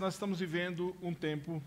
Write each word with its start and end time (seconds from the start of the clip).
Nós 0.00 0.14
estamos 0.14 0.38
vivendo 0.38 0.96
um 1.02 1.12
tempo 1.12 1.60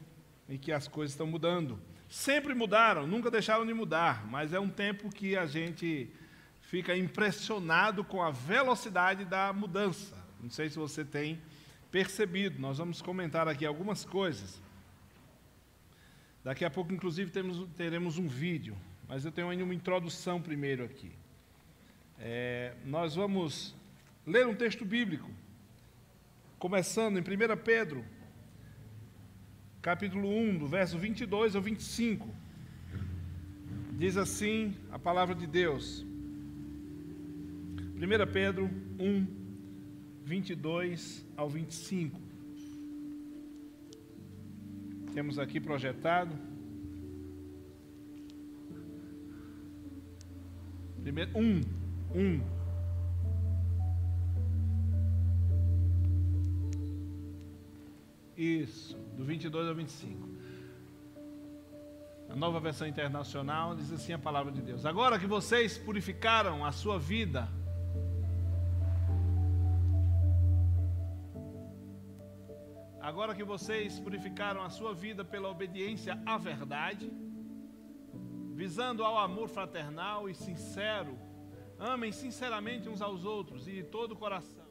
em 0.48 0.58
que 0.58 0.72
as 0.72 0.88
coisas 0.88 1.12
estão 1.12 1.28
mudando. 1.28 1.78
Sempre 2.08 2.54
mudaram, 2.54 3.06
nunca 3.06 3.30
deixaram 3.30 3.66
de 3.66 3.74
mudar, 3.74 4.26
mas 4.26 4.54
é 4.54 4.60
um 4.60 4.70
tempo 4.70 5.10
que 5.10 5.36
a 5.36 5.46
gente 5.46 6.10
fica 6.62 6.96
impressionado 6.96 8.06
com 8.06 8.24
a 8.24 8.32
velocidade 8.32 9.26
da 9.26 9.52
mudança. 9.52 10.16
Não 10.40 10.50
sei 10.50 10.70
se 10.70 10.78
você 10.78 11.04
tem 11.04 11.42
percebido, 11.92 12.58
nós 12.58 12.78
vamos 12.78 13.02
comentar 13.02 13.50
aqui 13.50 13.66
algumas 13.66 14.06
coisas. 14.06 14.62
Daqui 16.42 16.64
a 16.64 16.70
pouco, 16.70 16.94
inclusive, 16.94 17.32
temos, 17.32 17.68
teremos 17.76 18.18
um 18.18 18.30
vídeo, 18.30 18.78
mas 19.10 19.26
eu 19.26 19.32
tenho 19.34 19.50
ainda 19.50 19.66
uma 19.66 19.76
introdução 19.76 20.42
primeiro 20.42 20.86
aqui. 20.86 21.12
É, 22.18 22.76
nós 22.86 23.14
vamos 23.14 23.76
ler 24.26 24.48
um 24.48 24.56
texto 24.56 24.86
bíblico, 24.86 25.30
começando 26.58 27.18
em 27.18 27.20
1 27.20 27.58
Pedro, 27.58 28.06
capítulo 29.82 30.30
1, 30.30 30.60
do 30.60 30.68
verso 30.68 30.98
22 30.98 31.56
ao 31.56 31.62
25. 31.62 32.28
Diz 33.94 34.16
assim 34.16 34.76
a 34.92 35.00
palavra 35.00 35.34
de 35.34 35.48
Deus. 35.48 36.06
1 37.96 38.32
Pedro 38.32 38.70
1, 39.00 39.28
22 40.24 41.26
ao 41.36 41.50
25. 41.50 42.20
Temos 45.14 45.40
aqui 45.40 45.60
projetado. 45.60 46.36
Primeiro, 51.02 51.32
1, 51.36 51.62
1. 52.16 52.62
Isso, 58.38 58.98
do 59.22 59.26
22 59.26 59.68
ao 59.68 59.76
25. 59.76 60.30
A 62.28 62.36
nova 62.36 62.60
versão 62.60 62.88
internacional 62.88 63.76
diz 63.76 63.92
assim 63.92 64.14
a 64.14 64.20
palavra 64.20 64.52
de 64.52 64.62
Deus: 64.62 64.84
Agora 64.84 65.20
que 65.20 65.28
vocês 65.28 65.78
purificaram 65.78 66.66
a 66.66 66.72
sua 66.72 66.98
vida, 66.98 67.48
agora 73.00 73.36
que 73.36 73.44
vocês 73.44 74.00
purificaram 74.00 74.64
a 74.64 74.70
sua 74.72 74.94
vida 74.94 75.24
pela 75.24 75.50
obediência 75.50 76.20
à 76.26 76.38
verdade, 76.38 77.12
visando 78.56 79.04
ao 79.04 79.20
amor 79.20 79.50
fraternal 79.50 80.28
e 80.30 80.34
sincero, 80.34 81.16
amem 81.78 82.12
sinceramente 82.12 82.90
uns 82.90 83.04
aos 83.04 83.24
outros 83.24 83.68
e 83.68 83.74
de 83.74 83.84
todo 83.84 84.14
o 84.14 84.18
coração. 84.18 84.66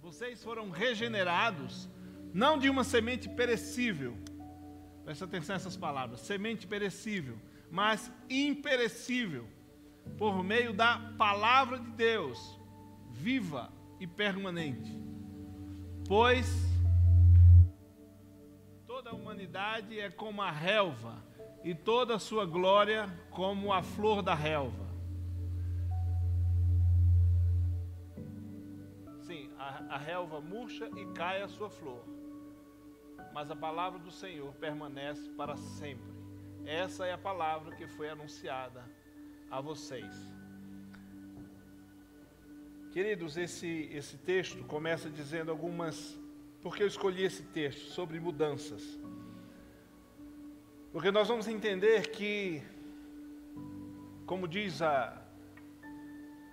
Vocês 0.00 0.42
foram 0.42 0.70
regenerados 0.70 1.88
não 2.32 2.58
de 2.58 2.70
uma 2.70 2.82
semente 2.84 3.28
perecível, 3.28 4.16
presta 5.04 5.24
atenção 5.24 5.54
nessas 5.54 5.76
palavras, 5.76 6.20
semente 6.20 6.66
perecível, 6.66 7.38
mas 7.70 8.10
imperecível, 8.28 9.46
por 10.16 10.42
meio 10.42 10.72
da 10.72 10.98
palavra 11.18 11.78
de 11.78 11.90
Deus, 11.90 12.58
viva 13.10 13.70
e 14.00 14.06
permanente. 14.06 14.98
Pois 16.08 16.46
toda 18.86 19.10
a 19.10 19.14
humanidade 19.14 19.98
é 20.00 20.10
como 20.10 20.40
a 20.42 20.50
relva, 20.50 21.22
e 21.64 21.74
toda 21.74 22.16
a 22.16 22.18
sua 22.18 22.44
glória 22.44 23.08
como 23.30 23.72
a 23.72 23.82
flor 23.82 24.22
da 24.22 24.34
relva. 24.34 24.90
Sim, 29.20 29.50
a, 29.56 29.94
a 29.94 29.96
relva 29.96 30.40
murcha 30.40 30.90
e 30.96 31.06
cai 31.12 31.40
a 31.40 31.48
sua 31.48 31.70
flor 31.70 32.21
mas 33.32 33.50
a 33.50 33.56
palavra 33.56 33.98
do 33.98 34.10
Senhor 34.10 34.52
permanece 34.54 35.28
para 35.30 35.56
sempre. 35.56 36.12
Essa 36.64 37.06
é 37.06 37.12
a 37.12 37.18
palavra 37.18 37.74
que 37.74 37.86
foi 37.86 38.08
anunciada 38.08 38.84
a 39.50 39.60
vocês. 39.60 40.14
Queridos, 42.92 43.36
esse, 43.36 43.88
esse 43.92 44.18
texto 44.18 44.62
começa 44.64 45.08
dizendo 45.08 45.50
algumas. 45.50 46.18
Porque 46.62 46.82
eu 46.82 46.86
escolhi 46.86 47.24
esse 47.24 47.42
texto 47.42 47.88
sobre 47.90 48.20
mudanças. 48.20 48.98
Porque 50.92 51.10
nós 51.10 51.26
vamos 51.26 51.48
entender 51.48 52.10
que, 52.10 52.62
como 54.26 54.46
diz 54.46 54.82
a, 54.82 55.20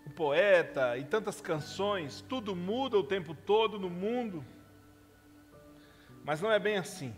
o 0.07 0.09
poeta 0.11 0.97
e 0.97 1.03
tantas 1.03 1.41
canções, 1.41 2.21
tudo 2.21 2.55
muda 2.55 2.97
o 2.97 3.03
tempo 3.03 3.35
todo 3.35 3.77
no 3.77 3.89
mundo. 3.89 4.43
Mas 6.29 6.41
não 6.41 6.51
é 6.51 6.59
bem 6.59 6.77
assim. 6.77 7.11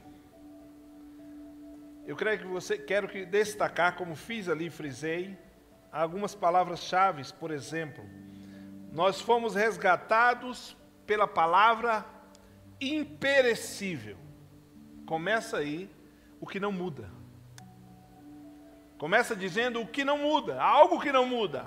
Eu 2.08 2.16
creio 2.16 2.40
que 2.40 2.48
você 2.48 2.78
quero 2.78 3.10
que 3.10 3.26
destacar, 3.26 3.98
como 3.98 4.16
fiz 4.16 4.48
ali, 4.48 4.70
frisei, 4.70 5.38
algumas 5.92 6.34
palavras-chave, 6.34 7.22
por 7.34 7.52
exemplo. 7.52 8.06
Nós 8.90 9.20
fomos 9.20 9.54
resgatados 9.54 10.78
pela 11.06 11.28
palavra 11.28 12.06
imperecível. 12.80 14.16
Começa 15.06 15.58
aí 15.58 15.90
o 16.40 16.48
que 16.48 16.58
não 16.58 16.72
muda. 16.72 17.12
Começa 18.98 19.36
dizendo 19.36 19.82
o 19.82 19.88
que 19.88 20.06
não 20.06 20.20
muda, 20.20 20.64
algo 20.64 21.02
que 21.02 21.12
não 21.12 21.26
muda. 21.26 21.66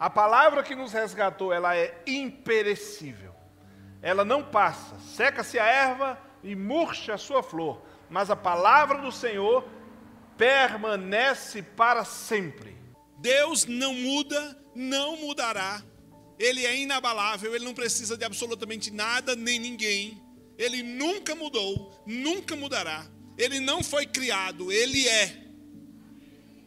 A 0.00 0.10
palavra 0.10 0.64
que 0.64 0.74
nos 0.74 0.92
resgatou, 0.92 1.52
ela 1.52 1.76
é 1.76 2.02
imperecível. 2.04 3.32
Ela 4.02 4.24
não 4.24 4.42
passa. 4.42 4.98
Seca-se 4.98 5.60
a 5.60 5.64
erva, 5.64 6.25
e 6.42 6.54
murcha 6.54 7.14
a 7.14 7.18
sua 7.18 7.42
flor, 7.42 7.80
mas 8.08 8.30
a 8.30 8.36
palavra 8.36 8.98
do 8.98 9.10
Senhor 9.12 9.64
permanece 10.36 11.62
para 11.62 12.04
sempre. 12.04 12.76
Deus 13.18 13.64
não 13.64 13.94
muda, 13.94 14.58
não 14.74 15.16
mudará. 15.16 15.82
Ele 16.38 16.66
é 16.66 16.76
inabalável, 16.76 17.54
ele 17.54 17.64
não 17.64 17.74
precisa 17.74 18.16
de 18.16 18.24
absolutamente 18.24 18.90
nada 18.90 19.34
nem 19.34 19.58
ninguém. 19.58 20.22
Ele 20.58 20.82
nunca 20.82 21.34
mudou, 21.34 22.02
nunca 22.06 22.54
mudará. 22.54 23.06
Ele 23.38 23.60
não 23.60 23.82
foi 23.82 24.06
criado, 24.06 24.70
ele 24.70 25.06
é. 25.08 25.46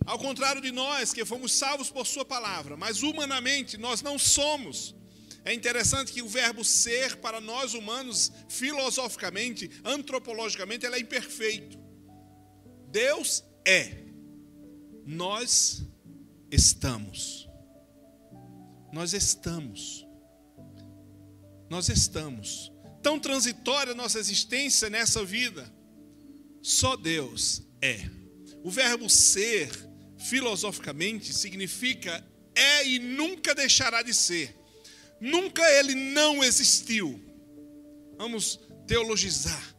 Ao 0.06 0.18
contrário 0.18 0.62
de 0.62 0.72
nós, 0.72 1.14
que 1.14 1.24
fomos 1.24 1.54
salvos 1.54 1.92
por 1.92 2.06
Sua 2.06 2.26
palavra, 2.26 2.76
mas 2.76 3.04
humanamente 3.04 3.78
nós 3.78 4.02
não 4.02 4.18
somos. 4.18 4.96
É 5.44 5.54
interessante 5.54 6.12
que 6.12 6.22
o 6.22 6.28
verbo 6.28 6.64
ser, 6.64 7.18
para 7.18 7.40
nós 7.40 7.74
humanos, 7.74 8.32
filosoficamente, 8.48 9.70
antropologicamente, 9.84 10.86
é 10.86 11.00
imperfeito. 11.00 11.78
Deus 12.92 13.44
é. 13.66 14.06
Nós 15.06 15.84
estamos. 16.52 17.48
Nós 18.92 19.14
estamos. 19.14 20.06
Nós 21.70 21.90
estamos. 21.90 22.72
Tão 23.02 23.20
transitória 23.20 23.94
nossa 23.94 24.20
existência 24.20 24.90
nessa 24.90 25.24
vida. 25.24 25.72
Só 26.62 26.96
Deus 26.96 27.64
é. 27.82 28.10
O 28.64 28.70
verbo 28.70 29.10
ser, 29.10 29.70
filosoficamente, 30.18 31.32
significa 31.34 32.26
é 32.54 32.86
e 32.86 33.00
nunca 33.00 33.56
deixará 33.56 34.02
de 34.02 34.14
ser. 34.14 34.59
Nunca 35.20 35.62
ele 35.72 35.96
não 35.96 36.44
existiu. 36.44 37.20
Vamos 38.18 38.60
teologizar. 38.88 39.76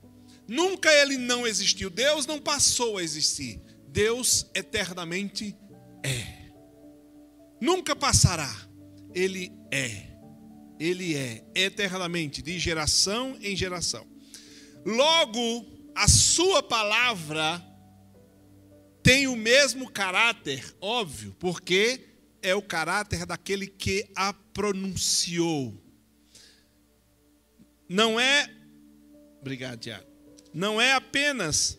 Nunca 0.46 0.92
ele 0.92 1.16
não 1.16 1.46
existiu. 1.46 1.90
Deus 1.90 2.26
não 2.26 2.38
passou 2.38 2.98
a 2.98 3.02
existir. 3.02 3.60
Deus 3.88 4.46
eternamente 4.54 5.56
é. 6.02 6.50
Nunca 7.60 7.94
passará. 7.94 8.50
Ele 9.14 9.52
é. 9.70 10.08
Ele 10.78 11.14
é 11.14 11.44
eternamente, 11.54 12.40
de 12.40 12.58
geração 12.58 13.36
em 13.40 13.54
geração. 13.54 14.06
Logo, 14.84 15.66
a 15.94 16.08
sua 16.08 16.62
palavra 16.62 17.62
tem 19.02 19.26
o 19.26 19.36
mesmo 19.36 19.90
caráter, 19.90 20.74
óbvio, 20.80 21.34
porque 21.38 22.08
é 22.42 22.54
o 22.54 22.62
caráter 22.62 23.26
daquele 23.26 23.66
que 23.66 24.10
a 24.14 24.32
pronunciou. 24.60 25.74
Não 27.88 28.20
é. 28.20 28.46
Obrigado, 29.40 29.78
Tiago. 29.78 30.06
Não 30.52 30.78
é 30.78 30.92
apenas 30.92 31.78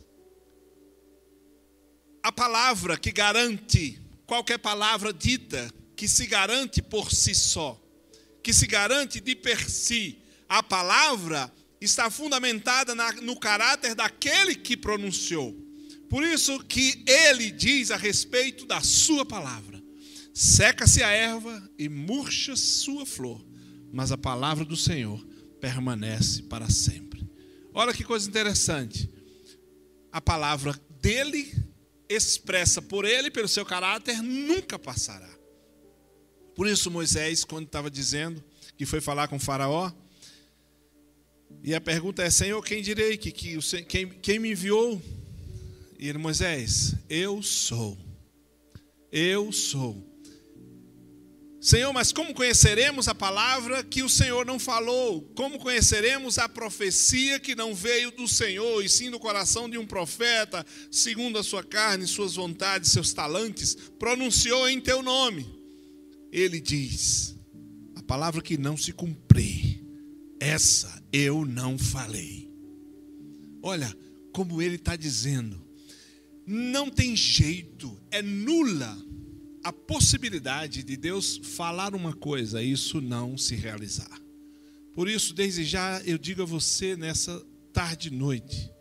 a 2.24 2.32
palavra 2.32 2.98
que 2.98 3.12
garante, 3.12 4.02
qualquer 4.26 4.58
palavra 4.58 5.14
dita, 5.14 5.72
que 5.96 6.08
se 6.08 6.26
garante 6.26 6.82
por 6.82 7.12
si 7.12 7.36
só, 7.36 7.80
que 8.42 8.52
se 8.52 8.66
garante 8.66 9.22
de 9.22 9.36
per 9.36 9.70
si. 9.70 10.18
A 10.50 10.64
palavra 10.64 11.54
está 11.80 12.10
fundamentada 12.10 12.96
na, 12.96 13.12
no 13.12 13.40
caráter 13.40 13.94
daquele 13.94 14.56
que 14.56 14.76
pronunciou. 14.76 15.56
Por 16.10 16.24
isso 16.24 16.58
que 16.64 17.04
ele 17.06 17.52
diz 17.52 17.92
a 17.92 17.96
respeito 17.96 18.66
da 18.66 18.82
sua 18.82 19.24
palavra. 19.24 19.71
Seca-se 20.34 21.04
a 21.04 21.10
erva 21.10 21.70
e 21.78 21.90
murcha 21.90 22.56
sua 22.56 23.06
flor, 23.06 23.46
mas 23.92 24.12
a 24.12 24.18
palavra 24.18 24.64
do 24.64 24.78
Senhor 24.78 25.24
permanece 25.60 26.44
para 26.44 26.70
sempre. 26.70 27.30
Olha 27.74 27.94
que 27.94 28.04
coisa 28.04 28.28
interessante. 28.28 29.10
A 30.12 30.22
palavra 30.22 30.80
dele, 31.02 31.54
expressa 32.10 32.82
por 32.82 33.06
ele, 33.06 33.32
pelo 33.32 33.48
seu 33.48 33.66
caráter, 33.66 34.22
nunca 34.22 34.78
passará. 34.78 35.30
Por 36.56 36.68
isso, 36.68 36.92
Moisés, 36.92 37.46
quando 37.46 37.66
estava 37.66 37.90
dizendo 37.90 38.44
que 38.78 38.86
foi 38.86 39.00
falar 39.00 39.28
com 39.28 39.40
Faraó, 39.40 39.92
e 41.64 41.74
a 41.74 41.82
pergunta 41.82 42.24
é: 42.24 42.30
Senhor, 42.30 42.62
quem 42.64 42.82
direi 42.82 43.18
que, 43.18 43.32
que 43.32 43.58
quem, 43.84 44.10
quem 44.10 44.40
me 44.40 44.52
enviou? 44.52 45.02
E 45.98 46.08
ele, 46.08 46.18
Moisés, 46.18 46.96
eu 47.10 47.42
sou. 47.44 47.98
Eu 49.12 49.52
sou. 49.52 50.11
Senhor, 51.62 51.94
mas 51.94 52.12
como 52.12 52.34
conheceremos 52.34 53.08
a 53.08 53.14
palavra 53.14 53.84
que 53.84 54.02
o 54.02 54.10
Senhor 54.10 54.44
não 54.44 54.58
falou? 54.58 55.22
Como 55.36 55.60
conheceremos 55.60 56.40
a 56.40 56.50
profecia 56.50 57.40
que 57.40 57.54
não 57.54 57.76
veio 57.76 58.10
do 58.10 58.28
Senhor, 58.28 58.84
e 58.84 58.90
sim 58.90 59.12
do 59.12 59.20
coração 59.20 59.70
de 59.70 59.78
um 59.78 59.86
profeta, 59.86 60.66
segundo 60.90 61.38
a 61.38 61.44
sua 61.44 61.64
carne, 61.64 62.08
suas 62.08 62.34
vontades, 62.34 62.92
seus 62.92 63.14
talentos, 63.14 63.76
pronunciou 64.00 64.68
em 64.68 64.82
teu 64.82 65.04
nome? 65.04 65.46
Ele 66.32 66.60
diz: 66.60 67.36
a 67.96 68.02
palavra 68.02 68.42
que 68.42 68.58
não 68.58 68.76
se 68.76 68.92
cumprir, 68.92 69.86
essa 70.40 71.04
eu 71.14 71.46
não 71.46 71.78
falei. 71.78 72.50
Olha 73.62 73.96
como 74.34 74.64
ele 74.64 74.78
está 74.78 74.96
dizendo, 74.96 75.64
não 76.44 76.90
tem 76.90 77.16
jeito, 77.16 77.96
é 78.10 78.24
nula 78.24 78.98
a 79.64 79.72
possibilidade 79.72 80.84
de 80.84 80.98
Deus 80.98 81.40
falar 81.56 81.94
uma 81.94 82.14
coisa 82.14 82.62
e 82.62 82.72
isso 82.72 83.00
não 83.00 83.38
se 83.38 83.56
realizar. 83.56 84.20
Por 84.94 85.08
isso, 85.08 85.34
desde 85.34 85.64
já 85.64 86.02
eu 86.02 86.18
digo 86.18 86.42
a 86.42 86.46
você 86.46 86.96
nessa 86.96 87.40
tarde 87.72 88.10
e 88.10 88.12
noite, 88.12 88.72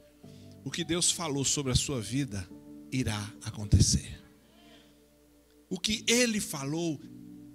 o 0.65 0.71
que 0.71 0.85
Deus 0.85 1.11
falou 1.11 1.45
sobre 1.45 1.73
a 1.73 1.77
sua 1.77 2.01
vida 2.01 2.49
irá 2.91 3.33
acontecer. 3.45 4.21
O 5.69 5.79
que 5.79 6.05
ele 6.09 6.41
falou 6.41 7.01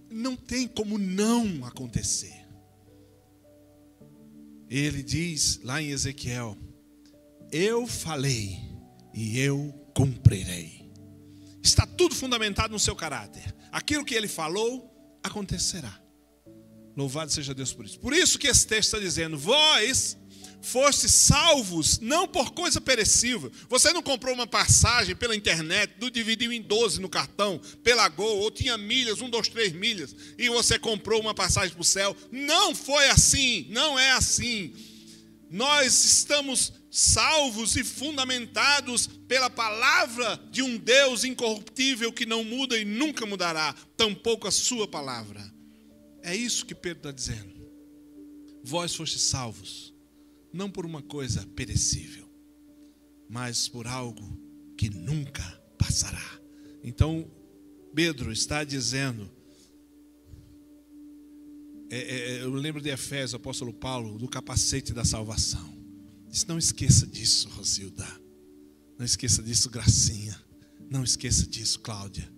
não 0.10 0.36
tem 0.36 0.68
como 0.68 0.98
não 0.98 1.66
acontecer. 1.66 2.46
Ele 4.70 5.04
diz 5.04 5.60
lá 5.64 5.82
em 5.82 5.90
Ezequiel: 5.90 6.58
Eu 7.52 7.86
falei 7.86 8.58
e 9.14 9.38
eu 9.38 9.74
cumprirei. 9.94 10.85
Está 11.66 11.88
tudo 11.88 12.14
fundamentado 12.14 12.72
no 12.72 12.80
seu 12.80 12.96
caráter. 12.96 13.44
Aquilo 13.72 14.06
que 14.06 14.14
ele 14.14 14.28
falou 14.28 14.88
acontecerá. 15.24 16.00
Louvado 16.96 17.32
seja 17.32 17.56
Deus 17.56 17.74
por 17.74 17.86
isso. 17.86 18.00
Por 18.00 18.14
isso 18.14 18.38
que 18.38 18.48
esse 18.48 18.68
texto 18.68 18.90
está 18.90 19.00
dizendo: 19.00 19.36
Vós 19.36 20.16
foste 20.62 21.10
salvos 21.10 21.98
não 22.00 22.28
por 22.28 22.52
coisa 22.52 22.80
perecível. 22.80 23.52
Você 23.68 23.92
não 23.92 24.04
comprou 24.04 24.32
uma 24.32 24.46
passagem 24.46 25.16
pela 25.16 25.36
internet, 25.36 25.96
não 26.00 26.12
dividiu 26.12 26.52
em 26.52 26.62
12 26.62 27.02
no 27.02 27.10
cartão, 27.10 27.60
pela 27.84 28.08
Gol, 28.10 28.38
ou 28.38 28.52
tinha 28.52 28.78
milhas, 28.78 29.20
um, 29.20 29.30
dois, 29.30 29.48
três 29.48 29.74
milhas, 29.74 30.16
e 30.38 30.48
você 30.50 30.78
comprou 30.78 31.20
uma 31.20 31.34
passagem 31.34 31.72
para 31.72 31.82
o 31.82 31.84
céu. 31.84 32.16
Não 32.32 32.76
foi 32.76 33.10
assim, 33.10 33.66
não 33.72 33.98
é 33.98 34.12
assim. 34.12 34.72
Nós 35.50 36.06
estamos 36.06 36.72
salvos 36.96 37.76
e 37.76 37.84
fundamentados 37.84 39.06
pela 39.28 39.50
palavra 39.50 40.42
de 40.50 40.62
um 40.62 40.78
Deus 40.78 41.26
incorruptível 41.26 42.10
que 42.14 42.26
não 42.26 42.42
muda 42.42 42.80
e 42.80 42.86
nunca 42.86 43.26
mudará, 43.26 43.74
tampouco 43.98 44.48
a 44.48 44.52
sua 44.52 44.88
palavra. 44.88 45.54
É 46.24 46.34
isso 46.34 46.66
que 46.66 46.74
Pedro 46.74 47.00
está 47.00 47.12
dizendo. 47.12 47.54
Vós 48.64 48.96
fostes 48.96 49.24
salvos, 49.24 49.94
não 50.54 50.72
por 50.72 50.86
uma 50.86 51.02
coisa 51.02 51.46
perecível, 51.48 52.30
mas 53.28 53.68
por 53.68 53.88
algo 53.88 54.40
que 54.78 54.90
nunca 54.90 55.44
passará. 55.78 56.40
Então, 56.82 57.30
Pedro 57.94 58.32
está 58.32 58.64
dizendo, 58.64 59.30
é, 61.90 61.98
é, 61.98 62.42
eu 62.42 62.54
lembro 62.54 62.82
de 62.82 62.90
Efésios, 62.90 63.36
apóstolo 63.36 63.74
Paulo, 63.74 64.18
do 64.18 64.30
capacete 64.30 64.94
da 64.94 65.04
salvação. 65.04 65.75
Diz, 66.36 66.46
não 66.46 66.58
esqueça 66.58 67.08
disso, 67.08 67.48
Rosilda. 67.48 68.06
Não 69.00 69.06
esqueça 69.06 69.42
disso, 69.42 69.70
Gracinha. 69.70 70.38
Não 70.90 71.02
esqueça 71.02 71.48
disso, 71.48 71.80
Cláudia. 71.80 72.30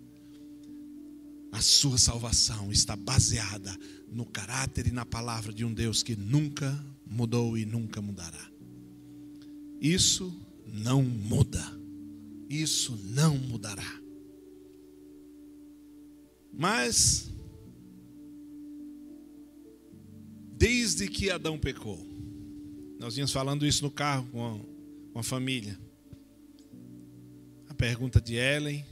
A 1.51 1.59
sua 1.61 1.97
salvação 1.97 2.71
está 2.71 2.95
baseada 2.95 3.75
no 4.07 4.23
caráter 4.23 4.85
e 4.85 4.91
na 4.91 5.03
palavra 5.03 5.51
de 5.51 5.65
um 5.65 5.73
Deus 5.73 6.03
que 6.03 6.15
nunca 6.15 6.79
mudou 7.07 7.57
e 7.57 7.65
nunca 7.65 7.99
mudará. 7.99 8.51
Isso 9.81 10.31
não 10.67 11.01
muda. 11.01 11.65
Isso 12.47 12.95
não 13.03 13.35
mudará. 13.35 13.99
Mas, 16.53 17.31
desde 20.55 21.07
que 21.07 21.31
Adão 21.31 21.57
pecou, 21.57 22.06
nós 22.99 23.15
vínhamos 23.15 23.31
falando 23.31 23.65
isso 23.65 23.83
no 23.83 23.91
carro 23.91 24.27
com 24.31 24.45
a, 24.45 25.13
com 25.13 25.19
a 25.19 25.23
família. 25.23 25.79
A 27.69 27.73
pergunta 27.73 28.19
de 28.19 28.35
Ellen. 28.35 28.85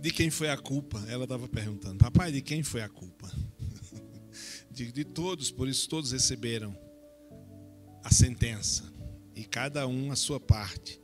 De 0.00 0.10
quem 0.10 0.30
foi 0.30 0.48
a 0.50 0.56
culpa? 0.56 1.02
Ela 1.08 1.24
estava 1.24 1.48
perguntando. 1.48 1.98
Papai, 1.98 2.32
de 2.32 2.40
quem 2.40 2.62
foi 2.62 2.82
a 2.82 2.88
culpa? 2.88 3.30
De, 4.70 4.90
de 4.90 5.04
todos, 5.04 5.52
por 5.52 5.68
isso 5.68 5.88
todos 5.88 6.10
receberam 6.10 6.76
a 8.02 8.12
sentença. 8.12 8.82
E 9.32 9.44
cada 9.44 9.86
um 9.86 10.10
a 10.10 10.16
sua 10.16 10.40
parte. 10.40 11.00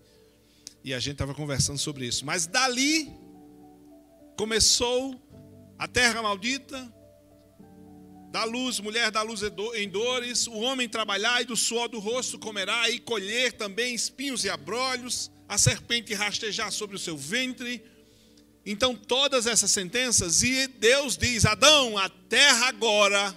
E 0.82 0.92
a 0.92 0.98
gente 0.98 1.12
estava 1.12 1.32
conversando 1.34 1.78
sobre 1.78 2.04
isso. 2.04 2.26
Mas 2.26 2.48
dali 2.48 3.08
começou 4.36 5.14
a 5.78 5.86
terra 5.86 6.20
maldita, 6.20 6.92
da 8.30 8.44
luz, 8.44 8.78
mulher 8.78 9.10
da 9.10 9.22
luz 9.22 9.42
em 9.74 9.88
dores, 9.88 10.46
o 10.46 10.54
homem 10.54 10.88
trabalhar 10.88 11.42
e 11.42 11.44
do 11.44 11.56
suor 11.56 11.88
do 11.88 11.98
rosto 11.98 12.38
comerá, 12.38 12.88
e 12.88 13.00
colher 13.00 13.52
também 13.52 13.92
espinhos 13.92 14.44
e 14.44 14.48
abrolhos, 14.48 15.30
a 15.48 15.58
serpente 15.58 16.14
rastejar 16.14 16.70
sobre 16.70 16.94
o 16.94 16.98
seu 16.98 17.16
ventre. 17.16 17.84
Então, 18.64 18.94
todas 18.94 19.46
essas 19.46 19.72
sentenças, 19.72 20.44
e 20.44 20.68
Deus 20.68 21.16
diz: 21.16 21.44
Adão, 21.44 21.98
a 21.98 22.08
terra 22.08 22.68
agora, 22.68 23.36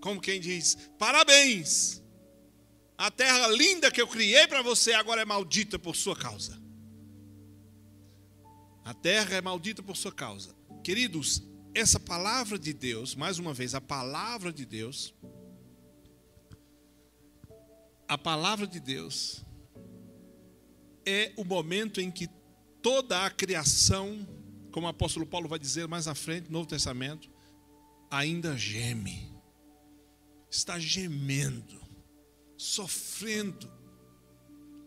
como 0.00 0.20
quem 0.20 0.40
diz, 0.40 0.78
parabéns, 0.98 2.02
a 2.96 3.10
terra 3.10 3.46
linda 3.48 3.90
que 3.90 4.00
eu 4.00 4.08
criei 4.08 4.46
para 4.46 4.62
você 4.62 4.94
agora 4.94 5.20
é 5.20 5.24
maldita 5.26 5.78
por 5.78 5.94
sua 5.94 6.16
causa. 6.16 6.58
A 8.82 8.94
terra 8.94 9.36
é 9.36 9.40
maldita 9.42 9.82
por 9.82 9.96
sua 9.96 10.12
causa. 10.12 10.54
Queridos, 10.82 11.42
essa 11.74 11.98
palavra 11.98 12.58
de 12.58 12.72
Deus, 12.72 13.14
mais 13.16 13.38
uma 13.38 13.52
vez, 13.52 13.74
a 13.74 13.80
palavra 13.80 14.52
de 14.52 14.64
Deus, 14.64 15.12
a 18.06 18.16
palavra 18.16 18.66
de 18.66 18.78
Deus 18.78 19.44
é 21.04 21.32
o 21.36 21.44
momento 21.44 22.00
em 22.00 22.10
que 22.10 22.28
toda 22.80 23.26
a 23.26 23.30
criação, 23.30 24.26
como 24.70 24.86
o 24.86 24.90
apóstolo 24.90 25.26
Paulo 25.26 25.48
vai 25.48 25.58
dizer 25.58 25.88
mais 25.88 26.06
à 26.06 26.14
frente, 26.14 26.46
no 26.46 26.52
Novo 26.52 26.68
Testamento, 26.68 27.28
ainda 28.10 28.56
geme, 28.56 29.32
está 30.48 30.78
gemendo, 30.78 31.80
sofrendo. 32.56 33.68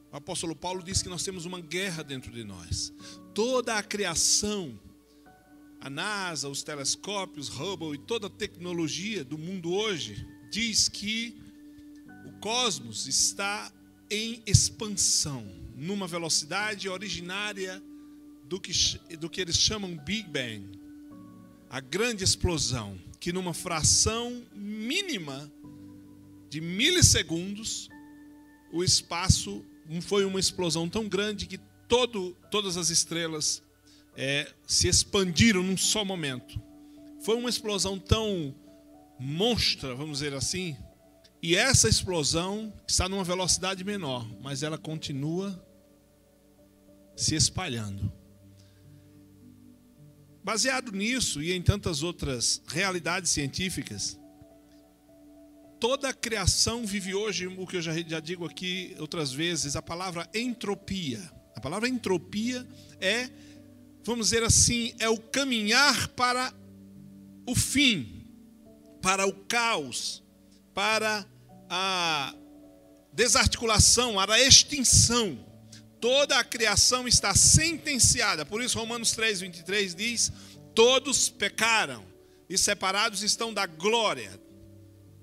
O 0.09 0.15
apóstolo 0.15 0.55
Paulo 0.55 0.81
diz 0.81 1.01
que 1.01 1.09
nós 1.09 1.23
temos 1.23 1.43
uma 1.43 1.59
guerra 1.59 2.01
dentro 2.01 2.31
de 2.31 2.45
nós. 2.45 2.93
Toda 3.33 3.77
a 3.77 3.83
criação 3.83 4.79
a 5.87 5.89
NASA, 5.89 6.49
os 6.49 6.63
telescópios, 6.63 7.47
Hubble 7.47 7.95
e 7.95 7.97
toda 7.97 8.27
a 8.27 8.29
tecnologia 8.29 9.23
do 9.23 9.37
mundo 9.37 9.71
hoje 9.71 10.27
diz 10.51 10.89
que 10.89 11.33
o 12.25 12.31
cosmos 12.39 13.07
está 13.07 13.71
em 14.09 14.43
expansão, 14.45 15.49
numa 15.77 16.05
velocidade 16.05 16.89
originária 16.89 17.81
do 18.43 18.59
que, 18.59 18.73
do 19.17 19.29
que 19.29 19.39
eles 19.39 19.57
chamam 19.57 19.95
Big 19.97 20.27
Bang, 20.29 20.77
a 21.69 21.79
grande 21.79 22.21
explosão, 22.21 22.99
que 23.17 23.31
numa 23.31 23.53
fração 23.53 24.43
mínima 24.53 25.49
de 26.49 26.59
milissegundos, 26.59 27.87
o 28.73 28.83
espaço 28.83 29.63
foi 30.01 30.25
uma 30.25 30.39
explosão 30.39 30.89
tão 30.89 31.07
grande 31.07 31.45
que 31.45 31.57
todo, 31.87 32.35
todas 32.51 32.75
as 32.75 32.89
estrelas 32.89 33.63
é, 34.17 34.51
se 34.65 34.87
expandiram 34.87 35.61
num 35.61 35.77
só 35.77 36.03
momento. 36.03 36.59
Foi 37.21 37.35
uma 37.35 37.49
explosão 37.49 37.99
tão 37.99 38.53
monstra, 39.19 39.93
vamos 39.93 40.19
dizer 40.19 40.33
assim, 40.33 40.75
e 41.41 41.55
essa 41.55 41.87
explosão 41.87 42.73
está 42.87 43.07
numa 43.07 43.23
velocidade 43.23 43.83
menor, 43.83 44.27
mas 44.41 44.63
ela 44.63 44.77
continua 44.77 45.63
se 47.15 47.35
espalhando. 47.35 48.11
Baseado 50.43 50.91
nisso 50.91 51.41
e 51.43 51.51
em 51.51 51.61
tantas 51.61 52.01
outras 52.01 52.61
realidades 52.67 53.31
científicas, 53.31 54.17
toda 55.79 56.09
a 56.09 56.13
criação 56.13 56.85
vive 56.85 57.13
hoje, 57.13 57.45
o 57.47 57.67
que 57.67 57.77
eu 57.77 57.81
já, 57.81 57.93
já 57.93 58.19
digo 58.19 58.45
aqui 58.45 58.95
outras 58.97 59.31
vezes, 59.31 59.75
a 59.75 59.81
palavra 59.81 60.27
entropia. 60.33 61.19
A 61.55 61.59
palavra 61.59 61.89
entropia 61.89 62.65
é, 62.99 63.29
vamos 64.07 64.27
dizer 64.27 64.43
assim, 64.43 64.93
é 64.99 65.09
o 65.09 65.17
caminhar 65.17 66.07
para 66.09 66.53
o 67.45 67.53
fim, 67.53 68.25
para 69.01 69.27
o 69.27 69.33
caos, 69.33 70.23
para 70.73 71.25
a 71.69 72.33
desarticulação, 73.11 74.15
para 74.15 74.35
a 74.35 74.41
extinção. 74.41 75.45
Toda 75.99 76.37
a 76.37 76.43
criação 76.43 77.07
está 77.07 77.35
sentenciada. 77.35 78.45
Por 78.45 78.61
isso, 78.61 78.77
Romanos 78.77 79.11
3, 79.11 79.41
23 79.41 79.95
diz: 79.95 80.31
Todos 80.73 81.27
pecaram 81.27 82.05
e 82.49 82.57
separados 82.57 83.23
estão 83.23 83.53
da 83.53 83.65
glória, 83.65 84.39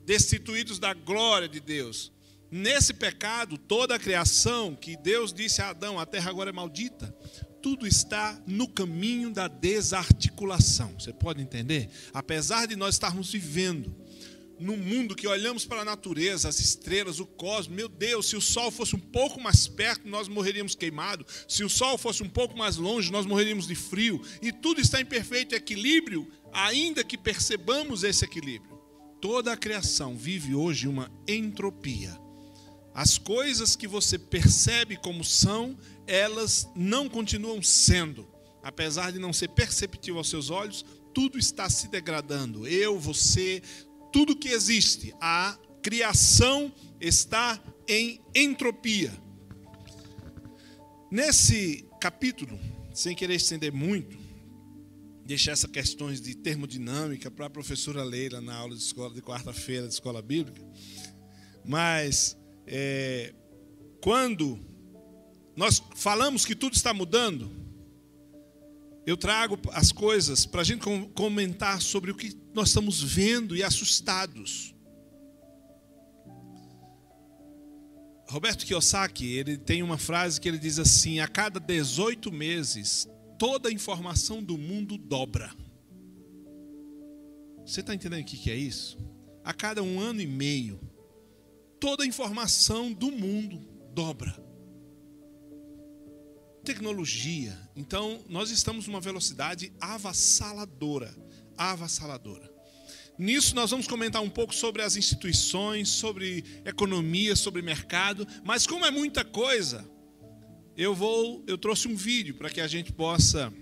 destituídos 0.04 0.78
da 0.78 0.92
glória 0.92 1.48
de 1.48 1.60
Deus. 1.60 2.12
Nesse 2.50 2.92
pecado, 2.92 3.56
toda 3.56 3.94
a 3.94 3.98
criação 3.98 4.76
que 4.76 4.96
Deus 4.96 5.32
disse 5.32 5.62
a 5.62 5.70
Adão: 5.70 5.98
A 5.98 6.06
terra 6.06 6.30
agora 6.30 6.50
é 6.50 6.52
maldita. 6.52 7.14
Tudo 7.64 7.86
está 7.86 8.38
no 8.46 8.68
caminho 8.68 9.30
da 9.30 9.48
desarticulação. 9.48 10.92
Você 11.00 11.14
pode 11.14 11.40
entender? 11.40 11.88
Apesar 12.12 12.66
de 12.66 12.76
nós 12.76 12.94
estarmos 12.96 13.32
vivendo 13.32 13.96
no 14.60 14.76
mundo 14.76 15.16
que 15.16 15.26
olhamos 15.26 15.64
para 15.64 15.80
a 15.80 15.84
natureza, 15.84 16.46
as 16.46 16.60
estrelas, 16.60 17.20
o 17.20 17.24
cosmos, 17.24 17.74
meu 17.74 17.88
Deus, 17.88 18.28
se 18.28 18.36
o 18.36 18.40
sol 18.42 18.70
fosse 18.70 18.94
um 18.94 19.00
pouco 19.00 19.40
mais 19.40 19.66
perto, 19.66 20.06
nós 20.06 20.28
morreríamos 20.28 20.74
queimados. 20.74 21.24
Se 21.48 21.64
o 21.64 21.70
sol 21.70 21.96
fosse 21.96 22.22
um 22.22 22.28
pouco 22.28 22.54
mais 22.54 22.76
longe, 22.76 23.10
nós 23.10 23.24
morreríamos 23.24 23.66
de 23.66 23.74
frio. 23.74 24.20
E 24.42 24.52
tudo 24.52 24.82
está 24.82 25.00
em 25.00 25.06
perfeito 25.06 25.54
equilíbrio, 25.54 26.30
ainda 26.52 27.02
que 27.02 27.16
percebamos 27.16 28.04
esse 28.04 28.26
equilíbrio. 28.26 28.78
Toda 29.22 29.54
a 29.54 29.56
criação 29.56 30.14
vive 30.14 30.54
hoje 30.54 30.86
uma 30.86 31.10
entropia. 31.26 32.23
As 32.94 33.18
coisas 33.18 33.74
que 33.74 33.88
você 33.88 34.16
percebe 34.16 34.96
como 34.96 35.24
são, 35.24 35.76
elas 36.06 36.68
não 36.76 37.08
continuam 37.08 37.60
sendo. 37.60 38.24
Apesar 38.62 39.10
de 39.10 39.18
não 39.18 39.32
ser 39.32 39.48
perceptível 39.48 40.18
aos 40.18 40.30
seus 40.30 40.48
olhos, 40.48 40.84
tudo 41.12 41.36
está 41.36 41.68
se 41.68 41.88
degradando. 41.88 42.68
Eu, 42.68 42.98
você, 42.98 43.60
tudo 44.12 44.36
que 44.36 44.48
existe, 44.48 45.12
a 45.20 45.58
criação 45.82 46.72
está 47.00 47.60
em 47.88 48.20
entropia. 48.32 49.12
Nesse 51.10 51.84
capítulo, 52.00 52.58
sem 52.92 53.14
querer 53.14 53.34
estender 53.34 53.72
muito, 53.72 54.16
deixar 55.26 55.52
essas 55.52 55.70
questões 55.70 56.20
de 56.20 56.36
termodinâmica 56.36 57.28
para 57.30 57.46
a 57.46 57.50
professora 57.50 58.04
Leila 58.04 58.40
na 58.40 58.54
aula 58.54 58.76
de 58.76 58.82
escola 58.82 59.12
de 59.12 59.20
quarta-feira 59.20 59.86
de 59.86 59.94
escola 59.94 60.22
bíblica, 60.22 60.62
mas 61.64 62.36
é, 62.66 63.34
quando 64.00 64.58
nós 65.56 65.82
falamos 65.94 66.44
que 66.44 66.54
tudo 66.54 66.74
está 66.74 66.92
mudando, 66.92 67.50
eu 69.06 69.16
trago 69.16 69.58
as 69.72 69.92
coisas 69.92 70.46
para 70.46 70.62
a 70.62 70.64
gente 70.64 70.84
comentar 71.14 71.80
sobre 71.80 72.10
o 72.10 72.14
que 72.14 72.36
nós 72.54 72.68
estamos 72.68 73.02
vendo 73.02 73.54
e 73.54 73.62
assustados. 73.62 74.74
Roberto 78.28 78.64
Kiyosaki, 78.64 79.32
ele 79.32 79.58
tem 79.58 79.82
uma 79.82 79.98
frase 79.98 80.40
que 80.40 80.48
ele 80.48 80.58
diz 80.58 80.78
assim: 80.78 81.20
a 81.20 81.28
cada 81.28 81.60
18 81.60 82.32
meses, 82.32 83.06
toda 83.38 83.68
a 83.68 83.72
informação 83.72 84.42
do 84.42 84.56
mundo 84.56 84.96
dobra. 84.96 85.54
Você 87.64 87.80
está 87.80 87.94
entendendo 87.94 88.22
o 88.22 88.24
que 88.24 88.50
é 88.50 88.56
isso? 88.56 88.98
A 89.42 89.52
cada 89.52 89.82
um 89.82 90.00
ano 90.00 90.20
e 90.20 90.26
meio, 90.26 90.80
toda 91.84 92.02
a 92.02 92.06
informação 92.06 92.90
do 92.90 93.10
mundo 93.10 93.60
dobra 93.92 94.34
tecnologia. 96.64 97.54
Então, 97.76 98.24
nós 98.26 98.50
estamos 98.50 98.86
numa 98.86 99.02
velocidade 99.02 99.70
avassaladora, 99.78 101.14
avassaladora. 101.58 102.50
Nisso 103.18 103.54
nós 103.54 103.70
vamos 103.70 103.86
comentar 103.86 104.22
um 104.22 104.30
pouco 104.30 104.54
sobre 104.54 104.80
as 104.80 104.96
instituições, 104.96 105.90
sobre 105.90 106.62
economia, 106.64 107.36
sobre 107.36 107.60
mercado, 107.60 108.26
mas 108.42 108.66
como 108.66 108.86
é 108.86 108.90
muita 108.90 109.22
coisa, 109.22 109.86
eu 110.78 110.94
vou, 110.94 111.44
eu 111.46 111.58
trouxe 111.58 111.86
um 111.86 111.94
vídeo 111.94 112.34
para 112.34 112.48
que 112.48 112.62
a 112.62 112.66
gente 112.66 112.94
possa 112.94 113.52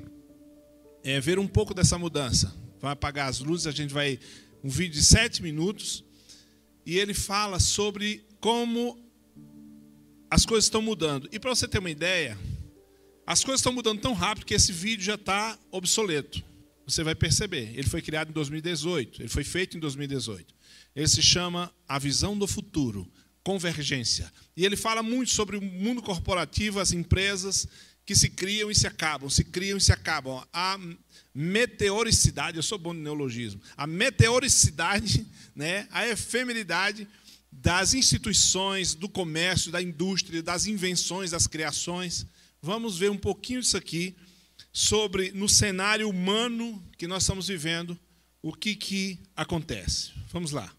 é, 1.03 1.19
ver 1.19 1.41
um 1.41 1.49
pouco 1.49 1.75
dessa 1.75 1.99
mudança. 1.99 2.55
Vai 2.81 2.93
apagar 2.93 3.29
as 3.29 3.41
luzes, 3.41 3.67
a 3.67 3.73
gente 3.73 3.93
vai 3.93 4.21
um 4.63 4.69
vídeo 4.69 4.95
de 5.01 5.05
sete 5.05 5.43
minutos 5.43 6.05
e 6.85 6.99
ele 6.99 7.15
fala 7.15 7.61
sobre 7.61 8.25
como 8.41 8.99
as 10.31 10.47
coisas 10.47 10.65
estão 10.65 10.83
mudando. 10.83 11.29
E 11.31 11.39
para 11.39 11.55
você 11.55 11.69
ter 11.69 11.79
uma 11.79 11.91
ideia, 11.91 12.39
as 13.27 13.45
coisas 13.45 13.61
estão 13.61 13.73
mudando 13.73 14.01
tão 14.01 14.15
rápido 14.15 14.47
que 14.47 14.55
esse 14.55 14.73
vídeo 14.73 15.05
já 15.05 15.15
está 15.15 15.59
obsoleto. 15.71 16.43
Você 16.87 17.05
vai 17.05 17.15
perceber. 17.15 17.73
Ele 17.77 17.89
foi 17.89 18.03
criado 18.03 18.31
em 18.31 18.33
2018. 18.33 19.23
Ele 19.23 19.29
foi 19.29 19.45
feito 19.45 19.77
em 19.77 19.81
2018. 19.81 20.55
Ele 20.95 21.09
se 21.09 21.23
chama 21.23 21.73
A 21.89 21.99
Visão 21.99 22.37
do 22.37 22.47
Futuro 22.47 23.11
Convergência. 23.45 24.33
E 24.57 24.65
ele 24.65 24.77
fala 24.77 25.03
muito 25.03 25.31
sobre 25.31 25.57
o 25.57 25.63
mundo 25.63 26.03
corporativo, 26.03 26.81
as 26.81 26.93
empresas 26.93 27.67
que 28.05 28.15
se 28.15 28.31
criam 28.31 28.71
e 28.71 28.75
se 28.75 28.87
acabam, 28.87 29.29
se 29.31 29.45
criam 29.45 29.79
e 29.79 29.81
se 29.81 29.93
acabam. 29.93 30.43
Meteoricidade, 31.35 32.57
eu 32.57 32.63
sou 32.63 32.79
bom 32.79 32.95
de 32.95 33.01
neologismo, 33.01 33.61
a 33.77 33.87
meteoricidade, 33.87 35.27
né, 35.55 35.89
a 35.91 36.07
efemeridade 36.07 37.09
das 37.51 37.95
instituições, 37.95 38.95
do 38.95 39.09
comércio, 39.09 39.71
da 39.71 39.81
indústria, 39.81 40.43
das 40.43 40.67
invenções, 40.67 41.31
das 41.31 41.47
criações 41.47 42.27
vamos 42.63 42.97
ver 42.97 43.11
um 43.11 43.19
pouquinho 43.19 43.61
disso 43.61 43.77
aqui 43.77 44.15
sobre 44.73 45.33
no 45.33 45.49
cenário 45.49 46.09
humano 46.09 46.83
que 46.97 47.09
nós 47.09 47.25
estamos 47.25 47.49
vivendo, 47.49 47.99
o 48.41 48.53
que 48.53 48.77
que 48.77 49.19
acontece. 49.37 50.13
Vamos 50.31 50.53
lá. 50.53 50.73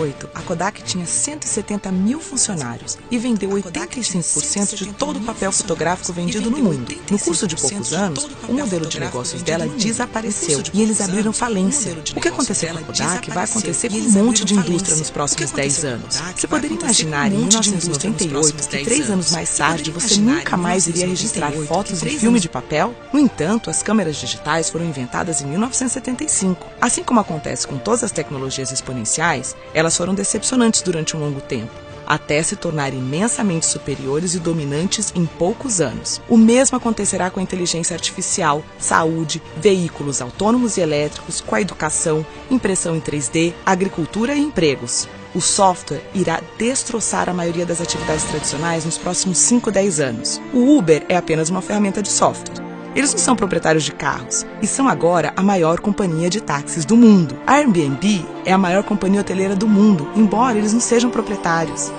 1998, 0.00 0.30
a 0.34 0.40
Kodak 0.42 0.82
tinha 0.82 1.04
170 1.04 1.92
mil 1.92 2.20
funcionários 2.20 2.98
e 3.10 3.18
vendeu 3.18 3.50
85% 3.50 4.74
de 4.74 4.92
todo 4.92 5.18
o 5.18 5.22
papel 5.22 5.52
fotográfico 5.52 6.12
vendido 6.12 6.50
no 6.50 6.58
mundo. 6.58 6.94
No 7.10 7.18
curso 7.18 7.46
de 7.46 7.56
poucos 7.56 7.92
anos, 7.92 8.28
o 8.48 8.52
modelo 8.52 8.86
de 8.86 8.98
negócios 8.98 9.42
dela 9.42 9.66
desapareceu 9.66 10.62
e 10.72 10.82
eles 10.82 11.00
abriram 11.00 11.32
falência. 11.32 11.96
O 12.16 12.20
que 12.20 12.28
aconteceu 12.28 12.72
com 12.72 12.78
a 12.78 12.82
Kodak 12.82 13.30
vai 13.30 13.44
acontecer 13.44 13.90
com 13.90 13.96
um 13.96 14.24
monte 14.24 14.44
de 14.44 14.54
indústria 14.54 14.96
nos 14.96 15.10
próximos 15.10 15.50
10 15.50 15.84
anos. 15.84 16.16
Você 16.36 16.46
poderia 16.46 16.76
imaginar 16.76 17.30
em 17.30 17.38
1998 17.38 18.68
que 18.68 18.84
três 18.84 19.10
anos 19.10 19.32
mais 19.32 19.56
tarde 19.56 19.90
você 19.90 20.16
nunca 20.16 20.56
mais 20.56 20.86
iria 20.86 21.06
registrar 21.06 21.52
fotos 21.52 22.02
em 22.02 22.18
filme 22.18 22.40
de 22.40 22.48
papel? 22.48 22.94
No 23.12 23.18
entanto, 23.18 23.70
as 23.70 23.82
câmeras 23.82 24.16
digitais 24.16 24.70
foram 24.70 24.86
inventadas 24.86 25.40
em 25.42 25.46
1975. 25.46 26.66
Assim 26.80 27.02
como 27.02 27.20
acontece 27.20 27.66
com 27.66 27.76
todas 27.78 28.04
as 28.04 28.12
tecnologias 28.12 28.70
exponenciais, 28.70 29.54
elas 29.74 29.89
foram 29.96 30.14
decepcionantes 30.14 30.82
durante 30.82 31.16
um 31.16 31.20
longo 31.20 31.40
tempo, 31.40 31.72
até 32.06 32.42
se 32.42 32.56
tornarem 32.56 32.98
imensamente 32.98 33.66
superiores 33.66 34.34
e 34.34 34.38
dominantes 34.38 35.12
em 35.14 35.24
poucos 35.24 35.80
anos. 35.80 36.20
O 36.28 36.36
mesmo 36.36 36.76
acontecerá 36.76 37.30
com 37.30 37.40
a 37.40 37.42
inteligência 37.42 37.94
artificial, 37.94 38.64
saúde, 38.78 39.40
veículos 39.56 40.20
autônomos 40.20 40.76
e 40.76 40.80
elétricos, 40.80 41.40
com 41.40 41.54
a 41.54 41.60
educação, 41.60 42.26
impressão 42.50 42.96
em 42.96 43.00
3D, 43.00 43.52
agricultura 43.64 44.34
e 44.34 44.40
empregos. 44.40 45.08
O 45.34 45.40
software 45.40 46.02
irá 46.12 46.40
destroçar 46.58 47.28
a 47.28 47.34
maioria 47.34 47.64
das 47.64 47.80
atividades 47.80 48.24
tradicionais 48.24 48.84
nos 48.84 48.98
próximos 48.98 49.38
5 49.38 49.70
10 49.70 50.00
anos. 50.00 50.40
O 50.52 50.76
Uber 50.76 51.04
é 51.08 51.16
apenas 51.16 51.48
uma 51.50 51.62
ferramenta 51.62 52.02
de 52.02 52.08
software. 52.10 52.69
Eles 52.94 53.12
não 53.12 53.18
são 53.20 53.36
proprietários 53.36 53.84
de 53.84 53.92
carros 53.92 54.44
e 54.60 54.66
são 54.66 54.88
agora 54.88 55.32
a 55.36 55.42
maior 55.42 55.78
companhia 55.78 56.28
de 56.28 56.40
táxis 56.40 56.84
do 56.84 56.96
mundo. 56.96 57.38
A 57.46 57.54
Airbnb 57.54 58.26
é 58.44 58.52
a 58.52 58.58
maior 58.58 58.82
companhia 58.82 59.20
hoteleira 59.20 59.54
do 59.54 59.68
mundo, 59.68 60.08
embora 60.16 60.58
eles 60.58 60.72
não 60.72 60.80
sejam 60.80 61.08
proprietários. 61.08 61.92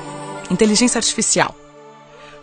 Inteligência 0.50 1.00
artificial. 1.00 1.56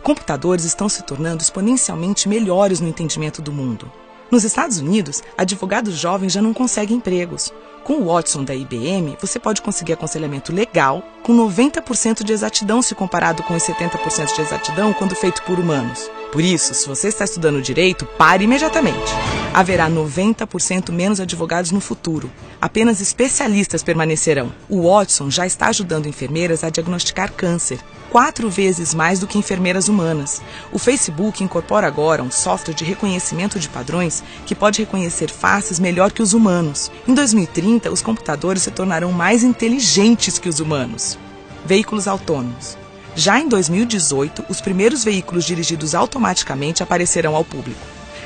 Computadores 0.01 0.65
estão 0.65 0.89
se 0.89 1.03
tornando 1.03 1.43
exponencialmente 1.43 2.27
melhores 2.27 2.79
no 2.79 2.87
entendimento 2.87 3.41
do 3.41 3.51
mundo. 3.51 3.91
Nos 4.31 4.43
Estados 4.43 4.79
Unidos, 4.79 5.21
advogados 5.37 5.95
jovens 5.95 6.33
já 6.33 6.41
não 6.41 6.53
conseguem 6.53 6.97
empregos. 6.97 7.53
Com 7.83 8.01
o 8.01 8.05
Watson 8.05 8.43
da 8.43 8.55
IBM, 8.55 9.17
você 9.19 9.39
pode 9.39 9.61
conseguir 9.61 9.93
aconselhamento 9.93 10.53
legal 10.53 11.03
com 11.23 11.35
90% 11.35 12.23
de 12.23 12.33
exatidão 12.33 12.81
se 12.81 12.95
comparado 12.95 13.43
com 13.43 13.55
os 13.55 13.63
70% 13.63 14.35
de 14.35 14.41
exatidão 14.41 14.93
quando 14.93 15.15
feito 15.15 15.41
por 15.43 15.59
humanos. 15.59 16.09
Por 16.31 16.43
isso, 16.43 16.75
se 16.75 16.87
você 16.87 17.07
está 17.07 17.25
estudando 17.25 17.59
direito, 17.59 18.05
pare 18.05 18.43
imediatamente. 18.43 19.11
Haverá 19.51 19.89
90% 19.89 20.91
menos 20.91 21.19
advogados 21.19 21.71
no 21.71 21.79
futuro. 21.79 22.31
Apenas 22.61 23.01
especialistas 23.01 23.81
permanecerão. 23.81 24.53
O 24.69 24.83
Watson 24.83 25.31
já 25.31 25.47
está 25.47 25.69
ajudando 25.69 26.07
enfermeiras 26.07 26.63
a 26.63 26.69
diagnosticar 26.69 27.33
câncer, 27.33 27.79
quatro 28.11 28.47
vezes 28.47 28.93
mais 28.93 29.19
do 29.19 29.25
que 29.25 29.39
enfermeiras 29.39 29.87
humanas. 29.87 30.39
O 30.71 30.77
Facebook 30.77 31.43
incorpora 31.43 31.87
agora 31.87 32.21
um 32.21 32.29
software 32.29 32.75
de 32.75 32.85
reconhecimento 32.85 33.59
de 33.59 33.67
padrões 33.67 34.23
que 34.45 34.53
pode 34.53 34.83
reconhecer 34.83 35.31
faces 35.31 35.79
melhor 35.79 36.11
que 36.11 36.21
os 36.21 36.33
humanos. 36.33 36.91
Em 37.07 37.13
2030, 37.15 37.89
os 37.91 38.03
computadores 38.03 38.61
se 38.61 38.69
tornarão 38.69 39.11
mais 39.11 39.43
inteligentes 39.43 40.37
que 40.37 40.49
os 40.49 40.59
humanos. 40.59 41.17
Veículos 41.65 42.07
autônomos. 42.07 42.77
Já 43.15 43.39
em 43.39 43.47
2018, 43.47 44.45
os 44.49 44.61
primeiros 44.61 45.03
veículos 45.03 45.45
dirigidos 45.45 45.95
automaticamente 45.95 46.83
aparecerão 46.83 47.35
ao 47.35 47.43
público. 47.43 47.79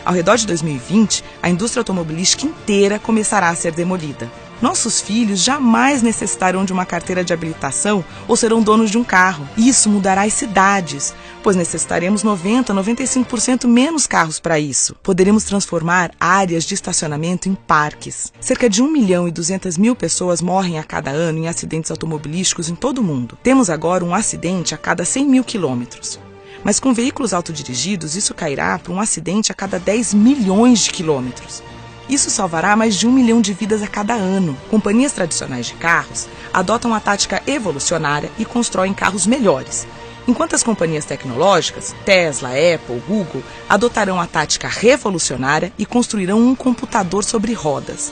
Ao 0.06 0.14
redor 0.14 0.38
de 0.38 0.46
2020, 0.46 1.24
a 1.42 1.50
indústria 1.50 1.80
automobilística 1.80 2.46
inteira 2.46 3.00
começará 3.00 3.50
a 3.50 3.56
ser 3.56 3.72
demolida. 3.72 4.30
Nossos 4.62 5.02
filhos 5.02 5.42
jamais 5.42 6.02
necessitarão 6.02 6.64
de 6.64 6.72
uma 6.72 6.86
carteira 6.86 7.24
de 7.24 7.34
habilitação 7.34 8.04
ou 8.28 8.36
serão 8.36 8.62
donos 8.62 8.92
de 8.92 8.98
um 8.98 9.04
carro. 9.04 9.48
Isso 9.58 9.90
mudará 9.90 10.24
as 10.24 10.34
cidades, 10.34 11.14
pois 11.44 11.58
necessitaremos 11.58 12.24
90, 12.24 12.74
95% 12.74 13.68
menos 13.68 14.08
carros 14.08 14.40
para 14.40 14.58
isso. 14.58 14.96
Poderemos 15.04 15.44
transformar 15.44 16.12
áreas 16.18 16.64
de 16.64 16.74
estacionamento 16.74 17.50
em 17.50 17.54
parques. 17.54 18.32
Cerca 18.40 18.70
de 18.70 18.82
1 18.82 18.90
milhão 18.90 19.28
e 19.28 19.32
200 19.32 19.78
mil 19.78 19.94
pessoas 19.94 20.42
morrem 20.42 20.80
a 20.80 20.84
cada 20.84 21.12
ano 21.12 21.40
em 21.40 21.50
acidentes 21.50 21.92
automobilísticos 21.92 22.70
em 22.70 22.76
todo 22.76 23.00
o 23.00 23.04
mundo. 23.04 23.38
Temos 23.44 23.70
agora 23.70 24.06
um 24.06 24.16
acidente 24.16 24.74
a 24.74 24.78
cada 24.78 25.04
100 25.04 25.26
mil 25.28 25.44
quilômetros. 25.44 26.18
Mas 26.64 26.80
com 26.80 26.94
veículos 26.94 27.34
autodirigidos, 27.34 28.16
isso 28.16 28.34
cairá 28.34 28.80
para 28.80 28.94
um 28.94 29.02
acidente 29.02 29.52
a 29.52 29.56
cada 29.56 29.78
10 29.78 30.14
milhões 30.14 30.80
de 30.80 30.92
quilômetros. 30.92 31.62
Isso 32.08 32.30
salvará 32.30 32.76
mais 32.76 32.96
de 32.96 33.06
um 33.06 33.12
milhão 33.12 33.42
de 33.42 33.54
vidas 33.54 33.82
a 33.82 33.88
cada 33.88 34.14
ano. 34.14 34.58
Companhias 34.70 35.12
tradicionais 35.12 35.66
de 35.66 35.74
carros 35.74 36.28
adotam 36.54 36.94
a 36.94 37.02
tática 37.02 37.44
evolucionária 37.46 38.32
e 38.38 38.46
constroem 38.46 38.94
carros 38.94 39.28
melhores. 39.28 39.86
Enquanto 40.28 40.56
as 40.56 40.64
companhias 40.64 41.06
tecnológicas, 41.06 41.96
Tesla, 42.06 42.50
Apple, 42.50 43.02
Google, 43.08 43.44
adotarão 43.68 44.20
a 44.20 44.28
tática 44.28 44.68
revolucionária 44.68 45.74
e 45.78 45.86
construirão 45.86 46.40
um 46.40 46.56
computador 46.56 47.24
sobre 47.24 47.54
rodas. 47.54 48.12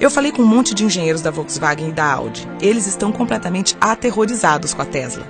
Eu 0.00 0.10
falei 0.10 0.32
com 0.32 0.42
um 0.42 0.46
monte 0.46 0.74
de 0.74 0.84
engenheiros 0.84 1.22
da 1.22 1.30
Volkswagen 1.30 1.90
e 1.90 1.92
da 1.92 2.12
Audi. 2.12 2.48
Eles 2.60 2.86
estão 2.86 3.12
completamente 3.12 3.76
aterrorizados 3.80 4.74
com 4.74 4.82
a 4.82 4.86
Tesla. 4.86 5.26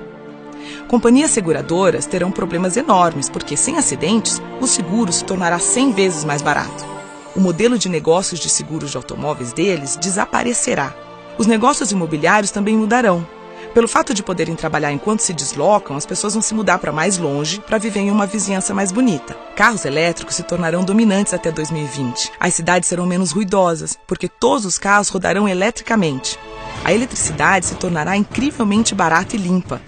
Companhias 0.89 1.31
seguradoras 1.31 2.07
terão 2.07 2.31
problemas 2.31 2.77
enormes 2.77 3.29
porque, 3.29 3.57
sem 3.57 3.77
acidentes, 3.77 4.41
o 4.61 4.67
seguro 4.67 5.13
se 5.13 5.25
tornará 5.25 5.59
100 5.59 5.93
vezes 5.93 6.25
mais 6.25 6.41
barato 6.41 6.93
o 7.35 7.41
modelo 7.41 7.79
de 7.79 7.89
negócios 7.89 8.39
de 8.39 8.49
seguros 8.49 8.91
de 8.91 8.97
automóveis 8.97 9.53
deles 9.53 9.97
desaparecerá. 9.97 10.95
Os 11.39 11.47
negócios 11.47 11.91
imobiliários 11.91 12.51
também 12.51 12.77
mudarão. 12.77 13.27
Pelo 13.75 13.89
fato 13.89 14.13
de 14.13 14.23
poderem 14.23 14.55
trabalhar 14.55 14.93
enquanto 14.93 15.21
se 15.21 15.33
deslocam, 15.33 15.97
as 15.97 16.05
pessoas 16.05 16.35
vão 16.35 16.43
se 16.43 16.53
mudar 16.53 16.79
para 16.79 16.93
mais 16.93 17.17
longe 17.17 17.59
para 17.61 17.79
viver 17.79 18.01
em 18.01 18.11
uma 18.11 18.27
vizinhança 18.27 18.75
mais 18.75 18.93
bonita. 18.93 19.35
Carros 19.57 19.87
elétricos 19.87 20.35
se 20.35 20.43
tornarão 20.43 20.85
dominantes 20.85 21.33
até 21.33 21.51
2020. 21.51 22.33
As 22.39 22.53
cidades 22.53 22.87
serão 22.87 23.07
menos 23.07 23.33
ruidosas, 23.33 23.99
porque 24.07 24.29
todos 24.29 24.67
os 24.67 24.77
carros 24.77 25.09
rodarão 25.09 25.49
eletricamente. 25.49 26.39
A 26.85 26.93
eletricidade 26.93 27.65
se 27.65 27.75
tornará 27.77 28.15
incrivelmente 28.15 28.95
barata 28.95 29.37
e 29.37 29.39
limpa. 29.39 29.81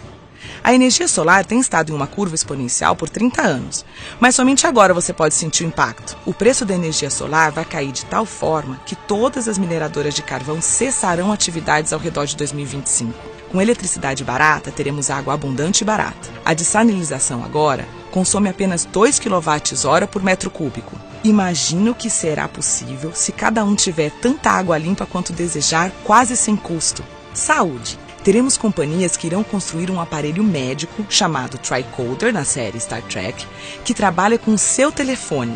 A 0.62 0.72
energia 0.72 1.06
solar 1.06 1.44
tem 1.44 1.60
estado 1.60 1.92
em 1.92 1.94
uma 1.94 2.06
curva 2.06 2.34
exponencial 2.34 2.96
por 2.96 3.10
30 3.10 3.42
anos, 3.42 3.84
mas 4.18 4.34
somente 4.34 4.66
agora 4.66 4.94
você 4.94 5.12
pode 5.12 5.34
sentir 5.34 5.62
o 5.62 5.66
impacto. 5.66 6.16
O 6.24 6.32
preço 6.32 6.64
da 6.64 6.74
energia 6.74 7.10
solar 7.10 7.52
vai 7.52 7.66
cair 7.66 7.92
de 7.92 8.06
tal 8.06 8.24
forma 8.24 8.80
que 8.86 8.96
todas 8.96 9.46
as 9.46 9.58
mineradoras 9.58 10.14
de 10.14 10.22
carvão 10.22 10.62
cessarão 10.62 11.30
atividades 11.30 11.92
ao 11.92 12.00
redor 12.00 12.24
de 12.24 12.34
2025. 12.34 13.43
Com 13.54 13.62
eletricidade 13.62 14.24
barata, 14.24 14.72
teremos 14.72 15.10
água 15.10 15.32
abundante 15.32 15.82
e 15.82 15.84
barata. 15.84 16.28
A 16.44 16.52
dessalinização 16.52 17.44
agora 17.44 17.86
consome 18.10 18.48
apenas 18.48 18.84
2 18.84 19.20
kWh 19.20 20.08
por 20.10 20.24
metro 20.24 20.50
cúbico. 20.50 20.98
Imagina 21.22 21.92
o 21.92 21.94
que 21.94 22.10
será 22.10 22.48
possível 22.48 23.12
se 23.14 23.30
cada 23.30 23.64
um 23.64 23.76
tiver 23.76 24.10
tanta 24.10 24.50
água 24.50 24.76
limpa 24.76 25.06
quanto 25.06 25.32
desejar, 25.32 25.92
quase 26.02 26.36
sem 26.36 26.56
custo. 26.56 27.04
Saúde! 27.32 27.96
teremos 28.24 28.56
companhias 28.56 29.18
que 29.18 29.26
irão 29.26 29.44
construir 29.44 29.90
um 29.90 30.00
aparelho 30.00 30.42
médico 30.42 31.04
chamado 31.10 31.58
Tricoder 31.58 32.32
na 32.32 32.42
série 32.42 32.80
Star 32.80 33.02
Trek, 33.02 33.46
que 33.84 33.92
trabalha 33.92 34.38
com 34.38 34.54
o 34.54 34.58
seu 34.58 34.90
telefone, 34.90 35.54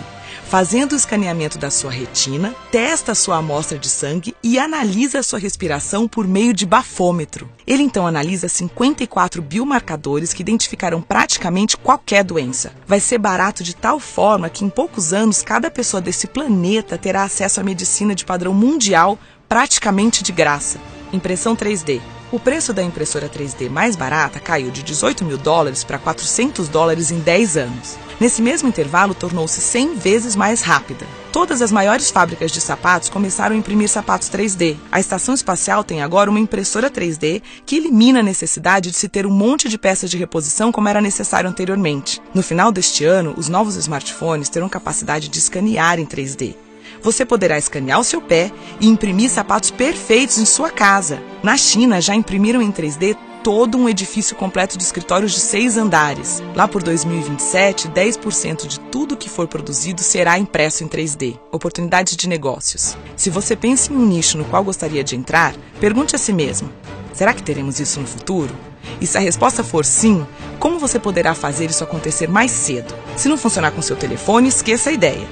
fazendo 0.49 0.93
o 0.93 0.97
escaneamento 0.97 1.59
da 1.59 1.71
sua 1.71 1.91
retina, 1.91 2.55
testa 2.73 3.13
a 3.13 3.15
sua 3.15 3.37
amostra 3.37 3.79
de 3.79 3.89
sangue 3.89 4.35
e 4.43 4.59
analisa 4.59 5.19
a 5.19 5.23
sua 5.23 5.39
respiração 5.39 6.09
por 6.09 6.27
meio 6.27 6.55
de 6.55 6.65
bafômetro. 6.65 7.51
Ele 7.67 7.83
então 7.83 8.07
analisa 8.07 8.49
54 8.49 9.43
biomarcadores 9.43 10.33
que 10.33 10.41
identificarão 10.41 11.03
praticamente 11.03 11.77
qualquer 11.77 12.25
doença. 12.25 12.73
Vai 12.87 12.99
ser 12.99 13.19
barato 13.19 13.63
de 13.63 13.77
tal 13.77 14.01
forma 14.01 14.49
que 14.49 14.65
em 14.65 14.71
poucos 14.71 15.13
anos 15.13 15.43
cada 15.43 15.71
pessoa 15.71 16.01
desse 16.01 16.27
planeta 16.27 16.97
terá 16.97 17.25
acesso 17.25 17.61
à 17.61 17.63
medicina 17.63 18.15
de 18.15 18.25
padrão 18.25 18.55
mundial 18.55 19.19
praticamente 19.47 20.23
de 20.23 20.33
graça. 20.33 20.81
Impressão 21.13 21.55
3D 21.55 22.01
o 22.31 22.39
preço 22.39 22.75
da 22.75 22.83
impressora 22.83 23.27
3D 23.27 23.71
mais 23.71 23.97
barata 23.97 24.39
caiu 24.39 24.71
de 24.71 24.83
18 24.83 25.25
mil 25.25 25.39
dólares 25.39 25.83
para 25.83 25.99
400 25.99 26.69
dólares 26.69 27.11
em 27.11 27.21
10 27.21 27.57
anos. 27.57 27.97
Nesse 28.21 28.43
mesmo 28.43 28.69
intervalo, 28.69 29.15
tornou-se 29.15 29.61
100 29.61 29.95
vezes 29.95 30.35
mais 30.35 30.61
rápida. 30.61 31.07
Todas 31.31 31.63
as 31.63 31.71
maiores 31.71 32.11
fábricas 32.11 32.51
de 32.51 32.61
sapatos 32.61 33.09
começaram 33.09 33.55
a 33.55 33.59
imprimir 33.59 33.89
sapatos 33.89 34.29
3D. 34.29 34.77
A 34.91 34.99
estação 34.99 35.35
espacial 35.35 35.85
tem 35.85 36.03
agora 36.03 36.29
uma 36.29 36.41
impressora 36.41 36.91
3D 36.91 37.41
que 37.65 37.77
elimina 37.77 38.19
a 38.19 38.23
necessidade 38.23 38.91
de 38.91 38.97
se 38.97 39.09
ter 39.09 39.25
um 39.25 39.31
monte 39.31 39.69
de 39.69 39.79
peças 39.79 40.11
de 40.11 40.17
reposição 40.17 40.73
como 40.73 40.89
era 40.89 41.01
necessário 41.01 41.49
anteriormente. 41.49 42.21
No 42.35 42.43
final 42.43 42.73
deste 42.73 43.05
ano, 43.05 43.35
os 43.37 43.49
novos 43.49 43.77
smartphones 43.77 44.49
terão 44.49 44.69
capacidade 44.69 45.29
de 45.29 45.39
escanear 45.39 46.01
em 46.01 46.07
3D 46.07 46.57
você 47.01 47.25
poderá 47.25 47.57
escanear 47.59 48.01
o 48.01 48.05
seu 48.05 48.21
pé 48.21 48.51
e 48.81 48.89
imprimir 48.89 49.31
sapatos 49.31 49.71
perfeitos 49.71 50.39
em 50.39 50.45
sua 50.45 50.71
casa. 50.71 51.23
Na 51.43 51.57
China, 51.57 52.01
já 52.01 52.15
imprimiram 52.15 52.61
em 52.61 52.73
3D 52.73 53.17
todo 53.49 53.79
um 53.79 53.89
edifício 53.89 54.37
completo 54.37 54.77
de 54.77 54.85
escritórios 54.85 55.33
de 55.33 55.41
seis 55.41 55.79
andares. 55.79 56.43
Lá 56.55 56.69
por 56.69 56.83
2027, 56.83 57.89
10% 57.89 58.67
de 58.67 58.79
tudo 58.79 59.17
que 59.17 59.31
for 59.31 59.49
produzido 59.49 60.03
será 60.03 60.39
impresso 60.39 60.85
em 60.85 60.87
3D. 60.87 61.41
Oportunidades 61.51 62.15
de 62.15 62.29
negócios. 62.29 62.95
Se 63.17 63.31
você 63.31 63.57
pensa 63.57 63.91
em 63.91 63.97
um 63.97 64.05
nicho 64.05 64.37
no 64.37 64.45
qual 64.45 64.63
gostaria 64.63 65.03
de 65.03 65.17
entrar, 65.17 65.55
pergunte 65.81 66.15
a 66.15 66.19
si 66.19 66.31
mesmo: 66.31 66.71
será 67.15 67.33
que 67.33 67.43
teremos 67.43 67.81
isso 67.81 67.99
no 67.99 68.07
futuro? 68.07 68.55
E 69.01 69.07
se 69.07 69.17
a 69.17 69.21
resposta 69.23 69.65
for 69.65 69.83
sim, 69.83 70.27
como 70.59 70.79
você 70.79 70.99
poderá 70.99 71.35
fazer 71.35 71.71
isso 71.71 71.83
acontecer 71.83 72.29
mais 72.29 72.51
cedo? 72.51 72.95
Se 73.17 73.31
não 73.31 73.39
funcionar 73.39 73.71
com 73.71 73.81
seu 73.81 73.97
telefone, 73.97 74.49
esqueça 74.49 74.91
a 74.91 74.93
ideia 74.93 75.27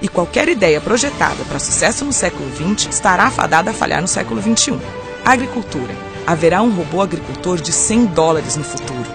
e 0.00 0.06
qualquer 0.06 0.48
ideia 0.48 0.80
projetada 0.80 1.42
para 1.48 1.58
sucesso 1.58 2.04
no 2.04 2.12
século 2.12 2.48
XX 2.54 2.90
estará 2.90 3.28
fadada 3.28 3.72
a 3.72 3.74
falhar 3.74 4.00
no 4.00 4.06
século 4.06 4.40
XXI. 4.40 4.78
Agricultura. 5.24 6.15
Haverá 6.26 6.60
um 6.60 6.74
robô 6.74 7.02
agricultor 7.02 7.60
de 7.60 7.70
100 7.70 8.06
dólares 8.06 8.56
no 8.56 8.64
futuro. 8.64 9.06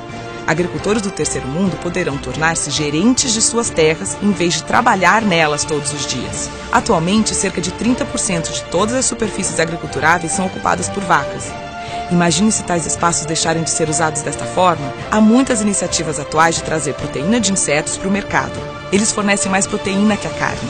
Agricultores 0.48 1.02
do 1.02 1.12
terceiro 1.12 1.46
mundo 1.46 1.76
poderão 1.84 2.18
tornar-se 2.18 2.72
gerentes 2.72 3.34
de 3.34 3.42
suas 3.42 3.70
terras 3.70 4.18
em 4.22 4.32
vez 4.32 4.54
de 4.54 4.64
trabalhar 4.64 5.22
nelas 5.22 5.66
todos 5.66 5.92
os 5.92 6.08
dias. 6.08 6.50
Atualmente, 6.72 7.36
cerca 7.36 7.60
de 7.60 7.70
30% 7.72 8.54
de 8.54 8.64
todas 8.72 8.96
as 8.96 9.06
superfícies 9.06 9.60
agriculturáveis 9.60 10.32
são 10.32 10.46
ocupadas 10.46 10.88
por 10.88 11.04
vacas. 11.04 11.52
Imagine 12.10 12.50
se 12.50 12.64
tais 12.64 12.86
espaços 12.86 13.26
deixarem 13.26 13.64
de 13.64 13.72
ser 13.72 13.90
usados 13.90 14.22
desta 14.22 14.46
forma. 14.46 14.94
Há 15.12 15.20
muitas 15.20 15.62
iniciativas 15.62 16.18
atuais 16.18 16.56
de 16.56 16.64
trazer 16.64 16.94
proteína 16.94 17.42
de 17.42 17.52
insetos 17.52 17.98
para 17.98 18.08
o 18.08 18.12
mercado. 18.12 18.58
Eles 18.90 19.12
fornecem 19.12 19.52
mais 19.52 19.68
proteína 19.68 20.16
que 20.16 20.28
a 20.28 20.32
carne. 20.32 20.70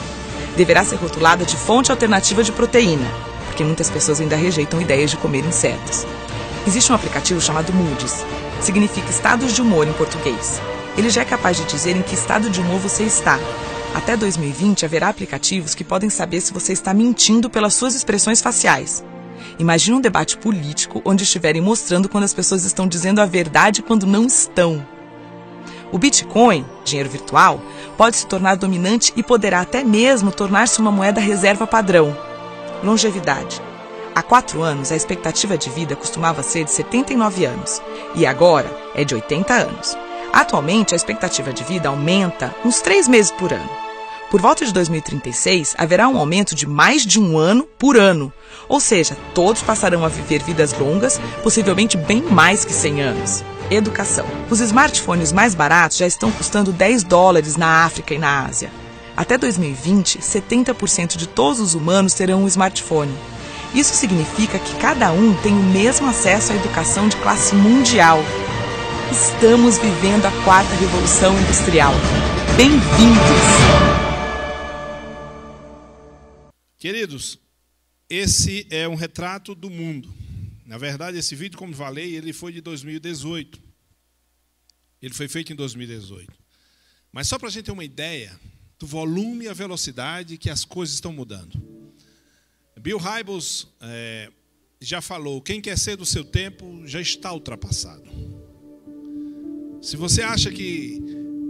Deverá 0.56 0.84
ser 0.84 0.96
rotulada 0.96 1.44
de 1.44 1.56
fonte 1.56 1.92
alternativa 1.92 2.42
de 2.42 2.50
proteína, 2.50 3.08
porque 3.46 3.62
muitas 3.62 3.88
pessoas 3.88 4.20
ainda 4.20 4.34
rejeitam 4.34 4.80
ideias 4.80 5.10
de 5.10 5.16
comer 5.16 5.44
insetos. 5.44 6.04
Existe 6.66 6.92
um 6.92 6.94
aplicativo 6.94 7.40
chamado 7.40 7.72
Moody's. 7.72 8.24
Significa 8.60 9.10
estados 9.10 9.52
de 9.52 9.60
humor 9.60 9.86
em 9.88 9.92
português. 9.92 10.60
Ele 10.96 11.10
já 11.10 11.22
é 11.22 11.24
capaz 11.24 11.56
de 11.56 11.64
dizer 11.64 11.96
em 11.96 12.02
que 12.02 12.14
estado 12.14 12.48
de 12.50 12.60
humor 12.60 12.78
você 12.78 13.02
está. 13.02 13.38
Até 13.94 14.16
2020 14.16 14.84
haverá 14.84 15.08
aplicativos 15.08 15.74
que 15.74 15.82
podem 15.82 16.08
saber 16.08 16.40
se 16.40 16.52
você 16.52 16.72
está 16.72 16.94
mentindo 16.94 17.50
pelas 17.50 17.74
suas 17.74 17.94
expressões 17.94 18.40
faciais. 18.40 19.04
Imagine 19.58 19.96
um 19.96 20.00
debate 20.00 20.38
político 20.38 21.02
onde 21.04 21.24
estiverem 21.24 21.60
mostrando 21.60 22.08
quando 22.08 22.24
as 22.24 22.32
pessoas 22.32 22.64
estão 22.64 22.86
dizendo 22.86 23.20
a 23.20 23.26
verdade 23.26 23.82
quando 23.82 24.06
não 24.06 24.24
estão. 24.24 24.86
O 25.90 25.98
Bitcoin, 25.98 26.64
dinheiro 26.84 27.10
virtual, 27.10 27.60
pode 27.98 28.16
se 28.16 28.26
tornar 28.26 28.54
dominante 28.54 29.12
e 29.16 29.22
poderá 29.22 29.60
até 29.60 29.82
mesmo 29.82 30.30
tornar-se 30.30 30.80
uma 30.80 30.92
moeda 30.92 31.20
reserva 31.20 31.66
padrão. 31.66 32.16
Longevidade. 32.84 33.60
Há 34.14 34.22
quatro 34.22 34.62
anos, 34.62 34.92
a 34.92 34.96
expectativa 34.96 35.56
de 35.56 35.70
vida 35.70 35.96
costumava 35.96 36.42
ser 36.42 36.64
de 36.64 36.70
79 36.70 37.46
anos 37.46 37.80
e 38.14 38.26
agora 38.26 38.70
é 38.94 39.04
de 39.04 39.14
80 39.14 39.54
anos. 39.54 39.96
Atualmente, 40.30 40.92
a 40.92 40.96
expectativa 40.96 41.50
de 41.50 41.64
vida 41.64 41.88
aumenta 41.88 42.54
uns 42.62 42.82
três 42.82 43.08
meses 43.08 43.30
por 43.30 43.52
ano. 43.54 43.70
Por 44.30 44.40
volta 44.40 44.66
de 44.66 44.72
2036, 44.72 45.74
haverá 45.78 46.08
um 46.08 46.18
aumento 46.18 46.54
de 46.54 46.66
mais 46.66 47.06
de 47.06 47.18
um 47.18 47.38
ano 47.38 47.64
por 47.78 47.96
ano, 47.96 48.30
ou 48.68 48.80
seja, 48.80 49.16
todos 49.34 49.62
passarão 49.62 50.04
a 50.04 50.08
viver 50.08 50.42
vidas 50.42 50.72
longas, 50.78 51.18
possivelmente 51.42 51.96
bem 51.96 52.22
mais 52.22 52.66
que 52.66 52.72
100 52.72 53.02
anos. 53.02 53.44
Educação. 53.70 54.26
Os 54.50 54.60
smartphones 54.60 55.32
mais 55.32 55.54
baratos 55.54 55.96
já 55.96 56.06
estão 56.06 56.30
custando 56.30 56.72
10 56.72 57.04
dólares 57.04 57.56
na 57.56 57.84
África 57.84 58.12
e 58.12 58.18
na 58.18 58.44
Ásia. 58.44 58.70
Até 59.16 59.36
2020, 59.38 60.18
70% 60.18 61.16
de 61.16 61.26
todos 61.26 61.60
os 61.60 61.74
humanos 61.74 62.14
terão 62.14 62.42
um 62.42 62.46
smartphone. 62.46 63.12
Isso 63.74 63.94
significa 63.94 64.58
que 64.58 64.78
cada 64.78 65.10
um 65.12 65.34
tem 65.40 65.54
o 65.54 65.62
mesmo 65.62 66.06
acesso 66.06 66.52
à 66.52 66.56
educação 66.56 67.08
de 67.08 67.16
classe 67.16 67.54
mundial. 67.54 68.18
Estamos 69.10 69.78
vivendo 69.78 70.26
a 70.26 70.44
quarta 70.44 70.74
revolução 70.74 71.34
industrial. 71.40 71.94
Bem-vindos! 72.54 72.82
Queridos, 76.76 77.38
esse 78.10 78.66
é 78.68 78.86
um 78.86 78.94
retrato 78.94 79.54
do 79.54 79.70
mundo. 79.70 80.12
Na 80.66 80.76
verdade, 80.76 81.16
esse 81.16 81.34
vídeo, 81.34 81.56
como 81.56 81.74
falei, 81.74 82.14
ele 82.14 82.34
foi 82.34 82.52
de 82.52 82.60
2018. 82.60 83.58
Ele 85.00 85.14
foi 85.14 85.28
feito 85.28 85.50
em 85.50 85.56
2018. 85.56 86.30
Mas 87.10 87.26
só 87.26 87.38
para 87.38 87.48
a 87.48 87.50
gente 87.50 87.64
ter 87.64 87.72
uma 87.72 87.84
ideia 87.84 88.38
do 88.78 88.86
volume 88.86 89.46
e 89.46 89.48
a 89.48 89.54
velocidade 89.54 90.36
que 90.36 90.50
as 90.50 90.62
coisas 90.62 90.94
estão 90.94 91.10
mudando. 91.10 91.81
Bill 92.82 92.98
Hybels 92.98 93.68
é, 93.80 94.28
já 94.80 95.00
falou: 95.00 95.40
quem 95.40 95.60
quer 95.60 95.78
ser 95.78 95.96
do 95.96 96.04
seu 96.04 96.24
tempo 96.24 96.82
já 96.84 97.00
está 97.00 97.32
ultrapassado. 97.32 98.02
Se 99.80 99.96
você 99.96 100.22
acha 100.22 100.50
que, 100.50 101.00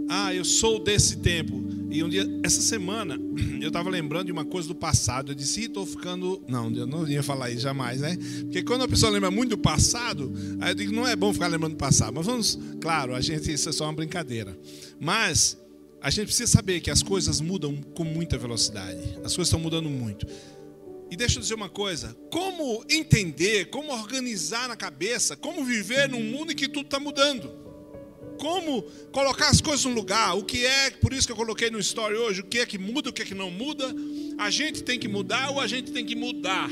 ah, 0.09 0.33
eu 0.33 0.45
sou 0.45 0.83
desse 0.83 1.17
tempo, 1.17 1.63
e 1.89 2.03
um 2.03 2.09
dia, 2.09 2.23
essa 2.43 2.61
semana, 2.61 3.19
eu 3.59 3.69
estava 3.69 3.89
lembrando 3.89 4.27
de 4.27 4.31
uma 4.31 4.45
coisa 4.45 4.67
do 4.67 4.75
passado. 4.75 5.31
Eu 5.31 5.35
disse, 5.35 5.61
estou 5.61 5.87
ficando. 5.87 6.39
Não, 6.47 6.71
eu 6.71 6.85
não 6.85 7.07
ia 7.07 7.23
falar 7.23 7.49
isso 7.49 7.61
jamais, 7.61 8.01
né? 8.01 8.15
Porque 8.41 8.61
quando 8.61 8.83
a 8.83 8.87
pessoa 8.87 9.11
lembra 9.11 9.31
muito 9.31 9.51
do 9.51 9.57
passado, 9.57 10.31
aí 10.61 10.69
eu 10.69 10.75
digo, 10.75 10.93
não 10.93 11.07
é 11.07 11.15
bom 11.15 11.33
ficar 11.33 11.47
lembrando 11.47 11.73
do 11.73 11.79
passado. 11.79 12.13
Mas 12.13 12.27
vamos, 12.27 12.59
claro, 12.79 13.15
a 13.15 13.21
gente, 13.21 13.51
isso 13.51 13.69
é 13.69 13.71
só 13.71 13.85
uma 13.85 13.93
brincadeira. 13.93 14.55
Mas 14.99 15.57
a 15.99 16.11
gente 16.11 16.25
precisa 16.25 16.51
saber 16.51 16.79
que 16.79 16.91
as 16.91 17.01
coisas 17.01 17.41
mudam 17.41 17.75
com 17.95 18.03
muita 18.03 18.37
velocidade. 18.37 19.01
As 19.23 19.35
coisas 19.35 19.47
estão 19.47 19.59
mudando 19.59 19.89
muito. 19.89 20.27
E 21.13 21.15
deixa 21.15 21.37
eu 21.37 21.41
dizer 21.43 21.53
uma 21.53 21.69
coisa: 21.69 22.17
como 22.31 22.83
entender, 22.89 23.65
como 23.65 23.93
organizar 23.93 24.67
na 24.67 24.75
cabeça, 24.75 25.35
como 25.35 25.63
viver 25.63 26.09
num 26.09 26.23
mundo 26.23 26.51
em 26.51 26.55
que 26.55 26.67
tudo 26.67 26.85
está 26.85 26.99
mudando? 26.99 27.61
como 28.35 28.81
colocar 29.11 29.49
as 29.49 29.61
coisas 29.61 29.85
no 29.85 29.93
lugar, 29.93 30.35
o 30.35 30.43
que 30.43 30.65
é, 30.65 30.89
por 30.89 31.13
isso 31.13 31.25
que 31.25 31.31
eu 31.31 31.35
coloquei 31.35 31.69
no 31.69 31.79
story 31.79 32.15
hoje, 32.15 32.41
o 32.41 32.43
que 32.43 32.57
é 32.57 32.65
que 32.65 32.77
muda, 32.77 33.09
o 33.09 33.13
que 33.13 33.21
é 33.21 33.25
que 33.25 33.35
não 33.35 33.49
muda, 33.49 33.95
a 34.37 34.49
gente 34.49 34.83
tem 34.83 34.99
que 34.99 35.07
mudar 35.07 35.51
ou 35.51 35.61
a 35.61 35.67
gente 35.67 35.91
tem 35.91 36.03
que 36.03 36.15
mudar. 36.15 36.69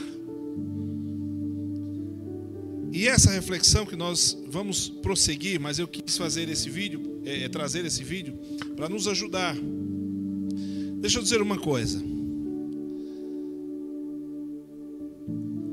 E 2.91 3.07
essa 3.07 3.31
reflexão 3.31 3.85
que 3.85 3.95
nós 3.95 4.37
vamos 4.47 4.89
prosseguir, 4.89 5.61
mas 5.61 5.79
eu 5.79 5.87
quis 5.87 6.17
fazer 6.17 6.49
esse 6.49 6.69
vídeo, 6.69 7.21
é, 7.23 7.47
trazer 7.47 7.85
esse 7.85 8.03
vídeo, 8.03 8.37
para 8.75 8.89
nos 8.89 9.07
ajudar. 9.07 9.55
Deixa 10.99 11.19
eu 11.19 11.23
dizer 11.23 11.41
uma 11.41 11.57
coisa. 11.57 12.10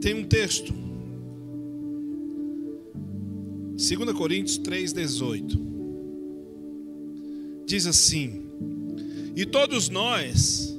Tem 0.00 0.14
um 0.14 0.24
texto, 0.24 0.72
2 3.76 4.12
Coríntios 4.12 4.58
3,18 4.58 5.68
diz 7.68 7.86
assim: 7.86 8.42
E 9.36 9.44
todos 9.44 9.88
nós, 9.88 10.74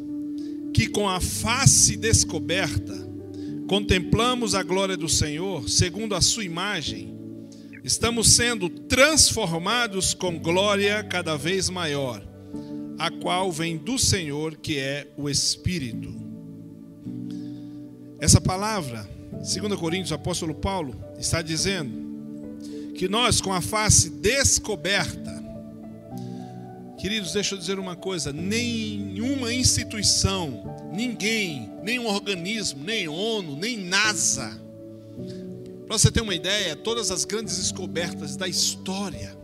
que 0.73 0.87
com 0.87 1.07
a 1.07 1.21
face 1.21 1.95
descoberta, 1.95 2.97
contemplamos 3.67 4.55
a 4.55 4.63
glória 4.63 4.97
do 4.97 5.07
Senhor, 5.07 5.69
segundo 5.69 6.15
a 6.15 6.21
sua 6.21 6.43
imagem, 6.43 7.13
estamos 7.83 8.31
sendo 8.31 8.67
transformados 8.67 10.13
com 10.13 10.39
glória 10.39 11.03
cada 11.03 11.37
vez 11.37 11.69
maior, 11.69 12.27
a 12.97 13.11
qual 13.11 13.51
vem 13.51 13.77
do 13.77 13.99
Senhor, 13.99 14.57
que 14.57 14.77
é 14.77 15.07
o 15.15 15.29
Espírito. 15.29 16.28
Essa 18.19 18.41
palavra, 18.41 19.07
2 19.31 19.79
Coríntios, 19.79 20.11
o 20.11 20.15
apóstolo 20.15 20.53
Paulo 20.53 20.95
está 21.17 21.41
dizendo 21.41 22.09
que 22.95 23.07
nós, 23.07 23.39
com 23.39 23.53
a 23.53 23.61
face 23.61 24.09
descoberta, 24.09 25.39
Queridos, 26.99 27.31
deixa 27.31 27.55
eu 27.55 27.59
dizer 27.59 27.79
uma 27.79 27.95
coisa: 27.95 28.33
nenhuma 28.33 29.53
instituição, 29.53 30.91
ninguém, 30.93 31.71
nenhum 31.81 32.07
organismo, 32.07 32.83
nem 32.83 33.07
ONU, 33.07 33.55
nem 33.55 33.77
NASA, 33.77 34.61
para 35.87 35.97
você 35.97 36.11
ter 36.11 36.21
uma 36.21 36.35
ideia, 36.35 36.75
todas 36.75 37.09
as 37.09 37.23
grandes 37.23 37.57
descobertas 37.57 38.35
da 38.35 38.47
história 38.47 39.35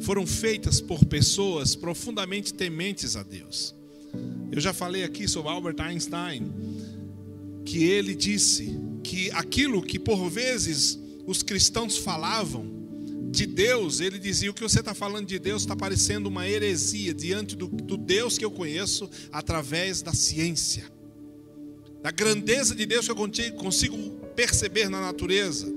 foram 0.00 0.26
feitas 0.26 0.80
por 0.80 1.04
pessoas 1.04 1.76
profundamente 1.76 2.52
tementes 2.52 3.14
a 3.14 3.22
Deus. 3.22 3.74
Eu 4.50 4.60
já 4.60 4.72
falei 4.72 5.04
aqui 5.04 5.28
sobre 5.28 5.50
Albert 5.50 5.80
Einstein, 5.80 6.52
que 7.70 7.84
ele 7.84 8.16
disse 8.16 8.76
que 9.00 9.30
aquilo 9.30 9.80
que 9.80 9.96
por 9.96 10.28
vezes 10.28 10.98
os 11.24 11.40
cristãos 11.40 11.96
falavam, 11.96 12.68
de 13.30 13.46
Deus, 13.46 14.00
ele 14.00 14.18
dizia: 14.18 14.50
o 14.50 14.54
que 14.54 14.60
você 14.60 14.80
está 14.80 14.92
falando 14.92 15.28
de 15.28 15.38
Deus 15.38 15.62
está 15.62 15.76
parecendo 15.76 16.28
uma 16.28 16.48
heresia 16.48 17.14
diante 17.14 17.54
do, 17.54 17.68
do, 17.68 17.96
Deus 17.96 18.36
que 18.36 18.44
eu 18.44 18.50
conheço 18.50 19.08
através 19.30 20.02
da 20.02 20.12
ciência, 20.12 20.90
da 22.02 22.10
grandeza 22.10 22.74
de 22.74 22.84
Deus 22.84 23.06
que 23.06 23.12
eu 23.12 23.52
consigo 23.52 23.96
perceber 24.34 24.88
na 24.88 25.00
natureza. 25.00 25.72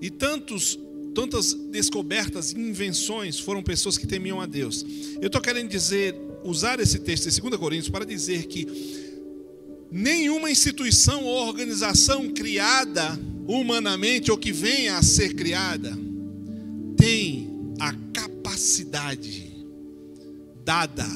E 0.00 0.10
tantos, 0.10 0.76
tantas 1.14 1.54
descobertas 1.54 2.50
e 2.50 2.58
invenções 2.58 3.38
foram 3.38 3.62
pessoas 3.62 3.96
que 3.96 4.08
temiam 4.08 4.40
a 4.40 4.46
Deus. 4.46 4.84
Eu 5.20 5.28
estou 5.28 5.40
querendo 5.40 5.68
dizer, 5.68 6.16
usar 6.42 6.80
esse 6.80 6.98
texto 6.98 7.30
de 7.30 7.40
2 7.40 7.56
Coríntios 7.56 7.90
para 7.90 8.04
dizer 8.04 8.46
que 8.46 9.11
nenhuma 9.92 10.50
instituição 10.50 11.22
ou 11.24 11.46
organização 11.46 12.30
criada 12.30 13.18
humanamente 13.46 14.30
ou 14.30 14.38
que 14.38 14.50
venha 14.50 14.96
a 14.96 15.02
ser 15.02 15.34
criada, 15.34 15.96
tem 16.96 17.48
a 17.78 17.92
capacidade 18.12 19.52
dada 20.64 21.06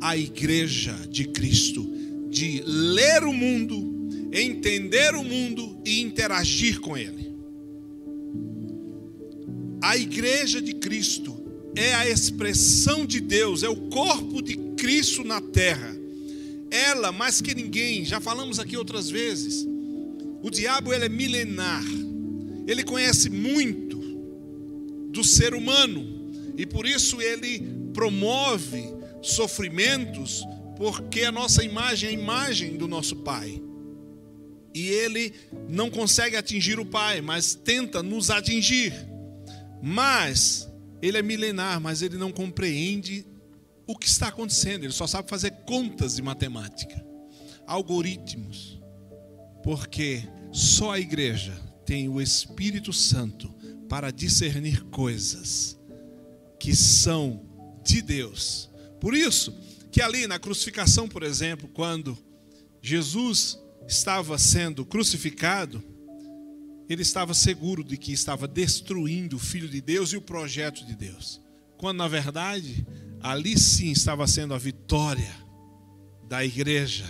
à 0.00 0.16
igreja 0.16 0.94
de 1.08 1.24
Cristo 1.28 1.88
de 2.28 2.62
ler 2.66 3.24
o 3.24 3.32
mundo, 3.32 4.30
entender 4.32 5.14
o 5.14 5.24
mundo 5.24 5.80
e 5.84 6.00
interagir 6.00 6.80
com 6.80 6.96
ele. 6.96 7.34
A 9.82 9.96
igreja 9.96 10.60
de 10.60 10.74
Cristo 10.74 11.40
é 11.74 11.94
a 11.94 12.08
expressão 12.08 13.06
de 13.06 13.20
Deus, 13.20 13.62
é 13.62 13.68
o 13.68 13.88
corpo 13.88 14.42
de 14.42 14.56
Cristo 14.76 15.24
na 15.24 15.40
terra. 15.40 15.99
Ela, 16.70 17.10
mais 17.10 17.40
que 17.40 17.54
ninguém, 17.54 18.04
já 18.04 18.20
falamos 18.20 18.58
aqui 18.58 18.76
outras 18.76 19.10
vezes, 19.10 19.66
o 20.42 20.50
diabo 20.50 20.92
ele 20.92 21.06
é 21.06 21.08
milenar. 21.08 21.84
Ele 22.66 22.84
conhece 22.84 23.28
muito 23.28 23.98
do 25.10 25.24
ser 25.24 25.54
humano 25.54 26.20
e 26.56 26.64
por 26.64 26.86
isso 26.86 27.20
ele 27.20 27.60
promove 27.92 28.94
sofrimentos, 29.22 30.44
porque 30.76 31.22
a 31.22 31.32
nossa 31.32 31.64
imagem 31.64 32.08
é 32.08 32.12
a 32.12 32.14
imagem 32.14 32.76
do 32.76 32.86
nosso 32.86 33.16
Pai. 33.16 33.60
E 34.72 34.88
ele 34.88 35.32
não 35.68 35.90
consegue 35.90 36.36
atingir 36.36 36.78
o 36.78 36.86
Pai, 36.86 37.20
mas 37.20 37.54
tenta 37.54 38.02
nos 38.02 38.30
atingir. 38.30 38.94
Mas 39.82 40.68
ele 41.02 41.18
é 41.18 41.22
milenar, 41.22 41.80
mas 41.80 42.02
ele 42.02 42.16
não 42.16 42.30
compreende 42.30 43.26
o 43.90 43.98
que 43.98 44.08
está 44.08 44.28
acontecendo, 44.28 44.84
ele 44.84 44.92
só 44.92 45.06
sabe 45.06 45.28
fazer 45.28 45.50
contas 45.66 46.16
de 46.16 46.22
matemática, 46.22 47.04
algoritmos 47.66 48.80
porque 49.62 50.28
só 50.52 50.92
a 50.92 51.00
igreja 51.00 51.54
tem 51.84 52.08
o 52.08 52.20
Espírito 52.20 52.92
Santo 52.92 53.52
para 53.88 54.10
discernir 54.10 54.82
coisas 54.84 55.78
que 56.58 56.74
são 56.74 57.44
de 57.84 58.00
Deus. 58.02 58.70
Por 59.00 59.14
isso 59.14 59.56
que 59.90 60.00
ali 60.00 60.26
na 60.26 60.38
crucificação, 60.38 61.08
por 61.08 61.22
exemplo, 61.22 61.68
quando 61.68 62.16
Jesus 62.80 63.58
estava 63.88 64.38
sendo 64.38 64.84
crucificado, 64.84 65.82
ele 66.88 67.02
estava 67.02 67.34
seguro 67.34 67.82
de 67.82 67.96
que 67.96 68.12
estava 68.12 68.46
destruindo 68.46 69.36
o 69.36 69.40
Filho 69.40 69.68
de 69.68 69.80
Deus 69.80 70.12
e 70.12 70.16
o 70.16 70.22
projeto 70.22 70.84
de 70.84 70.94
Deus. 70.94 71.40
quando 71.76 71.96
na 71.98 72.08
verdade 72.08 72.86
ali 73.22 73.58
sim 73.58 73.90
estava 73.90 74.26
sendo 74.26 74.54
a 74.54 74.58
vitória 74.58 75.34
da 76.28 76.44
igreja 76.44 77.06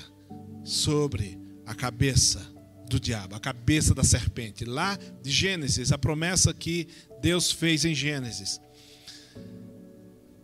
sobre 0.65 1.39
a 1.67 1.75
cabeça 1.75 2.41
do 2.89 2.99
diabo, 2.99 3.37
a 3.37 3.41
cabeça 3.41 3.95
da 3.95 4.03
serpente. 4.03 4.65
Lá 4.65 4.99
de 5.23 5.31
Gênesis, 5.31 5.93
a 5.93 5.99
promessa 5.99 6.53
que 6.53 6.89
Deus 7.21 7.53
fez 7.53 7.85
em 7.85 7.95
Gênesis. 7.95 8.61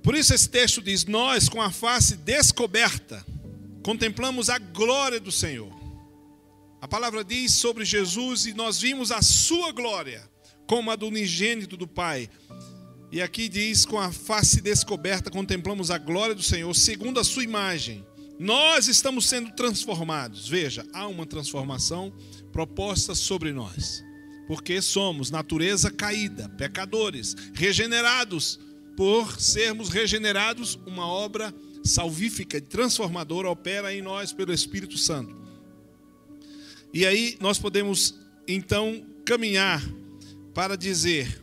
Por 0.02 0.14
isso 0.14 0.32
esse 0.32 0.48
texto 0.48 0.80
diz: 0.80 1.04
Nós, 1.04 1.48
com 1.48 1.60
a 1.60 1.70
face 1.70 2.16
descoberta, 2.16 3.26
contemplamos 3.82 4.48
a 4.48 4.58
glória 4.58 5.18
do 5.18 5.32
Senhor. 5.32 5.74
A 6.80 6.86
palavra 6.86 7.24
diz 7.24 7.52
sobre 7.54 7.84
Jesus: 7.84 8.46
E 8.46 8.54
nós 8.54 8.80
vimos 8.80 9.10
a 9.10 9.20
sua 9.20 9.72
glória, 9.72 10.22
como 10.66 10.90
a 10.90 10.96
do 10.96 11.08
unigênito 11.08 11.76
do 11.76 11.88
Pai. 11.88 12.30
E 13.10 13.22
aqui 13.22 13.48
diz: 13.48 13.84
Com 13.84 13.98
a 13.98 14.10
face 14.12 14.60
descoberta, 14.60 15.30
contemplamos 15.30 15.90
a 15.90 15.98
glória 15.98 16.34
do 16.34 16.42
Senhor, 16.42 16.74
segundo 16.74 17.20
a 17.20 17.24
sua 17.24 17.44
imagem. 17.44 18.04
Nós 18.38 18.88
estamos 18.88 19.26
sendo 19.26 19.50
transformados. 19.52 20.48
Veja, 20.48 20.84
há 20.92 21.06
uma 21.06 21.24
transformação 21.24 22.12
proposta 22.52 23.14
sobre 23.14 23.52
nós, 23.52 24.04
porque 24.46 24.82
somos 24.82 25.30
natureza 25.30 25.90
caída, 25.90 26.48
pecadores, 26.50 27.34
regenerados 27.54 28.58
por 28.96 29.38
sermos 29.40 29.90
regenerados, 29.90 30.78
uma 30.86 31.06
obra 31.06 31.54
salvífica 31.84 32.56
e 32.56 32.62
transformadora 32.62 33.50
opera 33.50 33.94
em 33.94 34.02
nós 34.02 34.32
pelo 34.32 34.52
Espírito 34.52 34.96
Santo. 34.98 35.36
E 36.92 37.06
aí 37.06 37.36
nós 37.40 37.58
podemos 37.58 38.18
então 38.48 39.04
caminhar 39.24 39.82
para 40.54 40.76
dizer 40.76 41.42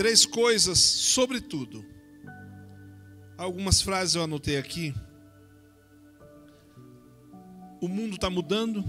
três 0.00 0.24
coisas 0.24 0.78
sobre 0.78 1.42
tudo. 1.42 1.84
Algumas 3.36 3.82
frases 3.82 4.14
eu 4.14 4.22
anotei 4.22 4.56
aqui. 4.56 4.94
O 7.82 7.86
mundo 7.86 8.14
está 8.14 8.30
mudando, 8.30 8.82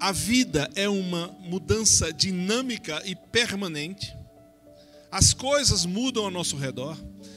a 0.00 0.12
vida 0.12 0.70
é 0.74 0.88
uma 0.88 1.28
mudança 1.40 2.10
dinâmica 2.10 3.02
e 3.04 3.14
permanente. 3.14 4.16
As 5.10 5.34
coisas 5.34 5.84
mudam 5.84 6.24
ao 6.24 6.30
nosso 6.30 6.56
redor. 6.56 6.96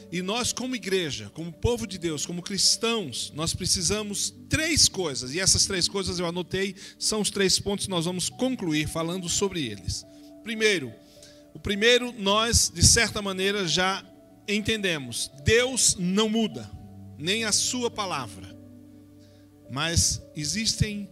E 0.09 0.21
nós, 0.21 0.53
como 0.53 0.73
igreja, 0.73 1.29
como 1.33 1.51
povo 1.51 1.85
de 1.85 1.97
Deus, 1.97 2.25
como 2.25 2.41
cristãos, 2.41 3.33
nós 3.35 3.53
precisamos 3.53 4.33
três 4.47 4.87
coisas, 4.87 5.33
e 5.33 5.41
essas 5.41 5.65
três 5.65 5.89
coisas 5.89 6.19
eu 6.19 6.25
anotei, 6.25 6.73
são 6.97 7.19
os 7.19 7.29
três 7.29 7.59
pontos 7.59 7.87
que 7.87 7.91
nós 7.91 8.05
vamos 8.05 8.29
concluir 8.29 8.87
falando 8.87 9.27
sobre 9.27 9.65
eles. 9.65 10.05
Primeiro, 10.41 10.93
o 11.57 11.59
primeiro 11.59 12.11
nós, 12.11 12.71
de 12.71 12.85
certa 12.85 13.19
maneira, 13.19 13.67
já 13.67 14.05
entendemos: 14.47 15.31
Deus 15.43 15.95
não 15.97 16.29
muda, 16.29 16.69
nem 17.17 17.45
a 17.45 17.51
Sua 17.51 17.89
palavra, 17.89 18.55
mas 19.71 20.21
existem 20.35 21.09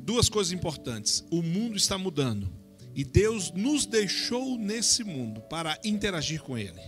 duas 0.00 0.28
coisas 0.28 0.52
importantes: 0.52 1.24
o 1.30 1.40
mundo 1.40 1.78
está 1.78 1.96
mudando 1.96 2.52
e 2.94 3.02
Deus 3.04 3.50
nos 3.52 3.86
deixou 3.86 4.58
nesse 4.58 5.02
mundo 5.02 5.40
para 5.48 5.78
interagir 5.82 6.42
com 6.42 6.58
Ele. 6.58 6.82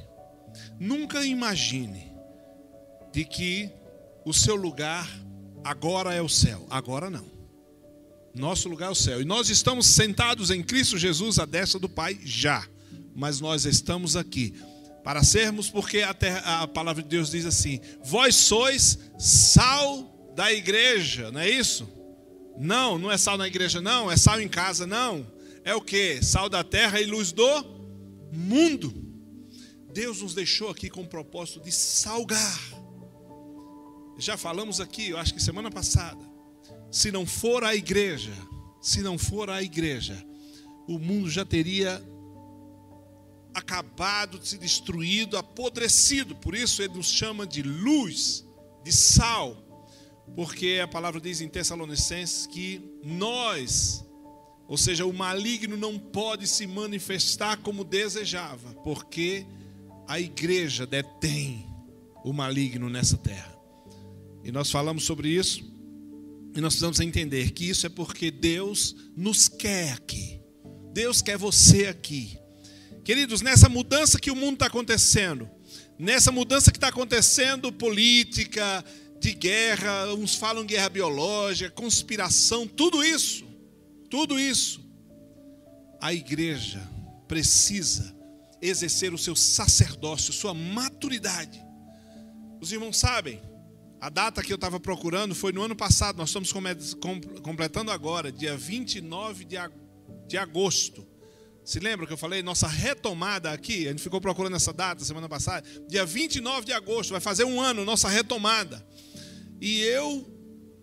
Nunca 0.78 1.24
imagine 1.24 2.12
de 3.10 3.24
que 3.24 3.70
o 4.22 4.34
seu 4.34 4.54
lugar 4.54 5.08
agora 5.64 6.12
é 6.12 6.20
o 6.20 6.28
céu. 6.28 6.66
Agora 6.68 7.08
não. 7.08 7.33
Nosso 8.34 8.68
lugar 8.68 8.88
é 8.88 8.92
o 8.92 8.94
céu. 8.94 9.20
E 9.20 9.24
nós 9.24 9.48
estamos 9.48 9.86
sentados 9.86 10.50
em 10.50 10.62
Cristo 10.62 10.98
Jesus 10.98 11.38
à 11.38 11.44
destra 11.44 11.78
do 11.78 11.88
Pai 11.88 12.18
já. 12.24 12.66
Mas 13.14 13.40
nós 13.40 13.64
estamos 13.64 14.16
aqui 14.16 14.54
para 15.04 15.22
sermos, 15.22 15.68
porque 15.68 16.00
a, 16.00 16.12
terra, 16.12 16.62
a 16.62 16.66
palavra 16.66 17.02
de 17.02 17.08
Deus 17.08 17.30
diz 17.30 17.46
assim: 17.46 17.80
Vós 18.04 18.34
sois 18.34 18.98
sal 19.18 20.32
da 20.34 20.52
igreja, 20.52 21.30
não 21.30 21.40
é 21.40 21.48
isso? 21.48 21.88
Não, 22.58 22.98
não 22.98 23.10
é 23.10 23.16
sal 23.16 23.36
na 23.36 23.46
igreja, 23.46 23.80
não, 23.80 24.10
é 24.10 24.16
sal 24.16 24.40
em 24.40 24.48
casa, 24.48 24.86
não 24.86 25.34
é 25.64 25.74
o 25.74 25.80
que? 25.80 26.22
Sal 26.22 26.48
da 26.48 26.62
terra 26.62 27.00
e 27.00 27.06
luz 27.06 27.32
do 27.32 27.64
mundo. 28.30 28.92
Deus 29.92 30.20
nos 30.20 30.34
deixou 30.34 30.68
aqui 30.70 30.90
com 30.90 31.02
o 31.02 31.08
propósito 31.08 31.60
de 31.60 31.72
salgar. 31.72 32.60
Já 34.18 34.36
falamos 34.36 34.80
aqui, 34.80 35.08
eu 35.08 35.18
acho 35.18 35.32
que 35.32 35.42
semana 35.42 35.70
passada. 35.70 36.33
Se 36.94 37.10
não 37.10 37.26
for 37.26 37.64
a 37.64 37.74
igreja, 37.74 38.32
se 38.80 39.02
não 39.02 39.18
for 39.18 39.50
a 39.50 39.60
igreja, 39.60 40.24
o 40.86 40.96
mundo 40.96 41.28
já 41.28 41.44
teria 41.44 42.00
acabado 43.52 44.38
se 44.46 44.56
destruído, 44.56 45.36
apodrecido. 45.36 46.36
Por 46.36 46.54
isso 46.54 46.80
ele 46.80 46.94
nos 46.94 47.08
chama 47.08 47.48
de 47.48 47.64
luz, 47.64 48.46
de 48.84 48.92
sal. 48.92 49.60
Porque 50.36 50.80
a 50.80 50.86
palavra 50.86 51.20
diz 51.20 51.40
em 51.40 51.48
Tessalonicenses 51.48 52.46
que 52.46 52.80
nós 53.02 54.04
ou 54.68 54.78
seja, 54.78 55.04
o 55.04 55.12
maligno 55.12 55.76
não 55.76 55.98
pode 55.98 56.46
se 56.46 56.64
manifestar 56.64 57.56
como 57.56 57.82
desejava, 57.82 58.72
porque 58.84 59.44
a 60.06 60.20
igreja 60.20 60.86
detém 60.86 61.66
o 62.24 62.32
maligno 62.32 62.88
nessa 62.88 63.16
terra. 63.18 63.52
E 64.44 64.52
nós 64.52 64.70
falamos 64.70 65.04
sobre 65.04 65.28
isso, 65.28 65.73
e 66.54 66.60
nós 66.60 66.74
precisamos 66.74 67.00
entender 67.00 67.50
que 67.50 67.68
isso 67.68 67.86
é 67.86 67.88
porque 67.88 68.30
Deus 68.30 68.94
nos 69.16 69.48
quer 69.48 69.92
aqui. 69.92 70.40
Deus 70.92 71.20
quer 71.20 71.36
você 71.36 71.86
aqui. 71.86 72.38
Queridos, 73.04 73.42
nessa 73.42 73.68
mudança 73.68 74.18
que 74.18 74.30
o 74.30 74.36
mundo 74.36 74.54
está 74.54 74.66
acontecendo, 74.66 75.50
nessa 75.98 76.30
mudança 76.30 76.70
que 76.70 76.76
está 76.76 76.88
acontecendo 76.88 77.72
política, 77.72 78.84
de 79.18 79.32
guerra, 79.32 80.14
uns 80.14 80.36
falam 80.36 80.64
guerra 80.64 80.88
biológica, 80.88 81.70
conspiração, 81.70 82.66
tudo 82.66 83.02
isso 83.02 83.44
tudo 84.14 84.38
isso, 84.38 84.80
a 86.00 86.14
igreja 86.14 86.80
precisa 87.26 88.14
exercer 88.62 89.12
o 89.12 89.18
seu 89.18 89.34
sacerdócio, 89.34 90.32
sua 90.32 90.54
maturidade. 90.54 91.60
Os 92.60 92.70
irmãos 92.70 92.96
sabem, 92.96 93.42
a 94.04 94.10
data 94.10 94.42
que 94.42 94.52
eu 94.52 94.56
estava 94.56 94.78
procurando 94.78 95.34
foi 95.34 95.50
no 95.50 95.62
ano 95.62 95.74
passado, 95.74 96.18
nós 96.18 96.28
estamos 96.28 96.52
completando 96.52 97.90
agora, 97.90 98.30
dia 98.30 98.54
29 98.54 99.46
de 100.26 100.36
agosto. 100.36 101.06
Se 101.64 101.80
lembra 101.80 102.06
que 102.06 102.12
eu 102.12 102.18
falei? 102.18 102.42
Nossa 102.42 102.68
retomada 102.68 103.50
aqui, 103.50 103.86
a 103.86 103.92
gente 103.92 104.02
ficou 104.02 104.20
procurando 104.20 104.56
essa 104.56 104.74
data 104.74 105.02
semana 105.02 105.26
passada. 105.26 105.66
Dia 105.88 106.04
29 106.04 106.66
de 106.66 106.74
agosto, 106.74 107.12
vai 107.12 107.20
fazer 107.20 107.44
um 107.44 107.58
ano, 107.58 107.82
nossa 107.82 108.06
retomada. 108.06 108.86
E 109.58 109.80
eu, 109.80 110.30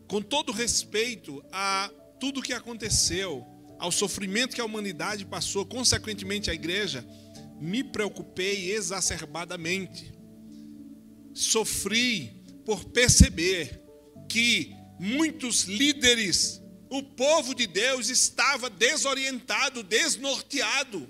com 0.08 0.20
todo 0.20 0.52
respeito 0.52 1.44
a 1.52 1.92
tudo 2.20 2.42
que 2.42 2.54
aconteceu, 2.54 3.46
ao 3.78 3.92
sofrimento 3.92 4.56
que 4.56 4.62
a 4.62 4.66
humanidade 4.66 5.26
passou, 5.26 5.64
consequentemente 5.64 6.50
a 6.50 6.56
igreja, 6.56 7.08
me 7.60 7.84
preocupei 7.84 8.72
exacerbadamente. 8.72 10.12
Sofri 11.36 12.41
por 12.66 12.86
perceber 12.86 13.82
que 14.30 14.74
muitos 15.00 15.64
líderes, 15.64 16.62
o 16.90 17.02
povo 17.02 17.56
de 17.56 17.66
Deus 17.66 18.10
estava 18.10 18.70
desorientado, 18.70 19.84
desnorteado, 19.84 21.08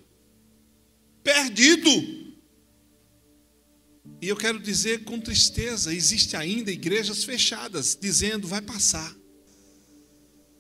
perdido. 1.24 1.90
E 4.22 4.28
eu 4.28 4.36
quero 4.36 4.60
dizer 4.60 5.04
com 5.04 5.20
tristeza: 5.20 5.94
existe 5.94 6.36
ainda 6.38 6.72
igrejas 6.72 7.24
fechadas, 7.24 7.98
dizendo 8.00 8.48
vai 8.48 8.62
passar. 8.62 9.16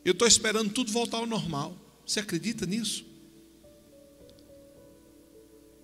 Eu 0.04 0.14
estou 0.14 0.28
esperando 0.28 0.72
tudo 0.72 0.92
voltar 0.92 1.18
ao 1.18 1.28
normal. 1.28 1.78
Você 2.06 2.20
acredita 2.20 2.66
nisso? 2.66 3.06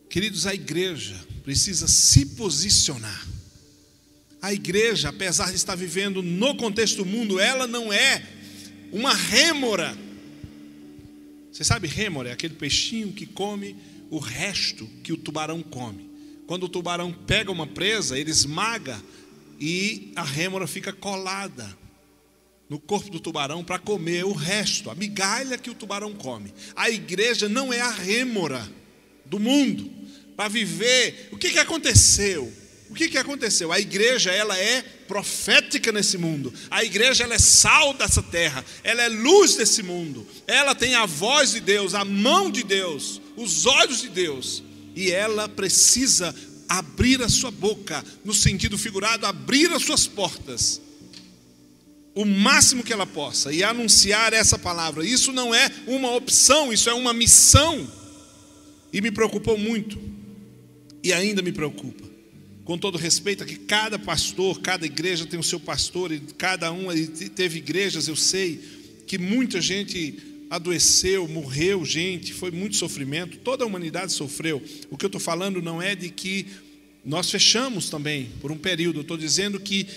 Queridos, 0.09 0.47
a 0.47 0.53
igreja 0.53 1.15
precisa 1.43 1.87
se 1.87 2.25
posicionar. 2.25 3.36
A 4.41 4.53
igreja, 4.53 5.09
apesar 5.09 5.49
de 5.49 5.55
estar 5.55 5.75
vivendo 5.75 6.21
no 6.21 6.55
contexto 6.55 6.97
do 6.97 7.05
mundo, 7.05 7.39
ela 7.39 7.65
não 7.65 7.91
é 7.91 8.23
uma 8.91 9.13
rêmora. 9.13 9.97
Você 11.51 11.63
sabe, 11.63 11.87
rêmora 11.87 12.29
é 12.29 12.31
aquele 12.33 12.53
peixinho 12.53 13.11
que 13.11 13.25
come 13.25 13.75
o 14.09 14.19
resto 14.19 14.87
que 15.03 15.11
o 15.11 15.17
tubarão 15.17 15.61
come. 15.63 16.09
Quando 16.45 16.63
o 16.63 16.69
tubarão 16.69 17.11
pega 17.11 17.51
uma 17.51 17.67
presa, 17.67 18.17
ele 18.17 18.31
esmaga 18.31 19.01
e 19.59 20.11
a 20.15 20.23
rêmora 20.23 20.67
fica 20.67 20.93
colada 20.93 21.77
no 22.69 22.79
corpo 22.79 23.09
do 23.09 23.19
tubarão 23.19 23.63
para 23.63 23.79
comer 23.79 24.25
o 24.25 24.33
resto, 24.33 24.89
a 24.89 24.95
migalha 24.95 25.57
que 25.57 25.69
o 25.69 25.73
tubarão 25.73 26.13
come. 26.13 26.53
A 26.75 26.89
igreja 26.89 27.49
não 27.49 27.73
é 27.73 27.81
a 27.81 27.89
rêmora 27.89 28.67
do 29.25 29.39
mundo 29.39 29.89
para 30.35 30.49
viver. 30.49 31.29
O 31.31 31.37
que, 31.37 31.51
que 31.51 31.59
aconteceu? 31.59 32.51
O 32.89 32.93
que, 32.93 33.09
que 33.09 33.17
aconteceu? 33.17 33.71
A 33.71 33.79
igreja 33.79 34.31
ela 34.31 34.57
é 34.57 34.81
profética 35.07 35.91
nesse 35.91 36.17
mundo. 36.17 36.53
A 36.69 36.83
igreja 36.83 37.23
ela 37.23 37.35
é 37.35 37.39
sal 37.39 37.93
dessa 37.93 38.23
terra. 38.23 38.63
Ela 38.83 39.03
é 39.03 39.09
luz 39.09 39.55
desse 39.55 39.83
mundo. 39.83 40.25
Ela 40.45 40.73
tem 40.73 40.95
a 40.95 41.05
voz 41.05 41.51
de 41.51 41.59
Deus, 41.59 41.93
a 41.93 42.05
mão 42.05 42.49
de 42.49 42.63
Deus, 42.63 43.21
os 43.35 43.65
olhos 43.65 44.01
de 44.01 44.09
Deus. 44.09 44.63
E 44.95 45.11
ela 45.11 45.49
precisa 45.49 46.33
abrir 46.67 47.21
a 47.21 47.29
sua 47.29 47.51
boca, 47.51 48.03
no 48.23 48.33
sentido 48.33 48.77
figurado, 48.77 49.25
abrir 49.25 49.71
as 49.71 49.83
suas 49.83 50.05
portas, 50.05 50.81
o 52.13 52.25
máximo 52.25 52.83
que 52.83 52.91
ela 52.91 53.05
possa, 53.05 53.53
e 53.53 53.63
anunciar 53.63 54.33
essa 54.33 54.57
palavra. 54.57 55.05
Isso 55.05 55.31
não 55.31 55.53
é 55.53 55.71
uma 55.85 56.13
opção, 56.13 56.73
isso 56.73 56.89
é 56.89 56.93
uma 56.93 57.13
missão. 57.13 57.87
E 58.91 59.01
me 59.01 59.11
preocupou 59.11 59.57
muito, 59.57 59.99
e 61.03 61.13
ainda 61.13 61.41
me 61.41 61.51
preocupa. 61.51 62.06
Com 62.67 62.77
todo 62.77 62.97
respeito, 62.97 63.45
que 63.45 63.55
cada 63.55 63.97
pastor, 63.97 64.59
cada 64.59 64.85
igreja 64.85 65.25
tem 65.25 65.39
o 65.39 65.43
seu 65.43 65.57
pastor, 65.57 66.11
e 66.11 66.19
cada 66.37 66.69
um 66.69 66.87
teve 67.33 67.59
igrejas, 67.59 68.09
eu 68.09 68.15
sei 68.17 68.59
que 69.07 69.17
muita 69.17 69.61
gente 69.61 70.15
adoeceu, 70.49 71.25
morreu 71.29 71.85
gente, 71.85 72.33
foi 72.33 72.51
muito 72.51 72.75
sofrimento, 72.75 73.37
toda 73.37 73.63
a 73.63 73.67
humanidade 73.67 74.11
sofreu. 74.11 74.61
O 74.89 74.97
que 74.97 75.05
eu 75.05 75.07
estou 75.07 75.21
falando 75.21 75.61
não 75.61 75.81
é 75.81 75.95
de 75.95 76.09
que 76.09 76.45
nós 77.05 77.31
fechamos 77.31 77.89
também 77.89 78.27
por 78.41 78.51
um 78.51 78.57
período, 78.57 78.97
eu 78.97 79.03
estou 79.03 79.17
dizendo 79.17 79.61
que 79.61 79.87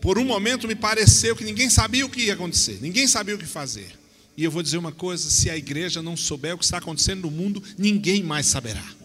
por 0.00 0.18
um 0.18 0.24
momento 0.24 0.66
me 0.66 0.74
pareceu 0.74 1.36
que 1.36 1.44
ninguém 1.44 1.70
sabia 1.70 2.04
o 2.04 2.10
que 2.10 2.22
ia 2.22 2.34
acontecer, 2.34 2.78
ninguém 2.82 3.06
sabia 3.06 3.36
o 3.36 3.38
que 3.38 3.46
fazer. 3.46 3.96
E 4.36 4.42
eu 4.42 4.50
vou 4.50 4.60
dizer 4.60 4.78
uma 4.78 4.90
coisa: 4.90 5.30
se 5.30 5.48
a 5.50 5.56
igreja 5.56 6.02
não 6.02 6.16
souber 6.16 6.56
o 6.56 6.58
que 6.58 6.64
está 6.64 6.78
acontecendo 6.78 7.22
no 7.22 7.30
mundo, 7.30 7.62
ninguém 7.78 8.24
mais 8.24 8.46
saberá. 8.46 8.97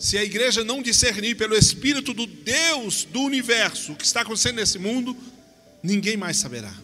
Se 0.00 0.18
a 0.18 0.24
igreja 0.24 0.64
não 0.64 0.82
discernir 0.82 1.36
pelo 1.36 1.54
Espírito 1.54 2.12
do 2.12 2.26
Deus 2.26 3.04
do 3.04 3.20
universo 3.20 3.92
o 3.92 3.96
que 3.96 4.04
está 4.04 4.22
acontecendo 4.22 4.56
nesse 4.56 4.78
mundo, 4.78 5.16
ninguém 5.82 6.16
mais 6.16 6.38
saberá 6.38 6.74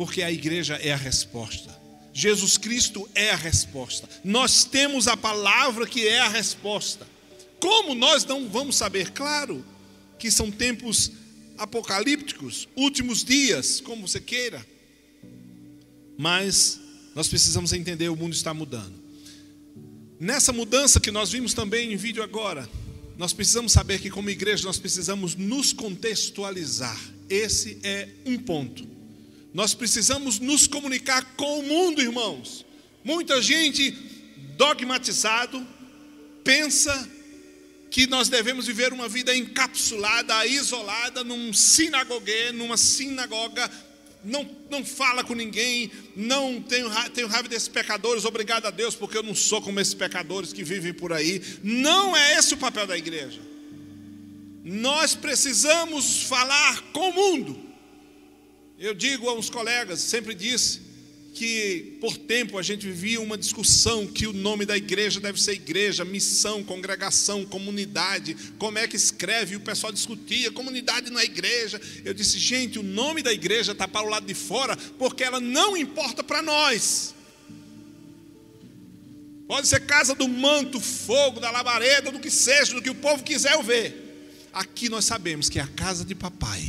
porque 0.00 0.22
a 0.22 0.32
igreja 0.32 0.76
é 0.76 0.94
a 0.94 0.96
resposta. 0.96 1.78
Jesus 2.10 2.56
Cristo 2.56 3.06
é 3.14 3.32
a 3.32 3.36
resposta. 3.36 4.08
Nós 4.24 4.64
temos 4.64 5.06
a 5.06 5.14
palavra 5.14 5.86
que 5.86 6.08
é 6.08 6.20
a 6.20 6.28
resposta. 6.28 7.06
Como 7.60 7.94
nós 7.94 8.24
não 8.24 8.48
vamos 8.48 8.76
saber? 8.76 9.10
Claro 9.10 9.62
que 10.18 10.30
são 10.30 10.50
tempos 10.50 11.12
apocalípticos, 11.58 12.66
últimos 12.74 13.22
dias, 13.22 13.78
como 13.78 14.08
você 14.08 14.18
queira. 14.18 14.66
Mas 16.16 16.80
nós 17.14 17.28
precisamos 17.28 17.74
entender, 17.74 18.08
o 18.08 18.16
mundo 18.16 18.32
está 18.32 18.54
mudando. 18.54 18.99
Nessa 20.20 20.52
mudança 20.52 21.00
que 21.00 21.10
nós 21.10 21.32
vimos 21.32 21.54
também 21.54 21.94
em 21.94 21.96
vídeo 21.96 22.22
agora, 22.22 22.68
nós 23.16 23.32
precisamos 23.32 23.72
saber 23.72 23.98
que 24.02 24.10
como 24.10 24.28
igreja 24.28 24.66
nós 24.66 24.78
precisamos 24.78 25.34
nos 25.34 25.72
contextualizar. 25.72 27.00
Esse 27.26 27.78
é 27.82 28.06
um 28.26 28.36
ponto. 28.38 28.86
Nós 29.54 29.72
precisamos 29.72 30.38
nos 30.38 30.66
comunicar 30.66 31.24
com 31.36 31.60
o 31.60 31.62
mundo, 31.62 32.02
irmãos. 32.02 32.66
Muita 33.02 33.40
gente 33.40 33.92
dogmatizado 34.58 35.66
pensa 36.44 37.10
que 37.90 38.06
nós 38.06 38.28
devemos 38.28 38.66
viver 38.66 38.92
uma 38.92 39.08
vida 39.08 39.34
encapsulada, 39.34 40.44
isolada, 40.44 41.24
num 41.24 41.50
sinagogue, 41.54 42.52
numa 42.52 42.76
sinagoga, 42.76 43.70
não, 44.24 44.48
não 44.70 44.84
fala 44.84 45.24
com 45.24 45.34
ninguém, 45.34 45.90
não 46.14 46.60
tenho, 46.60 46.90
tenho 47.10 47.28
raiva 47.28 47.48
desses 47.48 47.68
pecadores, 47.68 48.24
obrigado 48.24 48.66
a 48.66 48.70
Deus, 48.70 48.94
porque 48.94 49.16
eu 49.16 49.22
não 49.22 49.34
sou 49.34 49.62
como 49.62 49.80
esses 49.80 49.94
pecadores 49.94 50.52
que 50.52 50.62
vivem 50.62 50.92
por 50.92 51.12
aí. 51.12 51.42
Não 51.62 52.16
é 52.16 52.36
esse 52.36 52.54
o 52.54 52.58
papel 52.58 52.86
da 52.86 52.96
igreja. 52.96 53.40
Nós 54.62 55.14
precisamos 55.14 56.24
falar 56.24 56.82
com 56.92 57.10
o 57.10 57.12
mundo. 57.12 57.60
Eu 58.78 58.94
digo 58.94 59.28
a 59.28 59.34
uns 59.34 59.50
colegas, 59.50 60.00
sempre 60.00 60.34
disse, 60.34 60.89
que 61.32 61.96
por 62.00 62.16
tempo 62.16 62.58
a 62.58 62.62
gente 62.62 62.86
vivia 62.86 63.20
uma 63.20 63.38
discussão 63.38 64.06
que 64.06 64.26
o 64.26 64.32
nome 64.32 64.66
da 64.66 64.76
igreja 64.76 65.20
deve 65.20 65.40
ser 65.40 65.52
igreja, 65.52 66.04
missão, 66.04 66.62
congregação, 66.64 67.44
comunidade, 67.44 68.36
como 68.58 68.78
é 68.78 68.88
que 68.88 68.96
escreve, 68.96 69.54
e 69.54 69.56
o 69.56 69.60
pessoal 69.60 69.92
discutia, 69.92 70.50
comunidade 70.50 71.10
na 71.10 71.24
igreja. 71.24 71.80
Eu 72.04 72.12
disse, 72.12 72.38
gente, 72.38 72.78
o 72.78 72.82
nome 72.82 73.22
da 73.22 73.32
igreja 73.32 73.72
está 73.72 73.86
para 73.86 74.06
o 74.06 74.10
lado 74.10 74.26
de 74.26 74.34
fora, 74.34 74.76
porque 74.98 75.22
ela 75.22 75.40
não 75.40 75.76
importa 75.76 76.24
para 76.24 76.42
nós. 76.42 77.14
Pode 79.46 79.66
ser 79.66 79.80
casa 79.80 80.14
do 80.14 80.28
manto, 80.28 80.80
fogo, 80.80 81.40
da 81.40 81.50
labareda, 81.50 82.10
do 82.12 82.20
que 82.20 82.30
seja, 82.30 82.74
do 82.74 82.82
que 82.82 82.90
o 82.90 82.94
povo 82.94 83.22
quiser 83.22 83.60
ver. 83.62 84.48
Aqui 84.52 84.88
nós 84.88 85.04
sabemos 85.04 85.48
que 85.48 85.58
é 85.58 85.62
a 85.62 85.66
casa 85.66 86.04
de 86.04 86.14
papai. 86.14 86.62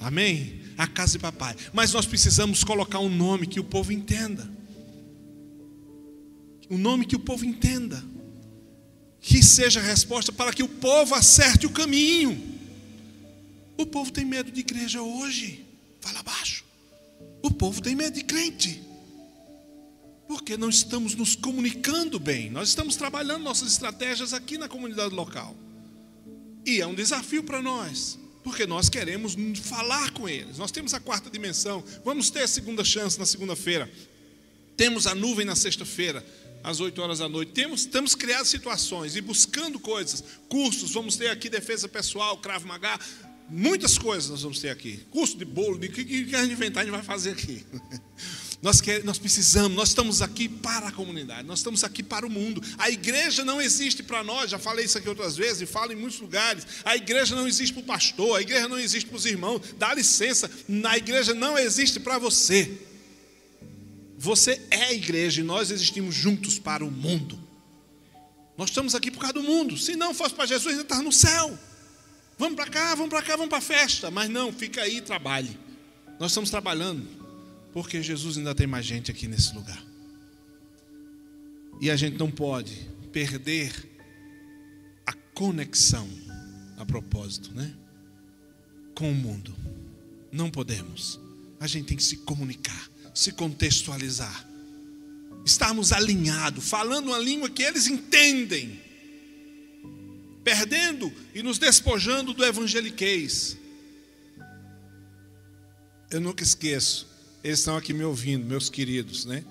Amém? 0.00 0.63
A 0.76 0.86
casa 0.86 1.12
de 1.12 1.18
papai. 1.18 1.54
Mas 1.72 1.92
nós 1.92 2.06
precisamos 2.06 2.64
colocar 2.64 2.98
um 2.98 3.08
nome 3.08 3.46
que 3.46 3.60
o 3.60 3.64
povo 3.64 3.92
entenda. 3.92 4.48
Um 6.70 6.78
nome 6.78 7.06
que 7.06 7.16
o 7.16 7.20
povo 7.20 7.44
entenda. 7.44 8.02
Que 9.20 9.42
seja 9.42 9.80
a 9.80 9.82
resposta 9.82 10.32
para 10.32 10.52
que 10.52 10.62
o 10.62 10.68
povo 10.68 11.14
acerte 11.14 11.66
o 11.66 11.70
caminho. 11.70 12.54
O 13.76 13.86
povo 13.86 14.10
tem 14.12 14.24
medo 14.24 14.50
de 14.50 14.60
igreja 14.60 15.02
hoje. 15.02 15.64
Fala 16.00 16.22
baixo. 16.22 16.64
O 17.42 17.50
povo 17.50 17.80
tem 17.80 17.94
medo 17.94 18.14
de 18.14 18.24
crente. 18.24 18.82
Porque 20.26 20.56
não 20.56 20.68
estamos 20.68 21.14
nos 21.14 21.34
comunicando 21.34 22.18
bem. 22.18 22.50
Nós 22.50 22.68
estamos 22.68 22.96
trabalhando 22.96 23.42
nossas 23.42 23.68
estratégias 23.68 24.32
aqui 24.32 24.58
na 24.58 24.68
comunidade 24.68 25.14
local. 25.14 25.54
E 26.66 26.80
é 26.80 26.86
um 26.86 26.94
desafio 26.94 27.42
para 27.44 27.60
nós 27.60 28.18
porque 28.44 28.66
nós 28.66 28.90
queremos 28.90 29.34
falar 29.60 30.12
com 30.12 30.28
eles. 30.28 30.58
Nós 30.58 30.70
temos 30.70 30.92
a 30.92 31.00
quarta 31.00 31.30
dimensão, 31.30 31.82
vamos 32.04 32.28
ter 32.28 32.42
a 32.42 32.46
segunda 32.46 32.84
chance 32.84 33.18
na 33.18 33.24
segunda-feira. 33.24 33.90
Temos 34.76 35.06
a 35.06 35.14
nuvem 35.14 35.46
na 35.46 35.56
sexta-feira, 35.56 36.24
às 36.62 36.78
8 36.78 37.00
horas 37.00 37.18
da 37.20 37.28
noite. 37.28 37.52
Temos, 37.52 37.86
temos 37.86 38.14
criado 38.14 38.44
situações 38.44 39.16
e 39.16 39.22
buscando 39.22 39.80
coisas, 39.80 40.22
cursos, 40.48 40.92
vamos 40.92 41.16
ter 41.16 41.28
aqui 41.28 41.48
defesa 41.48 41.88
pessoal, 41.88 42.36
Krav 42.36 42.64
Maga, 42.66 42.98
muitas 43.48 43.96
coisas 43.96 44.30
nós 44.30 44.42
vamos 44.42 44.60
ter 44.60 44.68
aqui. 44.68 45.00
Curso 45.10 45.38
de 45.38 45.44
bolo, 45.46 45.78
de 45.78 45.88
que, 45.88 46.04
que 46.04 46.36
a 46.36 46.42
gente 46.42 46.52
inventar, 46.52 46.82
a 46.82 46.86
gente 46.86 46.94
vai 46.94 47.02
fazer 47.02 47.30
aqui. 47.30 47.64
Nós, 48.64 48.80
quer, 48.80 49.04
nós 49.04 49.18
precisamos, 49.18 49.76
nós 49.76 49.90
estamos 49.90 50.22
aqui 50.22 50.48
para 50.48 50.88
a 50.88 50.90
comunidade, 50.90 51.46
nós 51.46 51.58
estamos 51.58 51.84
aqui 51.84 52.02
para 52.02 52.26
o 52.26 52.30
mundo. 52.30 52.62
A 52.78 52.88
igreja 52.88 53.44
não 53.44 53.60
existe 53.60 54.02
para 54.02 54.24
nós, 54.24 54.50
já 54.50 54.58
falei 54.58 54.86
isso 54.86 54.96
aqui 54.96 55.06
outras 55.06 55.36
vezes 55.36 55.60
e 55.60 55.66
falo 55.66 55.92
em 55.92 55.96
muitos 55.96 56.18
lugares. 56.18 56.66
A 56.82 56.96
igreja 56.96 57.36
não 57.36 57.46
existe 57.46 57.74
para 57.74 57.82
o 57.82 57.84
pastor, 57.84 58.38
a 58.38 58.40
igreja 58.40 58.66
não 58.66 58.78
existe 58.78 59.06
para 59.06 59.18
os 59.18 59.26
irmãos. 59.26 59.60
Dá 59.76 59.92
licença, 59.92 60.50
a 60.82 60.96
igreja 60.96 61.34
não 61.34 61.58
existe 61.58 62.00
para 62.00 62.16
você. 62.16 62.80
Você 64.16 64.58
é 64.70 64.84
a 64.84 64.92
igreja 64.94 65.42
e 65.42 65.44
nós 65.44 65.70
existimos 65.70 66.14
juntos 66.14 66.58
para 66.58 66.82
o 66.82 66.90
mundo. 66.90 67.38
Nós 68.56 68.70
estamos 68.70 68.94
aqui 68.94 69.10
por 69.10 69.20
causa 69.20 69.34
do 69.34 69.42
mundo. 69.42 69.76
Se 69.76 69.94
não 69.94 70.14
fosse 70.14 70.34
para 70.34 70.46
Jesus, 70.46 70.68
ainda 70.68 70.84
estava 70.84 71.02
no 71.02 71.12
céu. 71.12 71.58
Vamos 72.38 72.56
para 72.56 72.70
cá, 72.70 72.94
vamos 72.94 73.10
para 73.10 73.20
cá, 73.20 73.36
vamos 73.36 73.50
para 73.50 73.58
a 73.58 73.60
festa. 73.60 74.10
Mas 74.10 74.30
não, 74.30 74.50
fica 74.50 74.80
aí 74.80 74.96
e 74.96 75.00
trabalhe. 75.02 75.54
Nós 76.18 76.30
estamos 76.30 76.48
trabalhando 76.48 77.23
porque 77.74 78.00
Jesus 78.00 78.38
ainda 78.38 78.54
tem 78.54 78.68
mais 78.68 78.86
gente 78.86 79.10
aqui 79.10 79.26
nesse 79.26 79.52
lugar. 79.52 79.84
E 81.80 81.90
a 81.90 81.96
gente 81.96 82.16
não 82.16 82.30
pode 82.30 82.88
perder 83.12 83.72
a 85.04 85.12
conexão 85.34 86.08
a 86.76 86.86
propósito, 86.86 87.52
né? 87.52 87.74
Com 88.94 89.10
o 89.10 89.14
mundo. 89.14 89.52
Não 90.30 90.52
podemos. 90.52 91.18
A 91.58 91.66
gente 91.66 91.86
tem 91.86 91.96
que 91.96 92.04
se 92.04 92.18
comunicar, 92.18 92.88
se 93.12 93.32
contextualizar. 93.32 94.48
Estarmos 95.44 95.92
alinhados, 95.92 96.68
falando 96.68 97.08
uma 97.08 97.18
língua 97.18 97.50
que 97.50 97.64
eles 97.64 97.88
entendem. 97.88 98.80
Perdendo 100.44 101.12
e 101.34 101.42
nos 101.42 101.58
despojando 101.58 102.32
do 102.32 102.44
evangeliquez. 102.44 103.58
Eu 106.08 106.20
nunca 106.20 106.44
esqueço 106.44 107.13
eles 107.44 107.58
estão 107.58 107.76
aqui 107.76 107.92
me 107.92 108.02
ouvindo, 108.02 108.46
meus 108.46 108.70
queridos, 108.70 109.26
né? 109.26 109.44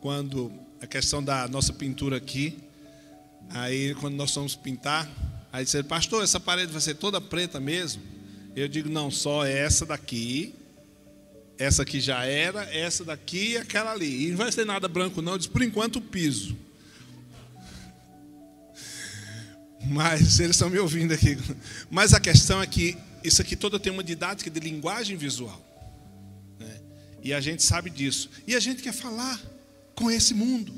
Quando 0.00 0.52
a 0.80 0.86
questão 0.86 1.22
da 1.22 1.48
nossa 1.48 1.72
pintura 1.72 2.16
aqui, 2.16 2.56
aí 3.50 3.96
quando 3.96 4.14
nós 4.14 4.32
vamos 4.32 4.54
pintar, 4.54 5.10
aí 5.52 5.64
disseram, 5.64 5.88
pastor, 5.88 6.22
essa 6.22 6.38
parede 6.38 6.70
vai 6.70 6.80
ser 6.80 6.94
toda 6.94 7.20
preta 7.20 7.58
mesmo? 7.58 8.00
Eu 8.54 8.68
digo, 8.68 8.88
não, 8.88 9.10
só 9.10 9.44
essa 9.44 9.84
daqui, 9.84 10.54
essa 11.58 11.82
aqui 11.82 12.00
já 12.00 12.24
era, 12.24 12.62
essa 12.72 13.04
daqui 13.04 13.50
e 13.50 13.56
aquela 13.56 13.90
ali. 13.90 14.26
E 14.26 14.30
não 14.30 14.36
vai 14.36 14.52
ser 14.52 14.64
nada 14.64 14.86
branco, 14.86 15.20
não. 15.20 15.36
Disse, 15.36 15.50
por 15.50 15.62
enquanto 15.62 15.96
o 15.96 16.00
piso. 16.00 16.56
Mas 19.84 20.38
eles 20.38 20.54
estão 20.54 20.70
me 20.70 20.78
ouvindo 20.78 21.12
aqui. 21.12 21.36
Mas 21.90 22.14
a 22.14 22.20
questão 22.20 22.62
é 22.62 22.66
que 22.68 22.96
isso 23.24 23.42
aqui 23.42 23.56
toda 23.56 23.80
tem 23.80 23.92
uma 23.92 24.04
didática 24.04 24.48
de 24.48 24.60
linguagem 24.60 25.16
visual. 25.16 25.71
E 27.22 27.32
a 27.32 27.40
gente 27.40 27.62
sabe 27.62 27.88
disso. 27.88 28.28
E 28.46 28.54
a 28.54 28.60
gente 28.60 28.82
quer 28.82 28.92
falar 28.92 29.40
com 29.94 30.10
esse 30.10 30.34
mundo. 30.34 30.72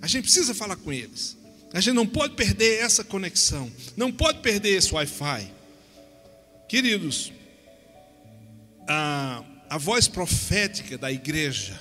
A 0.00 0.06
gente 0.06 0.24
precisa 0.24 0.54
falar 0.54 0.76
com 0.76 0.92
eles. 0.92 1.36
A 1.72 1.80
gente 1.80 1.94
não 1.94 2.06
pode 2.06 2.34
perder 2.34 2.80
essa 2.80 3.02
conexão. 3.02 3.70
Não 3.96 4.12
pode 4.12 4.40
perder 4.40 4.76
esse 4.76 4.92
Wi-Fi. 4.94 5.50
Queridos, 6.68 7.32
a, 8.86 9.42
a 9.68 9.78
voz 9.78 10.06
profética 10.06 10.96
da 10.96 11.10
igreja 11.10 11.78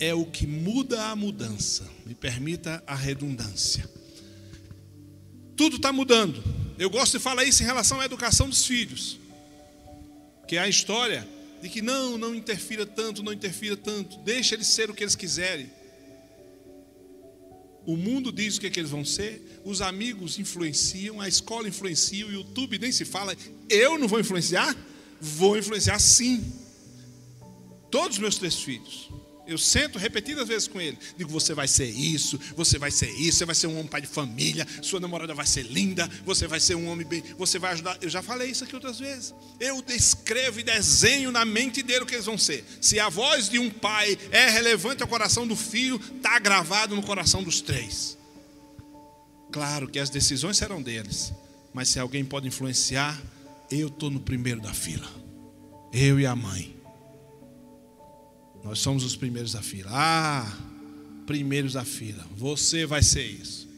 é 0.00 0.12
o 0.14 0.24
que 0.24 0.46
muda 0.46 1.06
a 1.06 1.16
mudança. 1.16 1.88
Me 2.04 2.14
permita 2.14 2.82
a 2.86 2.94
redundância. 2.94 3.88
Tudo 5.56 5.76
está 5.76 5.92
mudando. 5.92 6.42
Eu 6.78 6.90
gosto 6.90 7.18
de 7.18 7.22
falar 7.22 7.44
isso 7.44 7.62
em 7.62 7.66
relação 7.66 8.00
à 8.00 8.04
educação 8.04 8.48
dos 8.48 8.66
filhos. 8.66 9.18
Que 10.48 10.56
é 10.56 10.60
a 10.60 10.68
história 10.68 11.26
de 11.64 11.70
que 11.70 11.80
não, 11.80 12.18
não 12.18 12.34
interfira 12.34 12.84
tanto, 12.84 13.22
não 13.22 13.32
interfira 13.32 13.74
tanto. 13.74 14.18
Deixa 14.18 14.54
eles 14.54 14.66
ser 14.66 14.90
o 14.90 14.94
que 14.94 15.02
eles 15.02 15.16
quiserem. 15.16 15.70
O 17.86 17.96
mundo 17.96 18.30
diz 18.30 18.56
o 18.56 18.60
que, 18.60 18.66
é 18.66 18.70
que 18.70 18.78
eles 18.78 18.90
vão 18.90 19.02
ser, 19.02 19.62
os 19.64 19.80
amigos 19.80 20.38
influenciam, 20.38 21.22
a 21.22 21.26
escola 21.26 21.66
influencia, 21.66 22.26
o 22.26 22.30
YouTube 22.30 22.78
nem 22.78 22.92
se 22.92 23.06
fala. 23.06 23.34
Eu 23.70 23.98
não 23.98 24.06
vou 24.06 24.20
influenciar? 24.20 24.76
Vou 25.18 25.56
influenciar 25.56 25.98
sim. 26.00 26.44
Todos 27.90 28.18
os 28.18 28.20
meus 28.20 28.36
três 28.36 28.56
filhos. 28.56 29.08
Eu 29.46 29.58
sento 29.58 29.98
repetidas 29.98 30.48
vezes 30.48 30.66
com 30.66 30.80
ele. 30.80 30.98
Digo, 31.16 31.30
você 31.30 31.52
vai 31.52 31.68
ser 31.68 31.86
isso, 31.86 32.40
você 32.56 32.78
vai 32.78 32.90
ser 32.90 33.10
isso, 33.10 33.38
você 33.38 33.44
vai 33.44 33.54
ser 33.54 33.66
um 33.66 33.74
homem 33.74 33.86
pai 33.86 34.00
de 34.00 34.06
família, 34.06 34.66
sua 34.80 34.98
namorada 34.98 35.34
vai 35.34 35.46
ser 35.46 35.62
linda, 35.62 36.08
você 36.24 36.46
vai 36.46 36.58
ser 36.60 36.74
um 36.74 36.88
homem 36.88 37.06
bem, 37.06 37.22
você 37.36 37.58
vai 37.58 37.72
ajudar. 37.72 37.98
Eu 38.00 38.08
já 38.08 38.22
falei 38.22 38.50
isso 38.50 38.64
aqui 38.64 38.74
outras 38.74 38.98
vezes. 38.98 39.34
Eu 39.60 39.82
descrevo 39.82 40.60
e 40.60 40.62
desenho 40.62 41.30
na 41.30 41.44
mente 41.44 41.82
dele 41.82 42.04
o 42.04 42.06
que 42.06 42.14
eles 42.14 42.26
vão 42.26 42.38
ser. 42.38 42.64
Se 42.80 42.98
a 42.98 43.08
voz 43.08 43.48
de 43.48 43.58
um 43.58 43.68
pai 43.68 44.18
é 44.30 44.48
relevante 44.48 45.02
ao 45.02 45.08
coração 45.08 45.46
do 45.46 45.56
filho, 45.56 46.00
está 46.16 46.38
gravado 46.38 46.96
no 46.96 47.02
coração 47.02 47.42
dos 47.42 47.60
três. 47.60 48.16
Claro 49.52 49.86
que 49.88 49.98
as 49.98 50.10
decisões 50.10 50.56
serão 50.56 50.82
deles, 50.82 51.32
mas 51.72 51.88
se 51.88 52.00
alguém 52.00 52.24
pode 52.24 52.48
influenciar, 52.48 53.20
eu 53.70 53.88
estou 53.88 54.10
no 54.10 54.20
primeiro 54.20 54.60
da 54.60 54.72
fila. 54.72 55.08
Eu 55.92 56.18
e 56.18 56.26
a 56.26 56.34
mãe. 56.34 56.73
Nós 58.64 58.78
somos 58.78 59.04
os 59.04 59.14
primeiros 59.14 59.52
da 59.52 59.60
fila. 59.60 59.90
Ah, 59.92 60.58
primeiros 61.26 61.74
da 61.74 61.84
fila. 61.84 62.24
Você 62.34 62.86
vai 62.86 63.02
ser 63.02 63.24
isso. 63.24 63.68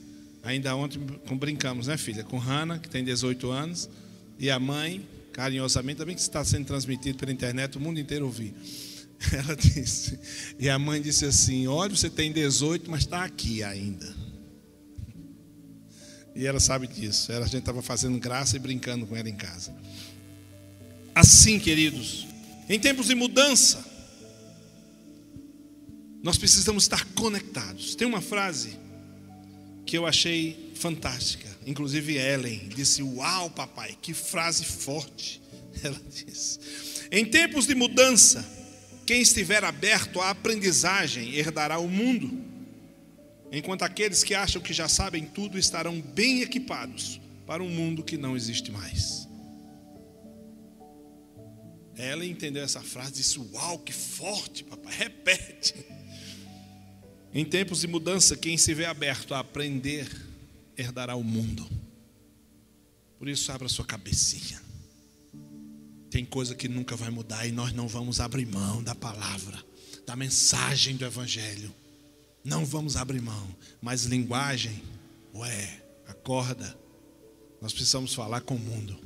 Ainda 0.45 0.77
ontem 0.77 1.01
brincamos, 1.33 1.89
né, 1.89 1.97
filha? 1.97 2.23
Com 2.23 2.39
Hannah, 2.39 2.79
que 2.79 2.89
tem 2.89 3.05
18 3.05 3.51
anos, 3.51 3.91
e 4.39 4.49
a 4.49 4.61
mãe, 4.61 5.05
carinhosamente, 5.33 5.99
também 5.99 6.15
que 6.15 6.21
está 6.21 6.45
sendo 6.45 6.67
transmitido 6.67 7.19
pela 7.19 7.33
internet, 7.33 7.77
o 7.77 7.81
mundo 7.81 7.99
inteiro 7.99 8.27
ouvir. 8.27 8.55
Ela 9.33 9.57
disse, 9.57 10.19
e 10.59 10.69
a 10.69 10.79
mãe 10.79 11.03
disse 11.03 11.25
assim: 11.25 11.67
Olha, 11.67 11.95
você 11.95 12.09
tem 12.09 12.31
18, 12.31 12.89
mas 12.89 13.01
está 13.01 13.25
aqui 13.25 13.63
ainda. 13.63 14.15
E 16.35 16.47
ela 16.47 16.61
sabe 16.61 16.87
disso. 16.87 17.33
Ela, 17.33 17.47
a 17.47 17.49
gente 17.49 17.61
estava 17.61 17.81
fazendo 17.81 18.19
graça 18.19 18.57
e 18.57 18.59
brincando 18.59 19.07
com 19.07 19.17
ela 19.17 19.27
em 19.27 19.35
casa. 19.35 19.75
Assim, 21.15 21.59
queridos, 21.59 22.27
em 22.69 22.79
tempos 22.79 23.07
de 23.07 23.15
mudança, 23.15 23.83
nós 26.27 26.37
precisamos 26.37 26.83
estar 26.83 27.05
conectados. 27.15 27.95
Tem 27.95 28.05
uma 28.05 28.21
frase 28.21 28.77
que 29.87 29.97
eu 29.97 30.05
achei 30.05 30.73
fantástica. 30.75 31.47
Inclusive 31.65 32.17
Ellen 32.17 32.69
disse: 32.75 33.01
Uau, 33.01 33.49
papai, 33.49 33.97
que 34.03 34.13
frase 34.13 34.65
forte. 34.65 35.41
Ela 35.85 36.01
disse: 36.11 36.59
Em 37.13 37.25
tempos 37.25 37.65
de 37.65 37.77
mudança, 37.77 38.45
quem 39.07 39.21
estiver 39.21 39.63
aberto 39.63 40.21
à 40.21 40.31
aprendizagem 40.31 41.33
herdará 41.37 41.79
o 41.79 41.89
mundo, 41.89 42.45
enquanto 43.53 43.85
aqueles 43.85 44.25
que 44.25 44.35
acham 44.35 44.61
que 44.61 44.73
já 44.73 44.89
sabem 44.89 45.25
tudo 45.27 45.57
estarão 45.57 46.01
bem 46.01 46.43
equipados 46.43 47.21
para 47.47 47.63
um 47.63 47.71
mundo 47.71 48.03
que 48.03 48.17
não 48.17 48.37
existe 48.37 48.73
mais. 48.73 49.29
Ela 51.97 52.27
entendeu 52.27 52.65
essa 52.65 52.81
frase 52.81 53.11
e 53.11 53.15
disse: 53.19 53.39
Uau, 53.39 53.79
que 53.79 53.93
forte, 53.93 54.65
papai, 54.65 54.93
repete. 54.93 55.73
Em 57.37 57.45
tempos 57.45 57.83
de 57.83 57.87
mudança, 57.87 58.35
quem 58.35 58.57
se 58.57 58.73
vê 58.73 58.87
aberto 58.87 59.35
a 59.35 59.41
aprender 59.41 60.11
herdará 60.75 61.15
o 61.15 61.23
mundo. 61.23 61.69
Por 63.19 63.29
isso, 63.29 63.53
abra 63.53 63.69
sua 63.69 63.85
cabecinha. 63.85 64.59
Tem 66.11 66.25
coisa 66.25 66.55
que 66.55 66.67
nunca 66.67 66.97
vai 66.97 67.11
mudar 67.11 67.47
e 67.47 67.53
nós 67.53 67.75
não 67.75 67.87
vamos 67.87 68.21
abrir 68.21 68.47
mão 68.47 68.83
da 68.83 68.95
palavra, 68.95 69.63
da 70.07 70.17
mensagem 70.17 70.97
do 70.97 71.05
Evangelho. 71.05 71.71
Não 72.43 72.65
vamos 72.65 72.97
abrir 72.97 73.21
mão. 73.21 73.55
Mas 73.83 74.05
linguagem, 74.05 74.83
ué, 75.35 75.83
acorda. 76.07 76.75
Nós 77.61 77.71
precisamos 77.71 78.15
falar 78.15 78.41
com 78.41 78.55
o 78.55 78.59
mundo. 78.59 78.99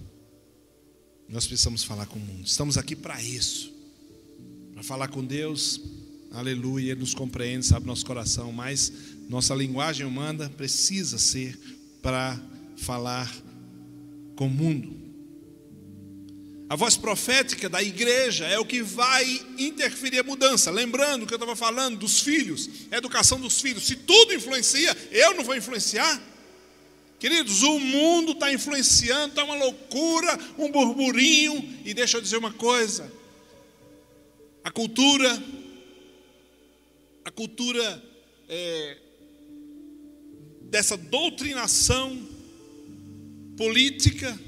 Nós 1.28 1.48
precisamos 1.48 1.82
falar 1.82 2.06
com 2.06 2.20
o 2.20 2.22
mundo. 2.22 2.46
Estamos 2.46 2.78
aqui 2.78 2.94
para 2.94 3.20
isso. 3.20 3.74
Para 4.72 4.84
falar 4.84 5.08
com 5.08 5.24
Deus, 5.24 5.80
aleluia, 6.32 6.92
Ele 6.92 7.00
nos 7.00 7.14
compreende, 7.14 7.66
sabe 7.66 7.86
nosso 7.86 8.04
coração, 8.06 8.52
mas 8.52 8.92
nossa 9.28 9.54
linguagem 9.54 10.06
humana 10.06 10.50
precisa 10.56 11.18
ser 11.18 11.58
para 12.02 12.40
falar 12.76 13.30
com 14.36 14.46
o 14.46 14.50
mundo. 14.50 15.00
A 16.70 16.76
voz 16.76 16.96
profética 16.96 17.68
da 17.68 17.82
igreja 17.82 18.46
é 18.46 18.56
o 18.56 18.64
que 18.64 18.80
vai 18.80 19.24
interferir 19.58 20.20
a 20.20 20.22
mudança. 20.22 20.70
Lembrando 20.70 21.26
que 21.26 21.34
eu 21.34 21.36
estava 21.36 21.56
falando 21.56 21.98
dos 21.98 22.20
filhos, 22.20 22.70
educação 22.92 23.40
dos 23.40 23.60
filhos. 23.60 23.88
Se 23.88 23.96
tudo 23.96 24.32
influencia, 24.32 24.96
eu 25.10 25.34
não 25.34 25.42
vou 25.42 25.56
influenciar. 25.56 26.22
Queridos, 27.18 27.64
o 27.64 27.80
mundo 27.80 28.32
está 28.32 28.52
influenciando, 28.52 29.30
está 29.30 29.42
uma 29.42 29.56
loucura, 29.56 30.38
um 30.56 30.70
burburinho. 30.70 31.76
E 31.84 31.92
deixa 31.92 32.18
eu 32.18 32.22
dizer 32.22 32.36
uma 32.36 32.52
coisa: 32.52 33.12
a 34.62 34.70
cultura 34.70 35.42
a 37.24 37.30
cultura 37.30 38.02
é, 38.48 38.96
dessa 40.62 40.96
doutrinação 40.96 42.28
política 43.56 44.38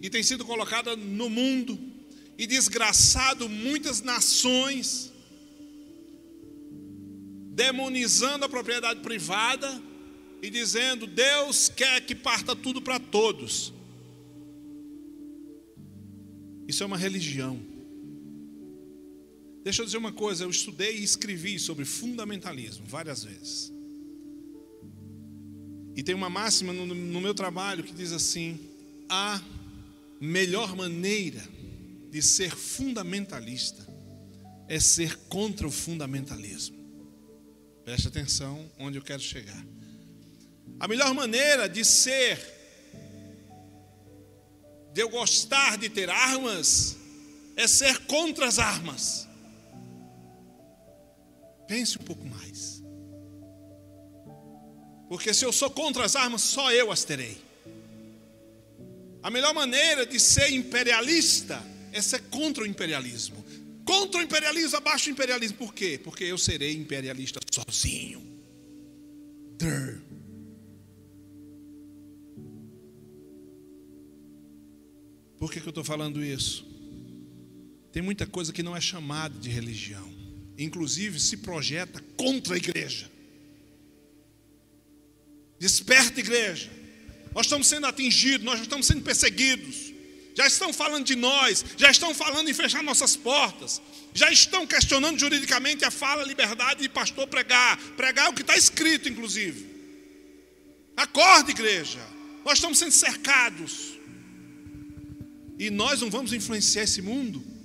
que 0.00 0.08
tem 0.08 0.22
sido 0.22 0.44
colocada 0.44 0.94
no 0.96 1.28
mundo 1.28 1.78
e 2.36 2.46
desgraçado 2.46 3.48
muitas 3.48 4.00
nações, 4.00 5.12
demonizando 7.50 8.44
a 8.44 8.48
propriedade 8.48 9.00
privada 9.00 9.82
e 10.40 10.48
dizendo: 10.48 11.06
Deus 11.06 11.68
quer 11.68 12.00
que 12.02 12.14
parta 12.14 12.54
tudo 12.54 12.80
para 12.80 13.00
todos. 13.00 13.72
Isso 16.68 16.82
é 16.82 16.86
uma 16.86 16.98
religião. 16.98 17.67
Deixa 19.68 19.82
eu 19.82 19.84
dizer 19.84 19.98
uma 19.98 20.12
coisa, 20.12 20.44
eu 20.44 20.48
estudei 20.48 20.96
e 20.96 21.04
escrevi 21.04 21.58
sobre 21.58 21.84
fundamentalismo 21.84 22.86
várias 22.86 23.22
vezes. 23.22 23.70
E 25.94 26.02
tem 26.02 26.14
uma 26.14 26.30
máxima 26.30 26.72
no, 26.72 26.86
no 26.86 27.20
meu 27.20 27.34
trabalho 27.34 27.84
que 27.84 27.92
diz 27.92 28.10
assim: 28.10 28.58
a 29.10 29.38
melhor 30.18 30.74
maneira 30.74 31.46
de 32.10 32.22
ser 32.22 32.56
fundamentalista 32.56 33.86
é 34.68 34.80
ser 34.80 35.14
contra 35.28 35.68
o 35.68 35.70
fundamentalismo. 35.70 36.78
Preste 37.84 38.08
atenção 38.08 38.72
onde 38.78 38.96
eu 38.96 39.02
quero 39.02 39.20
chegar. 39.20 39.66
A 40.80 40.88
melhor 40.88 41.12
maneira 41.12 41.68
de 41.68 41.84
ser, 41.84 42.38
de 44.94 45.02
eu 45.02 45.10
gostar 45.10 45.76
de 45.76 45.90
ter 45.90 46.08
armas, 46.08 46.96
é 47.54 47.68
ser 47.68 48.06
contra 48.06 48.46
as 48.46 48.58
armas. 48.58 49.27
Pense 51.68 51.98
um 51.98 52.02
pouco 52.02 52.26
mais. 52.26 52.82
Porque 55.06 55.34
se 55.34 55.44
eu 55.44 55.52
sou 55.52 55.70
contra 55.70 56.04
as 56.04 56.16
armas, 56.16 56.40
só 56.40 56.72
eu 56.72 56.90
as 56.90 57.04
terei. 57.04 57.36
A 59.22 59.30
melhor 59.30 59.52
maneira 59.52 60.06
de 60.06 60.18
ser 60.18 60.50
imperialista 60.50 61.62
é 61.92 62.00
ser 62.00 62.22
contra 62.30 62.64
o 62.64 62.66
imperialismo. 62.66 63.44
Contra 63.84 64.20
o 64.20 64.24
imperialismo, 64.24 64.78
abaixo 64.78 65.06
do 65.06 65.10
imperialismo. 65.12 65.58
Por 65.58 65.74
quê? 65.74 66.00
Porque 66.02 66.24
eu 66.24 66.38
serei 66.38 66.74
imperialista 66.74 67.38
sozinho. 67.52 68.26
Por 75.38 75.52
que, 75.52 75.60
que 75.60 75.68
eu 75.68 75.70
estou 75.70 75.84
falando 75.84 76.24
isso? 76.24 76.66
Tem 77.92 78.02
muita 78.02 78.26
coisa 78.26 78.52
que 78.52 78.62
não 78.62 78.74
é 78.74 78.80
chamada 78.80 79.38
de 79.38 79.50
religião 79.50 80.17
inclusive 80.58 81.20
se 81.20 81.36
projeta 81.36 82.02
contra 82.16 82.54
a 82.54 82.56
igreja. 82.56 83.08
Desperta, 85.58 86.18
igreja. 86.18 86.68
Nós 87.32 87.46
estamos 87.46 87.68
sendo 87.68 87.86
atingidos, 87.86 88.44
nós 88.44 88.60
estamos 88.60 88.86
sendo 88.86 89.02
perseguidos. 89.02 89.92
Já 90.34 90.46
estão 90.46 90.72
falando 90.72 91.04
de 91.04 91.16
nós, 91.16 91.64
já 91.76 91.90
estão 91.90 92.14
falando 92.14 92.48
em 92.48 92.54
fechar 92.54 92.82
nossas 92.82 93.16
portas, 93.16 93.80
já 94.14 94.30
estão 94.30 94.66
questionando 94.66 95.18
juridicamente 95.18 95.84
a 95.84 95.90
fala, 95.90 96.22
a 96.22 96.26
liberdade 96.26 96.82
de 96.82 96.88
pastor 96.88 97.26
pregar. 97.26 97.76
Pregar 97.96 98.26
é 98.26 98.28
o 98.28 98.32
que 98.32 98.42
está 98.42 98.56
escrito, 98.56 99.08
inclusive. 99.08 99.66
Acorde, 100.96 101.52
igreja. 101.52 102.00
Nós 102.44 102.58
estamos 102.58 102.78
sendo 102.78 102.92
cercados. 102.92 103.98
E 105.58 105.70
nós 105.70 106.00
não 106.00 106.10
vamos 106.10 106.32
influenciar 106.32 106.84
esse 106.84 107.02
mundo. 107.02 107.57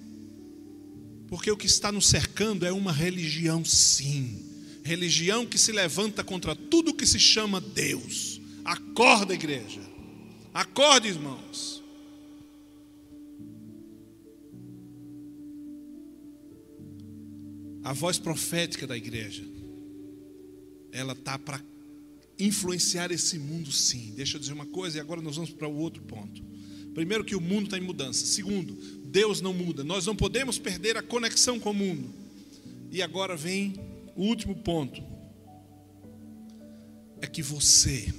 Porque 1.33 1.49
o 1.49 1.57
que 1.57 1.65
está 1.65 1.91
nos 1.91 2.05
cercando 2.05 2.63
é 2.63 2.71
uma 2.71 2.91
religião, 2.91 3.65
sim. 3.65 4.39
Religião 4.83 5.47
que 5.47 5.57
se 5.57 5.71
levanta 5.71 6.23
contra 6.23 6.55
tudo 6.55 6.93
que 6.93 7.07
se 7.07 7.19
chama 7.19 7.59
Deus. 7.59 8.39
Acorda, 8.63 9.33
igreja. 9.33 9.81
Acorde, 10.53 11.07
irmãos. 11.07 11.83
A 17.83 17.93
voz 17.93 18.19
profética 18.19 18.85
da 18.85 18.95
igreja, 18.95 19.43
ela 20.91 21.15
tá 21.15 21.39
para 21.39 21.59
influenciar 22.37 23.11
esse 23.11 23.39
mundo, 23.39 23.71
sim. 23.71 24.13
Deixa 24.15 24.37
eu 24.37 24.39
dizer 24.39 24.53
uma 24.53 24.67
coisa 24.67 24.99
e 24.99 25.01
agora 25.01 25.19
nós 25.19 25.37
vamos 25.37 25.49
para 25.49 25.67
o 25.67 25.77
outro 25.77 26.03
ponto. 26.03 26.43
Primeiro, 26.93 27.25
que 27.25 27.35
o 27.35 27.41
mundo 27.41 27.65
está 27.65 27.77
em 27.79 27.81
mudança. 27.81 28.23
Segundo, 28.23 28.77
Deus 29.13 29.41
não 29.41 29.53
muda. 29.53 29.83
Nós 29.83 30.07
não 30.07 30.15
podemos 30.15 30.57
perder 30.57 30.97
a 30.97 31.03
conexão 31.03 31.59
com 31.59 31.69
o 31.69 31.73
mundo. 31.73 32.11
E 32.89 32.99
agora 32.99 33.37
vem 33.37 33.75
o 34.15 34.23
último 34.23 34.55
ponto. 34.55 35.03
É 37.21 37.27
que 37.27 37.43
você, 37.43 38.11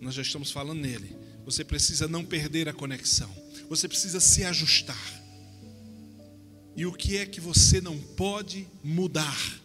nós 0.00 0.14
já 0.14 0.22
estamos 0.22 0.52
falando 0.52 0.80
nele, 0.80 1.16
você 1.44 1.64
precisa 1.64 2.06
não 2.06 2.24
perder 2.24 2.68
a 2.68 2.72
conexão. 2.72 3.28
Você 3.68 3.88
precisa 3.88 4.20
se 4.20 4.44
ajustar. 4.44 5.22
E 6.76 6.86
o 6.86 6.92
que 6.92 7.16
é 7.16 7.26
que 7.26 7.40
você 7.40 7.80
não 7.80 7.98
pode 7.98 8.68
mudar? 8.84 9.60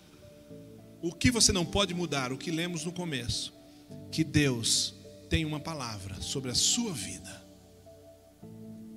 O 0.99 1.13
que 1.13 1.29
você 1.29 1.51
não 1.51 1.65
pode 1.65 1.93
mudar? 1.93 2.33
O 2.33 2.39
que 2.39 2.49
lemos 2.49 2.83
no 2.83 2.91
começo: 2.91 3.53
que 4.11 4.23
Deus 4.23 4.95
tem 5.29 5.45
uma 5.45 5.59
palavra 5.59 6.19
sobre 6.21 6.49
a 6.49 6.55
sua 6.55 6.91
vida. 6.91 7.40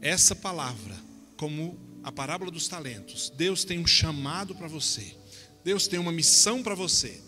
Essa 0.04 0.36
palavra, 0.36 0.94
como 1.34 1.78
a 2.02 2.12
parábola 2.12 2.50
dos 2.50 2.68
talentos, 2.68 3.32
Deus 3.34 3.64
tem 3.64 3.78
um 3.78 3.86
chamado 3.86 4.54
para 4.54 4.68
você. 4.68 5.16
Deus 5.64 5.88
tem 5.88 5.98
uma 5.98 6.12
missão 6.12 6.62
para 6.62 6.74
você. 6.74 7.22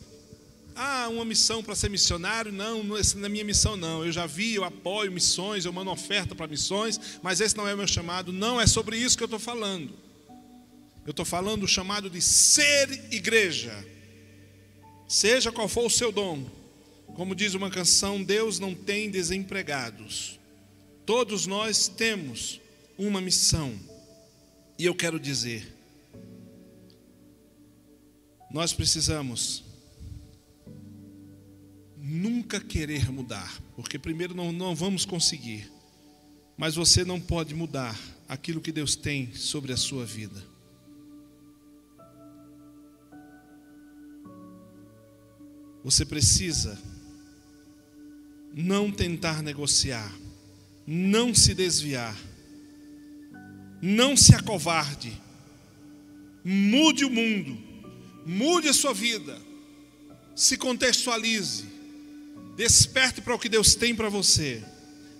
Ah, 0.74 1.08
uma 1.08 1.24
missão 1.24 1.62
para 1.62 1.74
ser 1.74 1.88
missionário? 1.88 2.52
Não, 2.52 2.94
essa 2.94 3.16
não 3.16 3.24
é 3.24 3.28
minha 3.30 3.46
missão, 3.46 3.78
não. 3.78 4.04
Eu 4.04 4.12
já 4.12 4.26
vi, 4.26 4.56
eu 4.56 4.62
apoio 4.62 5.10
missões, 5.10 5.64
eu 5.64 5.72
mando 5.72 5.90
oferta 5.90 6.34
para 6.34 6.46
missões, 6.46 7.18
mas 7.22 7.40
esse 7.40 7.56
não 7.56 7.66
é 7.66 7.72
o 7.72 7.78
meu 7.78 7.86
chamado. 7.86 8.30
Não 8.30 8.60
é 8.60 8.66
sobre 8.66 8.98
isso 8.98 9.16
que 9.16 9.22
eu 9.22 9.26
estou 9.26 9.40
falando. 9.40 9.94
Eu 11.06 11.12
estou 11.12 11.24
falando 11.24 11.62
do 11.62 11.68
chamado 11.68 12.10
de 12.10 12.20
ser 12.20 12.90
igreja. 13.10 13.72
Seja 15.08 15.50
qual 15.50 15.66
for 15.66 15.86
o 15.86 15.90
seu 15.90 16.12
dom, 16.12 16.44
como 17.14 17.34
diz 17.34 17.54
uma 17.54 17.70
canção, 17.70 18.22
Deus 18.22 18.58
não 18.58 18.74
tem 18.74 19.10
desempregados. 19.10 20.38
Todos 21.06 21.46
nós 21.46 21.88
temos 21.88 22.60
uma 22.98 23.20
missão. 23.20 23.78
E 24.78 24.84
eu 24.84 24.94
quero 24.94 25.18
dizer, 25.18 25.74
nós 28.50 28.72
precisamos 28.72 29.64
nunca 31.96 32.60
querer 32.60 33.10
mudar, 33.10 33.60
porque 33.74 33.98
primeiro 33.98 34.34
não, 34.34 34.52
não 34.52 34.74
vamos 34.74 35.04
conseguir, 35.04 35.70
mas 36.56 36.74
você 36.74 37.04
não 37.04 37.20
pode 37.20 37.54
mudar 37.54 37.98
aquilo 38.28 38.60
que 38.60 38.72
Deus 38.72 38.94
tem 38.94 39.34
sobre 39.34 39.72
a 39.72 39.76
sua 39.76 40.04
vida. 40.04 40.42
Você 45.82 46.04
precisa 46.04 46.76
não 48.52 48.90
tentar 48.90 49.42
negociar, 49.42 50.12
não 50.86 51.34
se 51.34 51.54
desviar, 51.54 52.16
não 53.86 54.16
se 54.16 54.34
acovarde, 54.34 55.12
mude 56.44 57.04
o 57.04 57.10
mundo, 57.10 57.56
mude 58.26 58.68
a 58.68 58.72
sua 58.72 58.92
vida, 58.92 59.40
se 60.34 60.56
contextualize, 60.56 61.66
desperte 62.56 63.20
para 63.20 63.32
o 63.32 63.38
que 63.38 63.48
Deus 63.48 63.76
tem 63.76 63.94
para 63.94 64.08
você, 64.08 64.60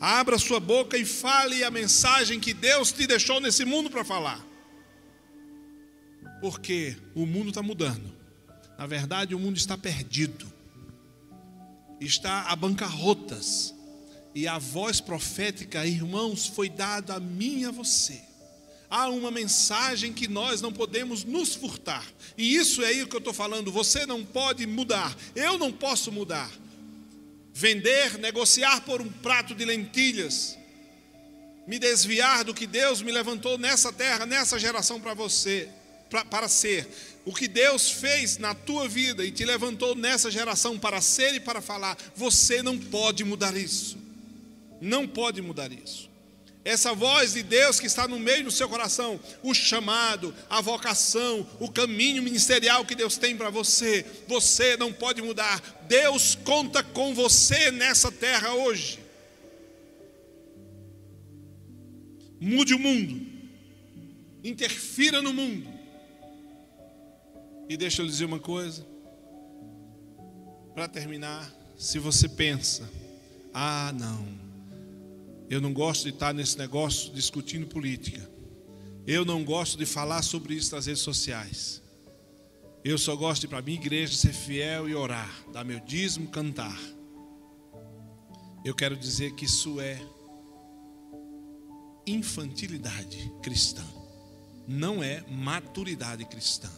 abra 0.01 0.37
sua 0.37 0.59
boca 0.59 0.99
e 0.99 1.05
fale 1.05 1.63
a 1.63 1.71
mensagem 1.71 2.41
que 2.41 2.53
Deus 2.53 2.91
te 2.91 3.07
deixou 3.07 3.41
nesse 3.41 3.65
mundo 3.65 3.89
para 3.89 4.05
falar, 4.05 4.45
porque 6.41 6.97
o 7.15 7.25
mundo 7.25 7.51
está 7.51 7.63
mudando, 7.63 8.13
na 8.77 8.85
verdade, 8.85 9.33
o 9.33 9.39
mundo 9.39 9.57
está 9.57 9.79
perdido. 9.79 10.53
Está 11.99 12.43
a 12.43 12.57
bancarrotas. 12.57 13.75
E 14.35 14.47
a 14.47 14.59
voz 14.59 15.01
profética, 15.01 15.87
irmãos, 15.87 16.47
foi 16.47 16.69
dada 16.69 17.15
a 17.15 17.21
mim 17.21 17.61
e 17.61 17.65
a 17.65 17.71
você. 17.71 18.26
Há 18.89 19.09
uma 19.09 19.31
mensagem 19.31 20.13
que 20.13 20.29
nós 20.29 20.61
não 20.61 20.73
podemos 20.73 21.25
nos 21.25 21.55
furtar. 21.55 22.05
E 22.37 22.55
isso 22.55 22.83
é 22.83 22.89
aí 22.89 23.07
que 23.07 23.15
eu 23.15 23.19
estou 23.19 23.33
falando. 23.33 23.73
Você 23.73 24.07
não 24.07 24.25
pode 24.25 24.67
mudar. 24.67 25.17
Eu 25.35 25.59
não 25.59 25.73
posso 25.73 26.13
mudar. 26.13 26.51
Vender, 27.53 28.19
negociar 28.19 28.83
por 28.83 29.01
um 29.01 29.11
prato 29.11 29.55
de 29.55 29.65
lentilhas. 29.65 30.57
Me 31.67 31.79
desviar 31.79 32.45
do 32.45 32.55
que 32.55 32.67
Deus 32.67 33.03
me 33.03 33.11
levantou 33.11 33.59
nessa 33.59 33.93
terra, 33.93 34.25
nessa 34.25 34.59
geração 34.59 35.01
para 35.01 35.15
você, 35.15 35.69
pra, 36.09 36.25
para 36.25 36.49
ser 36.49 36.89
o 37.27 37.35
que 37.35 37.49
Deus 37.49 37.91
fez 37.91 38.39
na 38.39 38.55
tua 38.55 38.87
vida 38.87 39.25
e 39.25 39.33
te 39.33 39.45
levantou 39.45 39.97
nessa 39.97 40.31
geração 40.31 40.79
para 40.79 41.01
ser 41.01 41.35
e 41.35 41.41
para 41.41 41.61
falar, 41.61 41.99
você 42.15 42.63
não 42.63 42.79
pode 42.79 43.25
mudar 43.25 43.57
isso. 43.57 43.99
Não 44.81 45.09
pode 45.09 45.43
mudar 45.43 45.73
isso. 45.73 46.09
Essa 46.67 46.93
voz 46.93 47.35
de 47.35 47.45
Deus 47.45 47.79
que 47.79 47.87
está 47.87 48.09
no 48.09 48.19
meio 48.19 48.43
do 48.43 48.51
seu 48.51 48.69
coração, 48.69 49.21
o 49.41 49.55
chamado, 49.55 50.35
a 50.51 50.61
vocação, 50.61 51.47
o 51.61 51.71
caminho 51.71 52.21
ministerial 52.25 52.85
que 52.85 52.97
Deus 52.97 53.17
tem 53.17 53.37
para 53.37 53.51
você, 53.51 54.05
você 54.27 54.77
não 54.77 54.93
pode 54.93 55.23
mudar. 55.23 55.63
Deus 55.87 56.35
conta 56.35 56.83
com 56.83 57.15
você 57.15 57.71
nessa 57.71 58.11
terra 58.11 58.53
hoje. 58.53 58.99
Mude 62.41 62.75
o 62.75 62.81
mundo, 62.81 63.25
interfira 64.43 65.23
no 65.23 65.33
mundo, 65.33 65.73
e 67.69 67.77
deixa 67.77 68.03
eu 68.03 68.07
dizer 68.07 68.25
uma 68.25 68.41
coisa, 68.41 68.85
para 70.75 70.89
terminar, 70.89 71.49
se 71.79 72.01
você 72.01 72.29
pensa, 72.29 72.91
ah, 73.55 73.93
não, 73.97 74.46
eu 75.49 75.61
não 75.61 75.73
gosto 75.73 76.05
de 76.05 76.11
estar 76.11 76.35
nesse 76.35 76.59
negócio 76.59 77.13
discutindo 77.13 77.67
política, 77.67 78.29
eu 79.07 79.25
não 79.25 79.45
gosto 79.45 79.79
de 79.79 79.87
falar 79.87 80.23
sobre 80.23 80.55
isso 80.55 80.75
nas 80.75 80.87
redes 80.87 81.03
sociais, 81.03 81.83
eu 82.85 82.97
só 82.97 83.17
gosto 83.17 83.43
de 83.43 83.49
para 83.49 83.61
minha 83.63 83.79
igreja 83.79 84.15
ser 84.15 84.33
fiel 84.33 84.89
e 84.89 84.95
orar, 84.95 85.45
dar 85.53 85.65
meu 85.65 85.81
dízimo, 85.81 86.29
cantar. 86.29 86.81
Eu 88.65 88.75
quero 88.77 88.97
dizer 88.97 89.35
que 89.35 89.45
isso 89.45 89.81
é 89.81 90.01
infantilidade 92.07 93.33
cristã, 93.43 93.85
não 94.69 95.03
é 95.03 95.25
maturidade 95.29 96.25
cristã. 96.27 96.71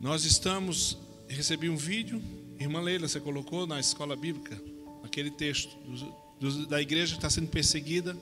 Nós 0.00 0.24
estamos, 0.24 0.96
recebi 1.28 1.68
um 1.68 1.76
vídeo, 1.76 2.22
irmã 2.60 2.80
Leila, 2.80 3.08
você 3.08 3.18
colocou 3.18 3.66
na 3.66 3.80
escola 3.80 4.14
bíblica, 4.14 4.56
aquele 5.02 5.30
texto 5.30 5.76
do, 5.78 6.50
do, 6.50 6.66
da 6.66 6.80
igreja 6.80 7.12
que 7.12 7.18
está 7.18 7.30
sendo 7.30 7.48
perseguida 7.48 8.16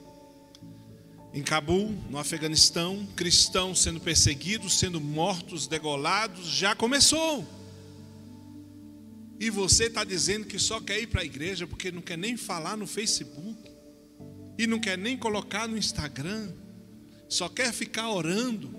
em 1.33 1.43
Cabul, 1.43 1.95
no 2.09 2.17
Afeganistão, 2.17 3.05
cristãos 3.15 3.81
sendo 3.81 3.99
perseguidos, 3.99 4.79
sendo 4.79 4.99
mortos, 4.99 5.67
degolados, 5.67 6.47
já 6.47 6.73
começou. 6.73 7.45
E 9.39 9.49
você 9.49 9.85
está 9.85 10.03
dizendo 10.03 10.47
que 10.47 10.57
só 10.57 10.79
quer 10.79 10.99
ir 10.99 11.07
para 11.07 11.21
a 11.21 11.25
igreja 11.25 11.67
porque 11.67 11.91
não 11.91 12.01
quer 12.01 12.17
nem 12.17 12.35
falar 12.35 12.75
no 12.75 12.87
Facebook, 12.87 13.69
e 14.57 14.65
não 14.65 14.79
quer 14.79 14.97
nem 14.97 15.15
colocar 15.15 15.67
no 15.67 15.77
Instagram, 15.77 16.51
só 17.29 17.47
quer 17.47 17.71
ficar 17.71 18.09
orando. 18.09 18.75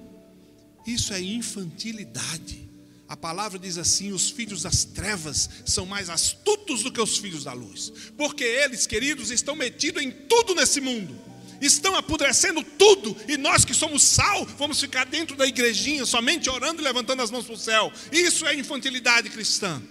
Isso 0.87 1.13
é 1.13 1.21
infantilidade. 1.21 2.68
A 3.09 3.17
palavra 3.17 3.59
diz 3.59 3.79
assim: 3.79 4.13
os 4.13 4.29
filhos 4.29 4.63
das 4.63 4.85
trevas 4.85 5.49
são 5.65 5.87
mais 5.87 6.11
astutos 6.11 6.83
do 6.83 6.93
que 6.93 7.01
os 7.01 7.17
filhos 7.17 7.45
da 7.45 7.55
luz, 7.55 7.91
porque 8.17 8.45
eles, 8.45 8.87
queridos, 8.87 9.31
estão 9.31 9.57
metidos 9.57 10.03
em 10.03 10.11
tudo 10.11 10.55
nesse 10.55 10.79
mundo, 10.79 11.19
estão 11.59 11.97
apodrecendo 11.97 12.63
tudo, 12.63 13.17
e 13.27 13.39
nós 13.39 13.65
que 13.65 13.73
somos 13.73 14.03
sal, 14.03 14.45
vamos 14.59 14.79
ficar 14.79 15.07
dentro 15.07 15.35
da 15.37 15.47
igrejinha, 15.47 16.05
somente 16.05 16.51
orando 16.51 16.83
e 16.83 16.85
levantando 16.85 17.23
as 17.23 17.31
mãos 17.31 17.47
para 17.47 17.55
o 17.55 17.59
céu. 17.59 17.91
Isso 18.13 18.47
é 18.47 18.55
infantilidade 18.55 19.31
cristã. 19.31 19.83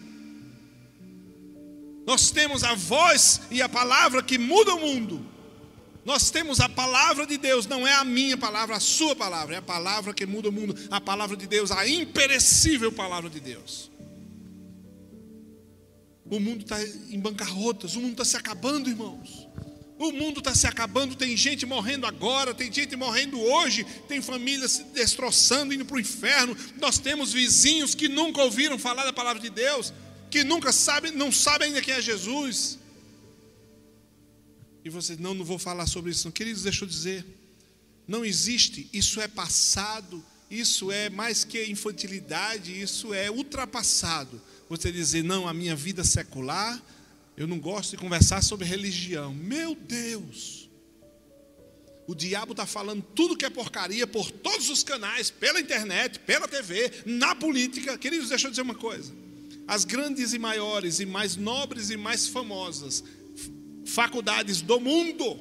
Nós 2.05 2.30
temos 2.30 2.63
a 2.63 2.74
voz 2.76 3.41
e 3.49 3.61
a 3.61 3.68
palavra 3.68 4.22
que 4.22 4.38
muda 4.38 4.76
o 4.76 4.80
mundo. 4.80 5.36
Nós 6.08 6.32
temos 6.32 6.62
a 6.62 6.70
palavra 6.70 7.28
de 7.28 7.38
Deus, 7.38 7.68
não 7.68 7.86
é 7.86 7.91
a 7.91 8.05
minha 8.05 8.38
palavra, 8.38 8.78
a 8.78 8.80
sua 8.80 9.14
palavra, 9.14 9.55
é 9.55 9.58
a 9.58 9.62
palavra 9.62 10.14
que 10.14 10.26
muda 10.26 10.47
o 10.47 10.53
mundo, 10.53 10.74
a 10.89 11.01
palavra 11.01 11.36
de 11.36 11.45
Deus, 11.45 11.70
a 11.70 11.86
imperecível 11.86 12.93
palavra 12.93 13.30
de 13.30 13.41
Deus. 13.41 13.91
O 16.24 16.39
mundo 16.39 16.62
está 16.62 16.82
em 16.82 17.20
bancarrotas, 17.20 17.97
o 17.97 17.99
mundo 17.99 18.14
está 18.14 18.24
se 18.24 18.38
acabando, 18.38 18.89
irmãos. 18.89 19.49
O 19.99 20.14
mundo 20.14 20.39
está 20.39 20.55
se 20.55 20.66
acabando, 20.66 21.14
tem 21.14 21.36
gente 21.36 21.66
morrendo 21.66 22.08
agora, 22.08 22.53
tem 22.53 22.72
gente 22.72 22.95
morrendo 22.95 23.38
hoje, 23.41 23.84
tem 24.08 24.22
famílias 24.22 24.72
se 24.72 24.84
destroçando, 24.86 25.74
indo 25.74 25.84
para 25.84 25.97
o 25.97 25.99
inferno. 25.99 26.55
Nós 26.80 26.97
temos 26.97 27.34
vizinhos 27.34 27.93
que 27.93 28.08
nunca 28.08 28.41
ouviram 28.41 28.80
falar 28.80 29.03
da 29.03 29.12
palavra 29.12 29.41
de 29.41 29.49
Deus, 29.49 29.91
que 30.32 30.45
nunca 30.45 30.72
sabem, 30.72 31.12
não 31.12 31.34
sabem 31.34 31.68
ainda 31.68 31.82
quem 31.82 31.93
é 31.93 32.01
Jesus. 32.01 32.80
E 34.88 34.89
você, 34.89 35.17
não, 35.19 35.33
não 35.33 35.43
vou 35.43 35.59
falar 35.59 35.85
sobre 35.85 36.11
isso. 36.11 36.25
Não. 36.25 36.31
Queridos, 36.31 36.63
deixa 36.63 36.85
eu 36.85 36.88
dizer. 36.88 37.25
Não 38.07 38.23
existe, 38.23 38.89
isso 38.93 39.19
é 39.19 39.27
passado, 39.27 40.23
isso 40.49 40.89
é 40.89 41.09
mais 41.09 41.43
que 41.43 41.61
infantilidade, 41.65 42.81
isso 42.81 43.13
é 43.13 43.29
ultrapassado. 43.29 44.41
Você 44.69 44.89
dizer, 44.89 45.25
não, 45.25 45.45
a 45.45 45.53
minha 45.53 45.75
vida 45.75 46.05
secular, 46.05 46.81
eu 47.35 47.45
não 47.45 47.59
gosto 47.59 47.91
de 47.91 47.97
conversar 47.97 48.41
sobre 48.41 48.65
religião. 48.65 49.33
Meu 49.33 49.75
Deus! 49.75 50.69
O 52.07 52.15
diabo 52.15 52.53
está 52.53 52.65
falando 52.65 53.03
tudo 53.13 53.35
que 53.35 53.43
é 53.43 53.49
porcaria 53.49 54.07
por 54.07 54.31
todos 54.31 54.69
os 54.69 54.83
canais, 54.83 55.29
pela 55.29 55.59
internet, 55.59 56.17
pela 56.19 56.47
TV, 56.47 57.03
na 57.05 57.35
política. 57.35 57.97
Queridos, 57.97 58.29
deixa 58.29 58.47
eu 58.47 58.51
dizer 58.51 58.61
uma 58.61 58.73
coisa. 58.75 59.13
As 59.67 59.83
grandes 59.83 60.31
e 60.31 60.39
maiores, 60.39 61.01
e 61.01 61.05
mais 61.05 61.35
nobres 61.35 61.89
e 61.89 61.97
mais 61.97 62.29
famosas 62.29 63.03
faculdades 63.88 64.61
do 64.61 64.79
mundo 64.79 65.39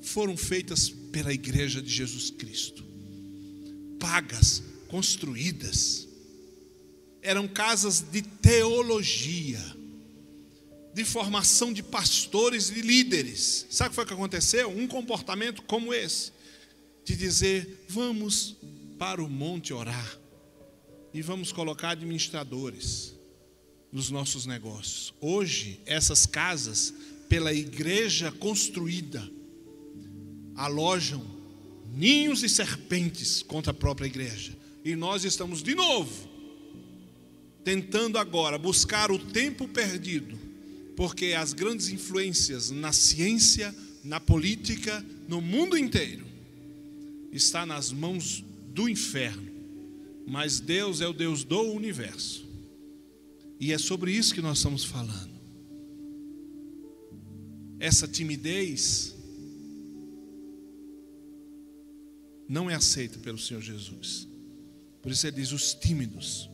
foram 0.00 0.36
feitas 0.36 0.88
pela 0.88 1.32
igreja 1.32 1.82
de 1.82 1.90
Jesus 1.90 2.30
Cristo. 2.30 2.84
Pagas, 3.98 4.62
construídas. 4.88 6.06
Eram 7.20 7.48
casas 7.48 8.00
de 8.00 8.22
teologia, 8.22 9.60
de 10.94 11.04
formação 11.04 11.72
de 11.72 11.82
pastores 11.82 12.70
e 12.70 12.80
líderes. 12.80 13.66
Sabe 13.68 13.88
o 13.88 13.90
que 13.90 13.96
foi 13.96 14.06
que 14.06 14.14
aconteceu? 14.14 14.70
Um 14.70 14.86
comportamento 14.86 15.62
como 15.62 15.92
esse, 15.92 16.32
de 17.04 17.16
dizer: 17.16 17.84
vamos 17.88 18.56
para 18.96 19.22
o 19.22 19.28
monte 19.28 19.74
orar 19.74 20.18
e 21.12 21.20
vamos 21.20 21.50
colocar 21.50 21.90
administradores 21.90 23.17
nos 23.92 24.10
nossos 24.10 24.46
negócios. 24.46 25.14
Hoje, 25.20 25.80
essas 25.86 26.26
casas, 26.26 26.92
pela 27.28 27.52
igreja 27.52 28.30
construída, 28.30 29.28
alojam 30.54 31.24
ninhos 31.94 32.42
e 32.42 32.48
serpentes 32.48 33.42
contra 33.42 33.70
a 33.70 33.74
própria 33.74 34.06
igreja. 34.06 34.56
E 34.84 34.94
nós 34.94 35.24
estamos 35.24 35.62
de 35.62 35.74
novo 35.74 36.28
tentando 37.64 38.16
agora 38.16 38.56
buscar 38.56 39.10
o 39.10 39.18
tempo 39.18 39.68
perdido, 39.68 40.38
porque 40.96 41.34
as 41.34 41.52
grandes 41.52 41.90
influências 41.90 42.70
na 42.70 42.94
ciência, 42.94 43.74
na 44.02 44.18
política, 44.18 45.04
no 45.28 45.42
mundo 45.42 45.76
inteiro 45.76 46.24
está 47.30 47.66
nas 47.66 47.92
mãos 47.92 48.42
do 48.72 48.88
inferno. 48.88 49.46
Mas 50.26 50.60
Deus 50.60 51.02
é 51.02 51.06
o 51.06 51.12
Deus 51.12 51.44
do 51.44 51.60
universo. 51.60 52.47
E 53.60 53.72
é 53.72 53.78
sobre 53.78 54.12
isso 54.12 54.34
que 54.34 54.40
nós 54.40 54.58
estamos 54.58 54.84
falando. 54.84 55.38
Essa 57.80 58.06
timidez 58.06 59.14
não 62.48 62.70
é 62.70 62.74
aceita 62.74 63.18
pelo 63.18 63.38
Senhor 63.38 63.60
Jesus. 63.60 64.26
Por 65.02 65.12
isso 65.12 65.26
ele 65.26 65.36
diz: 65.36 65.52
os 65.52 65.74
tímidos. 65.74 66.50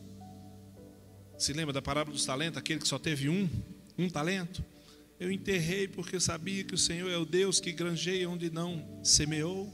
Se 1.37 1.51
lembra 1.53 1.73
da 1.73 1.81
parábola 1.81 2.15
dos 2.15 2.25
talentos? 2.25 2.57
Aquele 2.57 2.79
que 2.79 2.87
só 2.87 2.97
teve 2.97 3.29
um, 3.29 3.49
um 3.97 4.09
talento? 4.09 4.63
Eu 5.19 5.31
enterrei 5.31 5.87
porque 5.87 6.19
sabia 6.19 6.63
que 6.63 6.73
o 6.73 6.77
Senhor 6.77 7.09
é 7.09 7.17
o 7.17 7.25
Deus 7.25 7.59
que 7.59 7.71
granjeia 7.71 8.29
onde 8.29 8.49
não 8.49 9.01
semeou, 9.03 9.71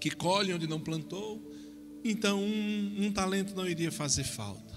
que 0.00 0.10
colhe 0.10 0.52
onde 0.52 0.66
não 0.66 0.80
plantou. 0.80 1.52
Então, 2.04 2.42
um, 2.42 3.06
um 3.06 3.12
talento 3.12 3.54
não 3.54 3.68
iria 3.68 3.92
fazer 3.92 4.24
falta. 4.24 4.69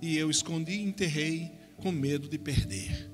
E 0.00 0.16
eu 0.16 0.30
escondi 0.30 0.72
e 0.72 0.82
enterrei 0.82 1.50
com 1.76 1.90
medo 1.90 2.28
de 2.28 2.38
perder. 2.38 3.10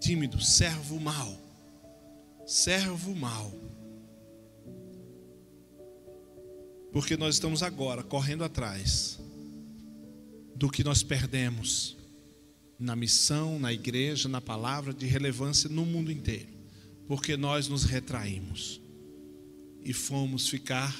Tímido, 0.00 0.40
servo 0.40 1.00
mau. 1.00 1.40
Servo 2.46 3.14
mau. 3.14 3.52
Porque 6.92 7.16
nós 7.16 7.34
estamos 7.34 7.62
agora 7.62 8.02
correndo 8.02 8.44
atrás 8.44 9.18
do 10.54 10.70
que 10.70 10.82
nós 10.82 11.02
perdemos 11.02 11.96
na 12.78 12.94
missão, 12.94 13.58
na 13.58 13.72
igreja, 13.72 14.28
na 14.28 14.40
palavra 14.40 14.92
de 14.92 15.06
relevância 15.06 15.68
no 15.68 15.84
mundo 15.84 16.10
inteiro. 16.10 16.48
Porque 17.06 17.36
nós 17.36 17.68
nos 17.68 17.84
retraímos 17.84 18.80
e 19.84 19.92
fomos 19.92 20.48
ficar 20.48 20.94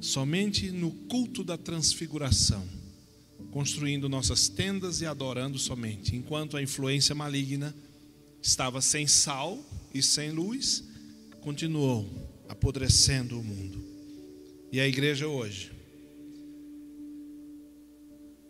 somente 0.00 0.70
no 0.70 0.90
culto 0.90 1.42
da 1.42 1.56
transfiguração, 1.56 2.66
construindo 3.52 4.08
nossas 4.08 4.48
tendas 4.48 5.02
e 5.02 5.06
adorando 5.06 5.58
somente, 5.58 6.16
enquanto 6.16 6.56
a 6.56 6.62
influência 6.62 7.14
maligna 7.14 7.74
estava 8.40 8.80
sem 8.80 9.06
sal 9.06 9.62
e 9.94 10.02
sem 10.02 10.30
luz, 10.32 10.82
continuou 11.42 12.10
apodrecendo 12.48 13.38
o 13.38 13.44
mundo. 13.44 13.84
E 14.72 14.80
a 14.80 14.88
igreja 14.88 15.28
hoje 15.28 15.70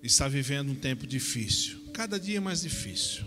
está 0.04 0.28
vivendo 0.28 0.70
um 0.70 0.76
tempo 0.76 1.04
difícil, 1.04 1.80
cada 1.92 2.18
dia 2.18 2.40
mais 2.40 2.62
difícil. 2.62 3.24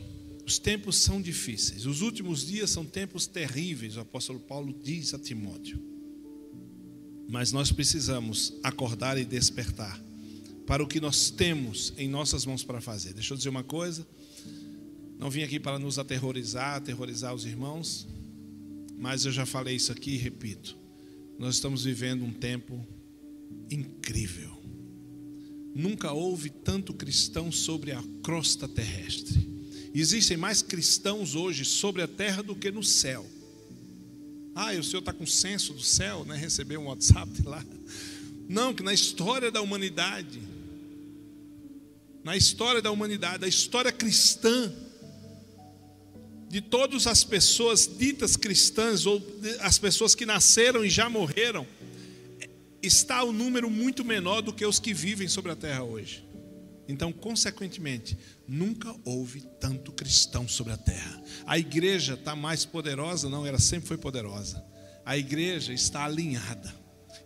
Os 0.48 0.58
tempos 0.58 0.96
são 0.96 1.22
difíceis, 1.22 1.86
os 1.86 2.02
últimos 2.02 2.48
dias 2.48 2.70
são 2.70 2.86
tempos 2.86 3.28
terríveis, 3.28 3.98
o 3.98 4.00
apóstolo 4.00 4.40
Paulo 4.40 4.74
diz 4.82 5.14
a 5.14 5.20
Timóteo. 5.20 5.78
Mas 7.28 7.52
nós 7.52 7.70
precisamos 7.70 8.54
acordar 8.64 9.18
e 9.18 9.26
despertar 9.26 10.05
para 10.66 10.84
o 10.84 10.88
que 10.88 11.00
nós 11.00 11.30
temos 11.30 11.94
em 11.98 12.08
nossas 12.08 12.46
mãos 12.46 12.64
para 12.64 12.82
fazer. 12.82 13.14
Deixa 13.14 13.34
eu 13.34 13.38
dizer 13.38 13.50
uma 13.50 13.64
coisa. 13.64 14.06
Não 15.18 15.30
vim 15.30 15.44
aqui 15.44 15.60
para 15.60 15.80
nos 15.80 15.98
aterrorizar, 15.98 16.76
aterrorizar 16.76 17.34
os 17.34 17.46
irmãos, 17.46 18.08
mas 18.98 19.26
eu 19.26 19.32
já 19.32 19.46
falei 19.46 19.76
isso 19.76 19.92
aqui 19.92 20.12
e 20.12 20.18
repito. 20.18 20.78
Nós 21.38 21.56
estamos 21.56 21.84
vivendo 21.84 22.24
um 22.24 22.32
tempo 22.32 22.86
incrível. 23.70 24.56
Nunca 25.74 26.12
houve 26.12 26.50
tanto 26.50 26.94
cristão 26.94 27.52
sobre 27.52 27.92
a 27.92 28.04
crosta 28.24 28.68
terrestre. 28.68 29.54
Existem 29.94 30.38
mais 30.38 30.62
cristãos 30.62 31.36
hoje 31.36 31.64
sobre 31.64 32.02
a 32.02 32.08
terra 32.08 32.42
do 32.42 32.56
que 32.56 32.72
no 32.72 32.84
céu. 32.84 33.26
Ah, 34.54 34.74
e 34.74 34.80
o 34.80 34.84
senhor 34.84 35.00
está 35.00 35.12
com 35.12 35.26
senso 35.26 35.74
do 35.74 35.84
céu, 35.84 36.24
né? 36.26 36.36
Recebeu 36.36 36.80
um 36.80 36.86
WhatsApp 36.86 37.30
lá. 37.44 37.64
Não, 38.48 38.74
que 38.74 38.84
na 38.84 38.94
história 38.94 39.52
da 39.52 39.62
humanidade, 39.62 40.40
na 42.26 42.36
história 42.36 42.82
da 42.82 42.90
humanidade, 42.90 43.46
a 43.46 43.48
história 43.48 43.92
cristã, 43.92 44.74
de 46.50 46.60
todas 46.60 47.06
as 47.06 47.24
pessoas 47.24 47.88
ditas 47.88 48.36
cristãs, 48.36 49.06
ou 49.06 49.22
as 49.60 49.78
pessoas 49.78 50.16
que 50.16 50.26
nasceram 50.26 50.84
e 50.84 50.90
já 50.90 51.08
morreram, 51.08 51.68
está 52.82 53.24
o 53.24 53.30
um 53.30 53.32
número 53.32 53.70
muito 53.70 54.04
menor 54.04 54.42
do 54.42 54.52
que 54.52 54.66
os 54.66 54.80
que 54.80 54.92
vivem 54.92 55.28
sobre 55.28 55.52
a 55.52 55.56
terra 55.56 55.84
hoje. 55.84 56.28
Então, 56.88 57.14
consequentemente, 57.14 58.18
nunca 58.48 58.96
houve 59.06 59.42
tanto 59.60 59.92
cristão 59.92 60.48
sobre 60.48 60.74
a 60.74 60.78
terra. 60.78 61.22
A 61.46 61.60
igreja 61.60 62.16
está 62.16 62.36
mais 62.36 62.66
poderosa? 62.66 63.30
Não, 63.30 63.46
ela 63.46 63.60
sempre 63.60 63.88
foi 63.88 63.98
poderosa. 64.00 64.66
A 65.06 65.16
igreja 65.16 65.74
está 65.74 66.06
alinhada. 66.06 66.74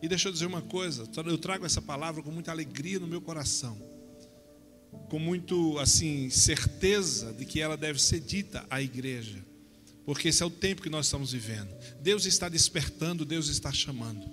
E 0.01 0.09
deixa 0.09 0.27
eu 0.27 0.33
dizer 0.33 0.45
uma 0.45 0.61
coisa, 0.61 1.09
eu 1.25 1.37
trago 1.37 1.65
essa 1.65 1.81
palavra 1.81 2.21
com 2.21 2.31
muita 2.31 2.51
alegria 2.51 2.99
no 2.99 3.07
meu 3.07 3.21
coração. 3.21 3.88
Com 5.09 5.19
muito 5.19 5.77
assim 5.79 6.29
certeza 6.29 7.33
de 7.33 7.45
que 7.45 7.59
ela 7.59 7.75
deve 7.75 8.01
ser 8.01 8.19
dita 8.19 8.65
à 8.69 8.81
igreja. 8.81 9.43
Porque 10.05 10.29
esse 10.29 10.41
é 10.41 10.45
o 10.45 10.49
tempo 10.49 10.81
que 10.81 10.89
nós 10.89 11.05
estamos 11.05 11.31
vivendo. 11.31 11.69
Deus 12.01 12.25
está 12.25 12.49
despertando, 12.49 13.25
Deus 13.25 13.47
está 13.47 13.71
chamando. 13.71 14.25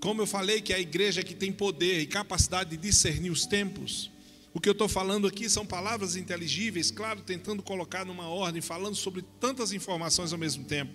Como 0.00 0.22
eu 0.22 0.26
falei 0.26 0.60
que 0.60 0.72
a 0.72 0.78
igreja 0.78 1.20
é 1.20 1.24
que 1.24 1.34
tem 1.34 1.52
poder 1.52 2.00
e 2.00 2.06
capacidade 2.06 2.70
de 2.70 2.76
discernir 2.76 3.30
os 3.30 3.46
tempos, 3.46 4.10
o 4.52 4.60
que 4.60 4.68
eu 4.68 4.72
estou 4.72 4.88
falando 4.88 5.26
aqui 5.26 5.48
são 5.48 5.64
palavras 5.64 6.16
inteligíveis, 6.16 6.90
claro, 6.90 7.20
tentando 7.20 7.62
colocar 7.62 8.04
numa 8.04 8.28
ordem, 8.28 8.60
falando 8.60 8.96
sobre 8.96 9.22
tantas 9.38 9.72
informações 9.72 10.32
ao 10.32 10.38
mesmo 10.38 10.64
tempo. 10.64 10.92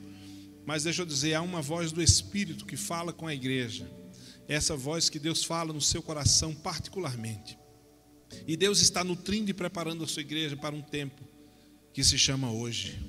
Mas 0.66 0.84
deixa 0.84 1.04
eu 1.04 1.06
dizer, 1.06 1.36
há 1.36 1.42
uma 1.42 1.62
voz 1.62 1.92
do 1.92 2.02
Espírito 2.02 2.66
que 2.66 2.76
fala 2.76 3.14
com 3.14 3.28
a 3.28 3.34
igreja. 3.34 3.90
Essa 4.48 4.76
voz 4.76 5.10
que 5.10 5.20
Deus 5.20 5.44
fala 5.44 5.72
no 5.72 5.82
seu 5.82 6.02
coração 6.02 6.54
particularmente. 6.54 7.58
E 8.48 8.56
Deus 8.56 8.82
está 8.82 9.04
nutrindo 9.04 9.50
e 9.50 9.54
preparando 9.54 10.04
a 10.04 10.08
sua 10.08 10.22
igreja 10.22 10.56
para 10.56 10.76
um 10.76 10.82
tempo 10.82 11.24
que 11.94 12.04
se 12.04 12.18
chama 12.18 12.52
hoje. 12.52 13.00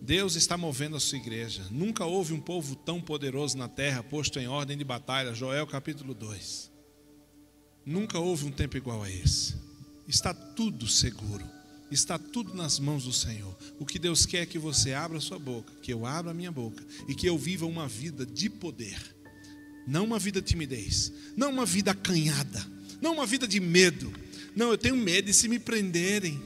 Deus 0.00 0.36
está 0.36 0.56
movendo 0.56 0.96
a 0.96 1.00
sua 1.00 1.18
igreja. 1.18 1.66
Nunca 1.70 2.04
houve 2.04 2.32
um 2.32 2.40
povo 2.40 2.76
tão 2.76 3.00
poderoso 3.00 3.58
na 3.58 3.68
terra, 3.68 4.02
posto 4.02 4.38
em 4.38 4.46
ordem 4.46 4.78
de 4.78 4.84
batalha. 4.84 5.34
Joel 5.34 5.66
capítulo 5.66 6.14
2. 6.14 6.70
Nunca 7.84 8.18
houve 8.18 8.46
um 8.46 8.50
tempo 8.50 8.76
igual 8.76 9.02
a 9.02 9.10
esse. 9.10 9.56
Está 10.06 10.32
tudo 10.32 10.86
seguro. 10.86 11.44
Está 11.90 12.18
tudo 12.18 12.54
nas 12.54 12.78
mãos 12.78 13.04
do 13.04 13.12
Senhor. 13.12 13.56
O 13.78 13.86
que 13.86 13.98
Deus 13.98 14.26
quer 14.26 14.42
é 14.42 14.46
que 14.46 14.58
você 14.58 14.92
abra 14.92 15.18
a 15.18 15.20
sua 15.20 15.38
boca, 15.38 15.72
que 15.82 15.92
eu 15.92 16.04
abra 16.04 16.30
a 16.30 16.34
minha 16.34 16.52
boca 16.52 16.84
e 17.08 17.14
que 17.14 17.26
eu 17.26 17.36
viva 17.38 17.66
uma 17.66 17.88
vida 17.88 18.26
de 18.26 18.50
poder. 18.50 18.98
Não 19.86 20.04
uma 20.04 20.18
vida 20.18 20.40
de 20.40 20.48
timidez, 20.48 21.12
não 21.34 21.50
uma 21.50 21.64
vida 21.64 21.92
acanhada, 21.92 22.64
não 23.00 23.14
uma 23.14 23.26
vida 23.26 23.48
de 23.48 23.58
medo, 23.58 24.12
Não, 24.54 24.70
eu 24.70 24.78
tenho 24.78 24.96
medo. 24.96 25.30
E 25.30 25.34
se 25.34 25.48
me 25.48 25.58
prenderem? 25.58 26.40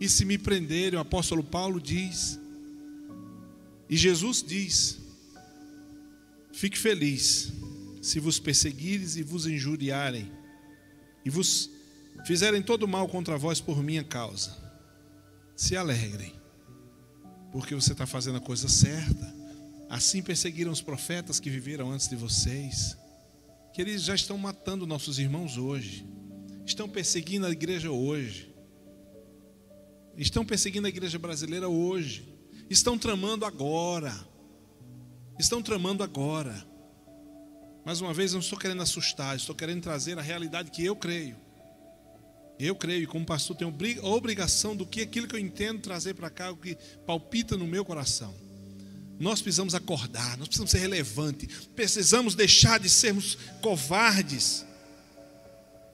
E 0.00 0.08
se 0.08 0.24
me 0.24 0.38
prenderem? 0.38 0.98
O 0.98 1.02
apóstolo 1.02 1.42
Paulo 1.42 1.80
diz. 1.80 2.38
E 3.88 3.96
Jesus 3.96 4.42
diz: 4.46 4.98
Fique 6.52 6.78
feliz 6.78 7.52
se 8.00 8.18
vos 8.18 8.38
perseguires 8.38 9.16
e 9.16 9.22
vos 9.22 9.46
injuriarem, 9.46 10.30
e 11.24 11.30
vos 11.30 11.70
fizerem 12.24 12.62
todo 12.62 12.88
mal 12.88 13.08
contra 13.08 13.36
vós 13.36 13.60
por 13.60 13.82
minha 13.82 14.04
causa. 14.04 14.56
Se 15.56 15.76
alegrem, 15.76 16.32
porque 17.52 17.74
você 17.74 17.92
está 17.92 18.06
fazendo 18.06 18.38
a 18.38 18.40
coisa 18.40 18.68
certa. 18.68 19.40
Assim 19.88 20.22
perseguiram 20.22 20.70
os 20.70 20.80
profetas 20.80 21.40
que 21.40 21.50
viveram 21.50 21.90
antes 21.90 22.08
de 22.08 22.14
vocês, 22.14 22.96
que 23.74 23.82
eles 23.82 24.02
já 24.02 24.14
estão 24.14 24.38
matando 24.38 24.86
nossos 24.86 25.18
irmãos 25.18 25.56
hoje, 25.58 26.06
estão 26.66 26.88
perseguindo 26.88 27.46
a 27.46 27.50
igreja 27.50 27.90
hoje, 27.90 28.54
estão 30.16 30.44
perseguindo 30.44 30.86
a 30.86 30.90
igreja 30.90 31.18
brasileira 31.18 31.68
hoje, 31.68 32.28
estão 32.68 32.98
tramando 32.98 33.44
agora, 33.44 34.14
estão 35.38 35.62
tramando 35.62 36.02
agora. 36.02 36.66
Mais 37.84 38.00
uma 38.00 38.12
vez, 38.12 38.32
eu 38.32 38.36
não 38.36 38.42
estou 38.42 38.58
querendo 38.58 38.82
assustar, 38.82 39.36
estou 39.36 39.54
querendo 39.54 39.82
trazer 39.82 40.18
a 40.18 40.22
realidade 40.22 40.70
que 40.70 40.84
eu 40.84 40.94
creio. 40.94 41.36
Eu 42.58 42.76
creio, 42.76 43.04
e 43.04 43.06
como 43.06 43.24
pastor, 43.24 43.56
tenho 43.56 43.74
a 44.02 44.08
obrigação 44.08 44.76
do 44.76 44.84
que 44.84 45.00
aquilo 45.00 45.26
que 45.26 45.34
eu 45.34 45.40
entendo 45.40 45.80
trazer 45.80 46.12
para 46.12 46.28
cá, 46.28 46.50
o 46.50 46.56
que 46.56 46.76
palpita 47.06 47.56
no 47.56 47.66
meu 47.66 47.84
coração. 47.86 48.34
Nós 49.18 49.40
precisamos 49.40 49.74
acordar, 49.74 50.36
nós 50.36 50.48
precisamos 50.48 50.70
ser 50.70 50.78
relevantes, 50.78 51.68
precisamos 51.74 52.34
deixar 52.34 52.78
de 52.78 52.90
sermos 52.90 53.36
covardes, 53.62 54.64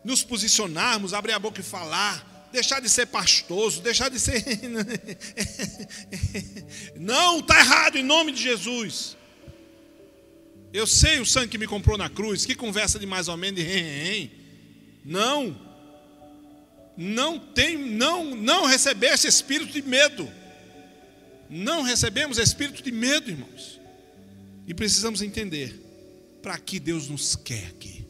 nos 0.07 0.23
posicionarmos, 0.23 1.13
abrir 1.13 1.33
a 1.33 1.39
boca 1.39 1.61
e 1.61 1.65
falar, 1.65 2.49
deixar 2.53 2.81
de 2.81 2.89
ser 2.89 3.07
pastoso, 3.07 3.83
deixar 3.83 4.09
de 4.09 4.21
ser. 4.21 4.41
Não, 6.95 7.41
está 7.41 7.59
errado 7.59 7.99
em 7.99 8.05
nome 8.05 8.31
de 8.31 8.41
Jesus. 8.41 9.17
Eu 10.73 10.87
sei 10.87 11.19
o 11.19 11.27
sangue 11.27 11.49
que 11.49 11.59
me 11.59 11.67
comprou 11.67 11.99
na 11.99 12.09
cruz, 12.09 12.47
que 12.47 12.55
conversa 12.55 13.01
de 13.01 13.07
mais 13.07 13.27
ou 13.27 13.37
menos 13.37 13.61
de 13.61 14.31
Não, 15.05 15.61
não 16.97 17.39
tem, 17.39 17.77
não, 17.77 18.37
não 18.37 18.67
receber 18.67 19.09
esse 19.09 19.27
espírito 19.27 19.73
de 19.73 19.83
medo. 19.83 20.31
Não 21.51 21.83
recebemos 21.83 22.39
espírito 22.39 22.83
de 22.83 22.93
medo, 22.93 23.31
irmãos. 23.31 23.81
E 24.67 24.75
precisamos 24.75 25.21
entender 25.21 25.81
para 26.43 26.57
que 26.59 26.79
Deus 26.79 27.09
nos 27.09 27.35
quer 27.35 27.67
aqui. 27.69 28.06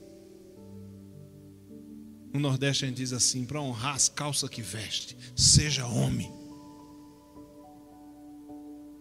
No 2.36 2.50
Nordeste 2.50 2.84
a 2.84 2.88
gente 2.88 2.98
diz 2.98 3.14
assim: 3.14 3.46
para 3.46 3.60
honrar 3.60 3.94
as 3.94 4.10
calças 4.10 4.50
que 4.50 4.60
veste, 4.60 5.16
seja 5.34 5.86
homem. 5.86 6.30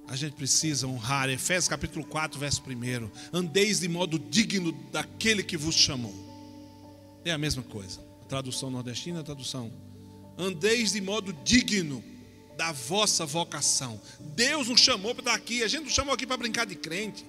A 0.08 0.16
gente 0.16 0.36
precisa 0.36 0.88
honrar. 0.88 1.30
Efésios 1.30 1.68
capítulo 1.68 2.06
4, 2.06 2.40
verso 2.40 2.62
1. 2.62 3.38
Andeis 3.38 3.82
de 3.82 3.90
modo 3.90 4.18
digno 4.18 4.72
daquele 4.90 5.44
que 5.44 5.58
vos 5.58 5.76
chamou. 5.76 6.14
É 7.26 7.32
a 7.32 7.38
mesma 7.38 7.64
coisa 7.64 8.00
tradução 8.30 8.72
nordestina, 8.72 9.20
a 9.20 9.24
tradução. 9.24 9.72
Andeis 10.38 10.94
de 10.94 11.02
modo 11.02 11.34
digno 11.44 12.04
da 12.58 12.72
vossa 12.72 13.26
vocação. 13.26 14.00
Deus 14.20 14.70
nos 14.70 14.80
chamou 14.80 15.14
para 15.14 15.24
estar 15.24 15.36
aqui. 15.36 15.62
A 15.62 15.68
gente 15.68 15.84
não 15.84 15.90
chamou 15.90 16.14
aqui 16.14 16.26
para 16.26 16.38
brincar 16.38 16.66
de 16.66 16.76
crente. 16.76 17.26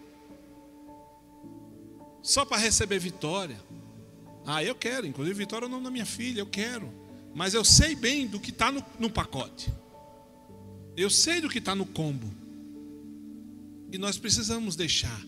Só 2.22 2.44
para 2.44 2.58
receber 2.58 3.00
vitória. 3.00 3.60
Ah, 4.46 4.62
eu 4.62 4.74
quero. 4.74 5.06
Inclusive, 5.06 5.36
vitória 5.36 5.66
é 5.66 5.68
o 5.68 5.70
nome 5.70 5.84
da 5.84 5.90
minha 5.90 6.06
filha. 6.06 6.40
Eu 6.40 6.46
quero. 6.46 6.90
Mas 7.34 7.52
eu 7.52 7.64
sei 7.64 7.94
bem 7.94 8.26
do 8.26 8.40
que 8.40 8.50
está 8.50 8.70
no, 8.72 8.82
no 8.98 9.10
pacote. 9.10 9.72
Eu 10.96 11.10
sei 11.10 11.40
do 11.40 11.48
que 11.48 11.58
está 11.58 11.74
no 11.74 11.84
combo. 11.84 12.32
E 13.92 13.98
nós 13.98 14.16
precisamos 14.16 14.76
deixar 14.76 15.20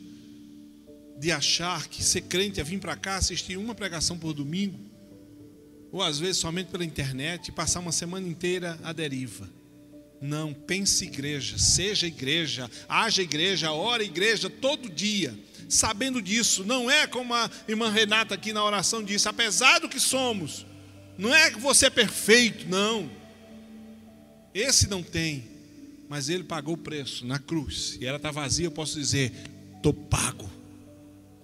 de 1.19 1.33
achar 1.33 1.89
que 1.89 2.03
ser 2.03 2.23
crente 2.23 2.61
é 2.61 2.65
vir 2.65 2.79
para 2.79 2.97
cá 2.97 3.17
assistir 3.17 3.57
uma 3.57 3.75
pregação 3.75 4.17
por 4.17 4.33
domingo 4.33 4.89
ou 5.91 6.03
às 6.03 6.19
vezes 6.19 6.39
somente 6.39 6.71
pela 6.71 6.85
internet, 6.85 7.49
e 7.49 7.53
passar 7.53 7.81
uma 7.81 7.93
semana 7.93 8.27
inteira 8.29 8.79
à 8.83 8.93
deriva. 8.93 9.49
Não, 10.21 10.53
pense 10.53 11.05
igreja, 11.05 11.59
seja 11.59 12.07
igreja, 12.07 12.71
haja 12.89 13.23
igreja, 13.23 13.73
ora 13.73 14.03
igreja 14.03 14.51
todo 14.51 14.89
dia, 14.89 15.39
sabendo 15.69 16.21
disso. 16.21 16.65
Não 16.65 16.91
é 16.91 17.07
como 17.07 17.35
a 17.35 17.51
irmã 17.69 17.91
Renata 17.91 18.35
aqui 18.35 18.53
na 18.53 18.65
oração 18.65 19.03
disse, 19.03 19.29
apesar 19.29 19.79
do 19.79 19.89
que 19.89 20.01
somos, 20.01 20.67
não 21.17 21.35
é 21.35 21.51
que 21.51 21.61
você 21.61 21.87
é 21.87 21.91
perfeito, 21.91 22.69
não. 22.69 23.11
Esse 24.53 24.89
não 24.89 25.03
tem, 25.03 25.45
mas 26.09 26.29
ele 26.29 26.43
pagou 26.43 26.75
o 26.75 26.79
preço 26.79 27.25
na 27.25 27.39
cruz, 27.39 27.97
e 28.01 28.07
ela 28.07 28.17
está 28.17 28.31
vazia, 28.31 28.67
eu 28.67 28.73
posso 28.73 28.99
dizer: 28.99 29.33
estou 29.77 29.93
pago, 29.93 30.51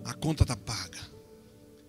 a 0.04 0.14
conta 0.14 0.42
está 0.42 0.56
paga 0.56 1.13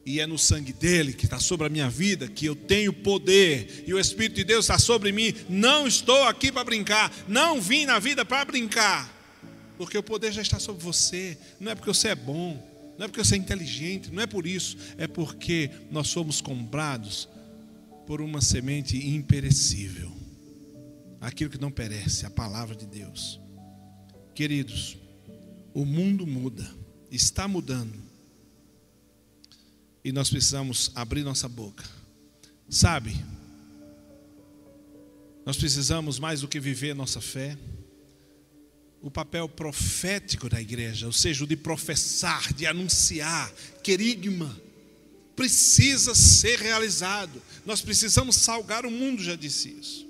e 0.06 0.20
é 0.20 0.28
no 0.28 0.38
sangue 0.38 0.72
dele 0.72 1.14
que 1.14 1.26
está 1.26 1.40
sobre 1.40 1.66
a 1.66 1.70
minha 1.70 1.90
vida 1.90 2.28
que 2.28 2.46
eu 2.46 2.56
tenho 2.56 2.94
poder. 2.94 3.84
E 3.88 3.94
o 3.94 4.00
Espírito 4.00 4.36
de 4.36 4.44
Deus 4.44 4.66
está 4.66 4.78
sobre 4.78 5.12
mim. 5.12 5.34
Não 5.50 5.88
estou 5.88 6.24
aqui 6.26 6.52
para 6.52 6.64
brincar, 6.64 7.12
não 7.28 7.60
vim 7.60 7.86
na 7.86 7.98
vida 7.98 8.24
para 8.24 8.46
brincar, 8.46 9.12
porque 9.78 9.98
o 9.98 10.04
poder 10.04 10.32
já 10.32 10.44
está 10.44 10.60
sobre 10.60 10.84
você. 10.84 11.36
Não 11.60 11.72
é 11.72 11.76
porque 11.76 11.92
você 11.92 12.10
é 12.10 12.16
bom, 12.16 12.54
não 13.00 13.06
é 13.06 13.08
porque 13.08 13.24
você 13.24 13.34
é 13.34 13.40
inteligente, 13.40 14.12
não 14.12 14.22
é 14.22 14.28
por 14.28 14.46
isso, 14.46 14.78
é 14.98 15.08
porque 15.08 15.72
nós 15.90 16.08
somos 16.08 16.40
comprados 16.40 17.28
por 18.06 18.22
uma 18.22 18.42
semente 18.42 18.96
imperecível. 19.10 20.16
Aquilo 21.20 21.50
que 21.50 21.60
não 21.60 21.72
perece, 21.72 22.28
a 22.28 22.30
palavra 22.30 22.76
de 22.76 22.86
Deus. 22.86 23.42
Queridos, 24.36 24.98
o 25.74 25.84
mundo 25.84 26.28
muda, 26.28 26.70
está 27.10 27.48
mudando 27.48 28.05
e 30.06 30.12
nós 30.12 30.30
precisamos 30.30 30.92
abrir 30.94 31.24
nossa 31.24 31.50
boca. 31.50 31.84
Sabe? 32.70 33.16
Nós 35.44 35.58
precisamos 35.58 36.20
mais 36.20 36.42
do 36.42 36.48
que 36.48 36.60
viver 36.60 36.94
nossa 36.94 37.20
fé. 37.20 37.58
O 39.02 39.10
papel 39.10 39.50
profético 39.50 40.48
da 40.48 40.62
igreja, 40.62 41.08
ou 41.08 41.12
seja, 41.12 41.44
o 41.44 41.48
de 41.48 41.58
professar, 41.58 42.54
de 42.54 42.68
anunciar, 42.68 43.52
querigma, 43.82 44.56
precisa 45.36 46.14
ser 46.14 46.60
realizado. 46.60 47.42
Nós 47.66 47.82
precisamos 47.82 48.36
salgar 48.36 48.86
o 48.86 48.92
mundo, 48.92 49.24
já 49.24 49.36
disse 49.36 49.70
isso. 49.70 50.08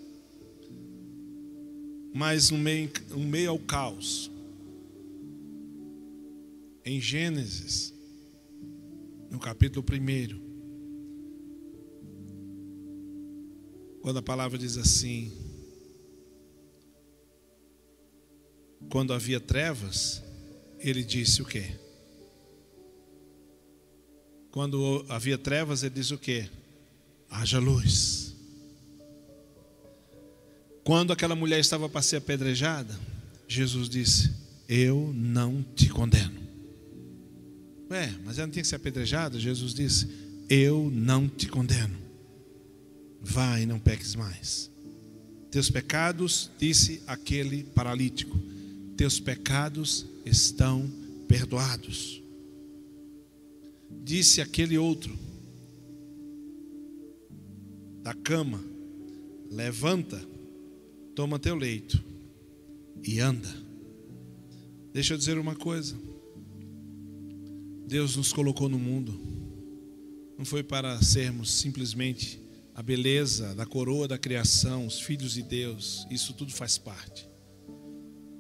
Mas 2.13 2.49
no 2.49 2.57
meio, 2.57 2.91
no 3.11 3.19
meio 3.19 3.51
ao 3.51 3.59
caos, 3.59 4.29
em 6.83 6.99
Gênesis, 6.99 7.94
no 9.35 9.41
capítulo 9.41 9.85
1, 9.85 10.39
quando 14.01 14.19
a 14.19 14.21
palavra 14.21 14.57
diz 14.57 14.77
assim: 14.77 15.29
Quando 18.89 19.13
havia 19.13 19.41
trevas, 19.41 20.23
ele 20.79 21.03
disse 21.03 21.41
o 21.41 21.45
quê? 21.45 21.77
Quando 24.51 25.05
havia 25.09 25.37
trevas, 25.37 25.83
ele 25.83 25.95
diz 25.95 26.11
o 26.11 26.17
quê? 26.17 26.49
Haja 27.29 27.59
luz. 27.59 28.33
Quando 30.85 31.11
aquela 31.11 31.35
mulher 31.35 31.59
estava 31.59 31.89
para 31.89 32.01
ser 32.01 32.15
apedrejada, 32.15 32.97
Jesus 33.49 33.89
disse: 33.89 34.33
Eu 34.69 35.11
não 35.13 35.61
te 35.61 35.89
condeno. 35.89 36.44
Ué, 37.89 38.13
mas 38.23 38.37
ela 38.37 38.47
não 38.47 38.51
tinha 38.51 38.63
que 38.63 38.67
ser 38.67 38.75
apedrejada? 38.75 39.39
Jesus 39.39 39.73
disse: 39.73 40.07
Eu 40.49 40.89
não 40.91 41.27
te 41.27 41.47
condeno. 41.47 41.97
Vai 43.21 43.63
e 43.63 43.65
não 43.65 43.79
peques 43.79 44.15
mais. 44.15 44.71
Teus 45.51 45.69
pecados, 45.69 46.51
disse 46.59 47.01
aquele 47.07 47.63
paralítico, 47.63 48.37
teus 48.97 49.19
pecados 49.19 50.05
estão 50.25 50.89
perdoados. 51.27 52.21
Disse 54.03 54.41
aquele 54.41 54.77
outro, 54.77 55.17
da 58.01 58.13
cama: 58.13 58.63
Levanta, 59.49 60.21
toma 61.15 61.39
teu 61.39 61.55
leito 61.55 62.03
e 63.03 63.19
anda. 63.19 63.49
Deixa 64.93 65.13
eu 65.13 65.17
dizer 65.17 65.37
uma 65.37 65.55
coisa. 65.55 65.95
Deus 67.87 68.15
nos 68.15 68.33
colocou 68.33 68.67
no 68.67 68.79
mundo, 68.79 69.19
não 70.37 70.45
foi 70.45 70.63
para 70.63 71.01
sermos 71.01 71.51
simplesmente 71.51 72.39
a 72.73 72.81
beleza 72.81 73.53
da 73.55 73.65
coroa 73.65 74.07
da 74.07 74.17
criação, 74.17 74.85
os 74.85 74.99
filhos 74.99 75.33
de 75.33 75.41
Deus, 75.41 76.05
isso 76.09 76.33
tudo 76.33 76.51
faz 76.51 76.77
parte. 76.77 77.27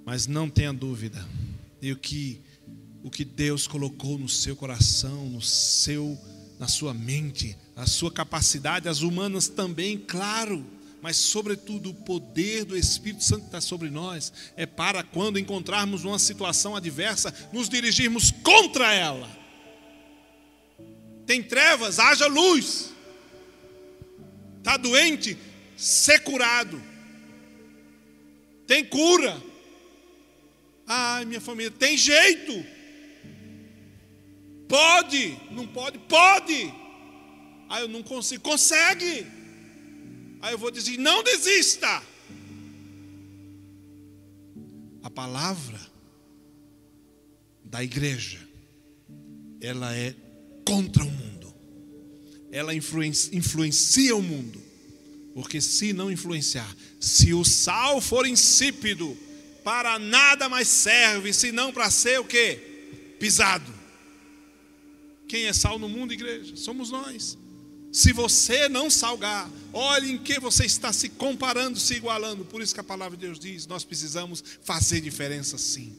Mas 0.05 0.27
não 0.27 0.49
tenha 0.49 0.73
dúvida, 0.73 1.25
e 1.81 1.91
o 1.91 1.97
que 1.97 2.41
o 3.03 3.11
que 3.11 3.23
Deus 3.23 3.67
colocou 3.67 4.17
no 4.17 4.27
seu 4.27 4.55
coração, 4.55 5.29
no 5.29 5.41
seu 5.41 6.17
na 6.57 6.67
sua 6.67 6.93
mente, 6.93 7.55
a 7.75 7.85
sua 7.85 8.11
capacidade, 8.11 8.87
as 8.87 9.01
humanas 9.01 9.47
também, 9.47 9.97
claro, 9.97 10.65
mas 11.05 11.17
sobretudo 11.17 11.91
o 11.91 11.93
poder 11.93 12.65
do 12.65 12.75
Espírito 12.75 13.23
Santo 13.23 13.45
está 13.45 13.61
sobre 13.61 13.91
nós, 13.91 14.33
é 14.57 14.65
para 14.65 15.03
quando 15.03 15.37
encontrarmos 15.37 16.03
uma 16.03 16.17
situação 16.17 16.75
adversa, 16.75 17.31
nos 17.53 17.69
dirigirmos 17.69 18.31
contra 18.31 18.91
ela. 18.91 19.29
Tem 21.27 21.43
trevas, 21.43 21.99
haja 21.99 22.25
luz. 22.25 22.91
Está 24.57 24.77
doente, 24.77 25.37
ser 25.77 26.21
curado. 26.21 26.81
Tem 28.65 28.83
cura. 28.83 29.39
Ai, 30.87 31.23
minha 31.25 31.39
família, 31.39 31.69
tem 31.69 31.95
jeito. 31.95 32.65
Pode, 34.67 35.39
não 35.51 35.67
pode? 35.67 35.99
Pode. 35.99 36.73
Ah, 37.69 37.81
eu 37.81 37.87
não 37.87 38.01
consigo. 38.01 38.41
Consegue. 38.41 39.34
Aí 40.45 40.53
eu 40.53 40.59
vou 40.59 40.69
dizer: 40.69 40.95
não 40.99 41.23
desista. 41.23 42.03
A 45.01 45.09
palavra 45.09 45.81
da 47.63 47.83
igreja, 47.83 48.47
ela 49.59 49.95
é 49.95 50.15
contra 50.63 51.03
o 51.03 51.09
mundo, 51.09 51.51
ela 52.51 52.75
influencia, 52.75 54.15
o 54.15 54.21
mundo, 54.21 54.61
porque 55.33 55.59
se 55.59 55.93
não 55.93 56.11
influenciar, 56.11 56.75
se 56.99 57.33
o 57.33 57.43
sal 57.43 57.99
for 57.99 58.27
insípido, 58.27 59.17
para 59.63 59.97
nada 59.97 60.47
mais 60.47 60.67
serve, 60.67 61.33
senão 61.33 61.73
para 61.73 61.89
ser 61.89 62.19
o 62.19 62.23
que? 62.23 63.15
Pisado. 63.19 63.73
Quem 65.27 65.45
é 65.45 65.53
sal 65.53 65.79
no 65.79 65.89
mundo, 65.89 66.13
igreja? 66.13 66.55
Somos 66.55 66.91
nós. 66.91 67.35
Se 67.95 68.11
você 68.11 68.67
não 68.67 68.89
salgar, 68.89 69.49
olhe 69.71 70.11
em 70.11 70.17
que 70.17 70.37
você 70.37 70.65
está 70.65 70.91
se 70.91 71.07
comparando, 71.07 71.79
se 71.79 71.93
igualando. 71.93 72.43
Por 72.43 72.61
isso 72.61 72.73
que 72.73 72.79
a 72.81 72.83
palavra 72.83 73.15
de 73.15 73.25
Deus 73.25 73.39
diz: 73.39 73.65
nós 73.67 73.85
precisamos 73.85 74.43
fazer 74.65 74.99
diferença 74.99 75.57
sim. 75.57 75.95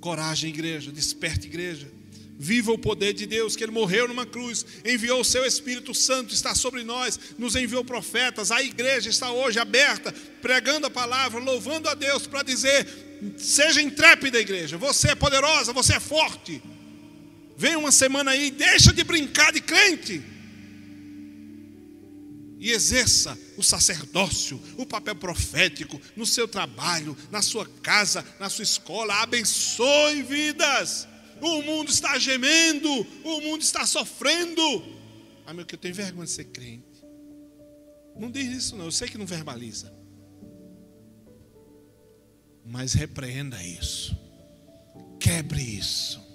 Coragem, 0.00 0.48
igreja, 0.48 0.90
desperte, 0.90 1.46
igreja. 1.46 1.92
Viva 2.38 2.72
o 2.72 2.78
poder 2.78 3.12
de 3.12 3.26
Deus, 3.26 3.54
que 3.54 3.62
Ele 3.62 3.70
morreu 3.70 4.08
numa 4.08 4.24
cruz, 4.24 4.64
enviou 4.82 5.20
o 5.20 5.24
seu 5.24 5.44
Espírito 5.44 5.94
Santo, 5.94 6.32
está 6.32 6.54
sobre 6.54 6.82
nós, 6.82 7.20
nos 7.38 7.54
enviou 7.54 7.84
profetas. 7.84 8.50
A 8.50 8.62
igreja 8.62 9.10
está 9.10 9.30
hoje 9.30 9.58
aberta, 9.58 10.14
pregando 10.40 10.86
a 10.86 10.90
palavra, 10.90 11.38
louvando 11.38 11.86
a 11.90 11.92
Deus 11.92 12.26
para 12.26 12.42
dizer: 12.42 12.88
seja 13.36 13.82
intrépida, 13.82 14.40
igreja. 14.40 14.78
Você 14.78 15.08
é 15.08 15.14
poderosa, 15.14 15.74
você 15.74 15.96
é 15.96 16.00
forte. 16.00 16.62
Vem 17.58 17.76
uma 17.76 17.92
semana 17.92 18.30
aí, 18.30 18.50
deixa 18.50 18.90
de 18.90 19.04
brincar 19.04 19.52
de 19.52 19.60
crente. 19.60 20.35
E 22.58 22.70
exerça 22.70 23.38
o 23.56 23.62
sacerdócio, 23.62 24.60
o 24.78 24.86
papel 24.86 25.14
profético 25.14 26.00
no 26.16 26.24
seu 26.26 26.48
trabalho, 26.48 27.16
na 27.30 27.42
sua 27.42 27.66
casa, 27.82 28.24
na 28.40 28.48
sua 28.48 28.62
escola. 28.62 29.14
Abençoe 29.22 30.22
vidas. 30.22 31.06
O 31.40 31.60
mundo 31.62 31.90
está 31.90 32.18
gemendo, 32.18 32.90
o 33.24 33.40
mundo 33.42 33.60
está 33.60 33.84
sofrendo. 33.84 34.62
Ah, 35.46 35.52
meu, 35.52 35.66
que 35.66 35.74
eu 35.74 35.78
tenho 35.78 35.94
vergonha 35.94 36.24
de 36.24 36.32
ser 36.32 36.44
crente. 36.46 37.04
Não 38.18 38.30
diz 38.30 38.46
isso, 38.50 38.76
não. 38.76 38.86
Eu 38.86 38.92
sei 38.92 39.08
que 39.08 39.18
não 39.18 39.26
verbaliza. 39.26 39.92
Mas 42.64 42.94
repreenda 42.94 43.62
isso. 43.62 44.16
Quebre 45.20 45.60
isso 45.62 46.26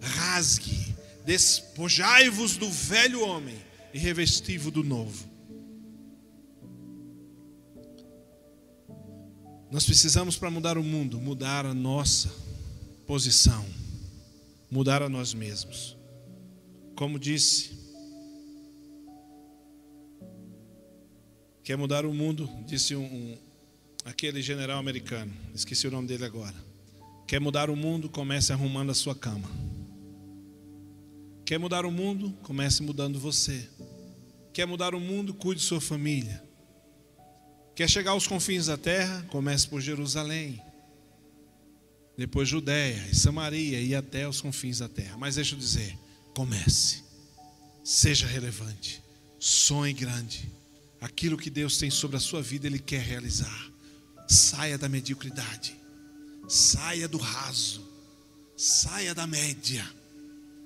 rasgue, 0.00 0.94
despojai-vos 1.24 2.56
do 2.56 2.70
velho 2.70 3.22
homem 3.22 3.58
e 3.98 4.00
revesti-vos 4.00 4.72
do 4.72 4.84
novo. 4.84 5.28
Nós 9.72 9.84
precisamos, 9.84 10.36
para 10.36 10.48
mudar 10.50 10.78
o 10.78 10.84
mundo, 10.84 11.20
mudar 11.20 11.66
a 11.66 11.74
nossa 11.74 12.32
posição, 13.08 13.66
mudar 14.70 15.02
a 15.02 15.08
nós 15.08 15.34
mesmos. 15.34 15.96
Como 16.94 17.18
disse, 17.18 17.76
quer 21.64 21.76
mudar 21.76 22.06
o 22.06 22.14
mundo, 22.14 22.48
disse 22.66 22.94
um, 22.94 23.04
um, 23.04 23.38
aquele 24.04 24.40
general 24.40 24.78
americano, 24.78 25.32
esqueci 25.52 25.88
o 25.88 25.90
nome 25.90 26.06
dele 26.06 26.24
agora. 26.24 26.54
Quer 27.26 27.40
mudar 27.40 27.68
o 27.68 27.74
mundo, 27.74 28.08
comece 28.08 28.52
arrumando 28.52 28.90
a 28.90 28.94
sua 28.94 29.14
cama. 29.14 29.50
Quer 31.44 31.58
mudar 31.58 31.84
o 31.84 31.90
mundo? 31.90 32.32
Comece 32.44 32.80
mudando 32.80 33.18
você. 33.18 33.68
Quer 34.58 34.66
mudar 34.66 34.92
o 34.92 34.98
mundo? 34.98 35.32
Cuide 35.32 35.60
de 35.60 35.66
sua 35.68 35.80
família. 35.80 36.42
Quer 37.76 37.88
chegar 37.88 38.10
aos 38.10 38.26
confins 38.26 38.66
da 38.66 38.76
terra? 38.76 39.24
Comece 39.30 39.68
por 39.68 39.80
Jerusalém. 39.80 40.60
Depois 42.16 42.48
Judéia 42.48 43.06
e 43.08 43.14
Samaria 43.14 43.80
e 43.80 43.94
até 43.94 44.26
os 44.26 44.40
confins 44.40 44.80
da 44.80 44.88
terra. 44.88 45.16
Mas 45.16 45.36
deixa 45.36 45.54
eu 45.54 45.58
dizer, 45.60 45.96
comece. 46.34 47.04
Seja 47.84 48.26
relevante. 48.26 49.00
Sonhe 49.38 49.92
grande. 49.92 50.50
Aquilo 51.00 51.38
que 51.38 51.50
Deus 51.50 51.78
tem 51.78 51.88
sobre 51.88 52.16
a 52.16 52.20
sua 52.20 52.42
vida, 52.42 52.66
Ele 52.66 52.80
quer 52.80 53.02
realizar. 53.02 53.70
Saia 54.26 54.76
da 54.76 54.88
mediocridade. 54.88 55.76
Saia 56.48 57.06
do 57.06 57.18
raso. 57.18 57.88
Saia 58.56 59.14
da 59.14 59.24
média 59.24 59.88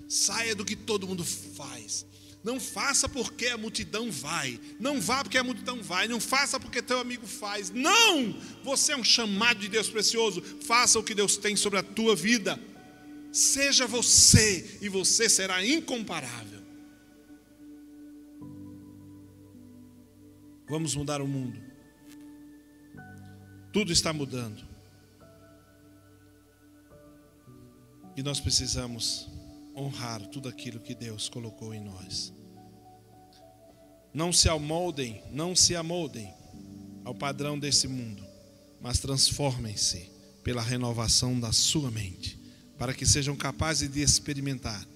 Saia 0.08 0.54
do 0.54 0.64
que 0.64 0.76
todo 0.76 1.06
mundo 1.06 1.24
faz. 1.24 2.06
Não 2.44 2.58
faça 2.58 3.08
porque 3.08 3.46
a 3.46 3.56
multidão 3.56 4.10
vai. 4.10 4.58
Não 4.80 5.00
vá 5.00 5.22
porque 5.22 5.38
a 5.38 5.44
multidão 5.44 5.80
vai. 5.82 6.08
Não 6.08 6.20
faça 6.20 6.58
porque 6.58 6.82
teu 6.82 6.98
amigo 6.98 7.26
faz. 7.26 7.70
Não! 7.70 8.34
Você 8.64 8.92
é 8.92 8.96
um 8.96 9.04
chamado 9.04 9.60
de 9.60 9.68
Deus 9.68 9.88
precioso. 9.88 10.42
Faça 10.42 10.98
o 10.98 11.04
que 11.04 11.14
Deus 11.14 11.36
tem 11.36 11.54
sobre 11.54 11.78
a 11.78 11.82
tua 11.82 12.16
vida. 12.16 12.58
Seja 13.30 13.86
você 13.86 14.78
e 14.82 14.88
você 14.88 15.28
será 15.28 15.64
incomparável. 15.64 16.60
Vamos 20.68 20.96
mudar 20.96 21.22
o 21.22 21.28
mundo. 21.28 21.62
Tudo 23.72 23.92
está 23.92 24.12
mudando. 24.12 24.66
E 28.16 28.22
nós 28.22 28.40
precisamos 28.40 29.31
honrar 29.76 30.26
tudo 30.26 30.48
aquilo 30.48 30.80
que 30.80 30.94
Deus 30.94 31.28
colocou 31.28 31.74
em 31.74 31.80
nós. 31.80 32.32
Não 34.12 34.32
se 34.32 34.48
amoldem, 34.48 35.22
não 35.30 35.56
se 35.56 35.74
amoldem 35.74 36.32
ao 37.04 37.14
padrão 37.14 37.58
desse 37.58 37.88
mundo, 37.88 38.22
mas 38.80 38.98
transformem-se 38.98 40.10
pela 40.42 40.60
renovação 40.60 41.38
da 41.38 41.52
sua 41.52 41.90
mente, 41.90 42.38
para 42.76 42.92
que 42.92 43.06
sejam 43.06 43.36
capazes 43.36 43.90
de 43.90 44.02
experimentar 44.02 44.86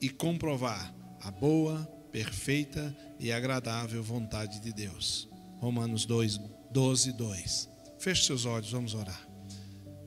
e 0.00 0.08
comprovar 0.08 0.94
a 1.20 1.30
boa, 1.30 1.84
perfeita 2.12 2.96
e 3.18 3.32
agradável 3.32 4.02
vontade 4.02 4.60
de 4.60 4.72
Deus. 4.72 5.28
Romanos 5.58 6.04
2, 6.04 6.40
12, 6.70 7.12
2. 7.12 7.68
Feche 7.98 8.26
seus 8.26 8.44
olhos, 8.44 8.70
vamos 8.70 8.94
orar. 8.94 9.26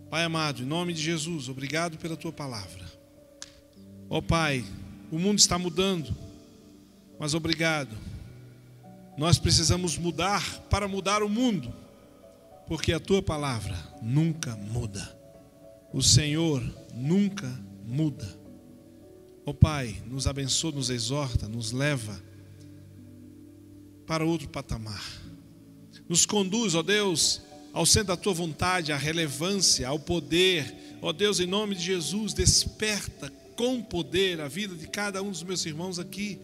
Pai 0.10 0.24
amado, 0.24 0.64
em 0.64 0.66
nome 0.66 0.94
de 0.94 1.02
Jesus, 1.02 1.50
obrigado 1.50 1.98
pela 1.98 2.18
tua 2.18 2.32
palavra. 2.32 2.89
Ó 4.10 4.18
oh, 4.18 4.22
Pai, 4.24 4.66
o 5.12 5.20
mundo 5.20 5.38
está 5.38 5.60
mudando, 5.60 6.16
mas 7.20 7.36
obrigado. 7.36 7.96
Nós 9.16 9.38
precisamos 9.38 10.00
mudar 10.00 10.62
para 10.70 10.88
mudar 10.88 11.22
o 11.22 11.30
mundo, 11.30 11.72
porque 12.68 12.92
a 12.92 13.00
tua 13.00 13.22
palavra 13.22 13.78
nunca 14.02 14.56
muda. 14.56 15.16
O 15.94 16.02
Senhor 16.02 16.64
nunca 16.92 17.48
muda. 17.86 18.28
Ó 19.46 19.52
oh, 19.52 19.54
Pai, 19.54 20.02
nos 20.08 20.26
abençoa, 20.26 20.72
nos 20.72 20.90
exorta, 20.90 21.48
nos 21.48 21.72
leva 21.72 22.20
para 24.08 24.26
outro 24.26 24.50
patamar. 24.50 25.06
Nos 26.08 26.26
conduz, 26.26 26.74
ó 26.74 26.82
Deus, 26.82 27.42
ao 27.72 27.86
centro 27.86 28.08
da 28.08 28.18
tua 28.18 28.34
vontade, 28.34 28.92
à 28.92 28.98
relevância, 28.98 29.88
ao 29.88 30.00
poder. 30.00 30.98
Ó 31.00 31.14
Deus, 31.14 31.40
em 31.40 31.46
nome 31.46 31.76
de 31.76 31.84
Jesus, 31.84 32.34
desperta 32.34 33.32
com 33.60 33.82
poder 33.82 34.40
a 34.40 34.48
vida 34.48 34.74
de 34.74 34.88
cada 34.88 35.22
um 35.22 35.32
dos 35.32 35.44
meus 35.44 35.66
irmãos 35.66 36.00
aqui, 36.00 36.40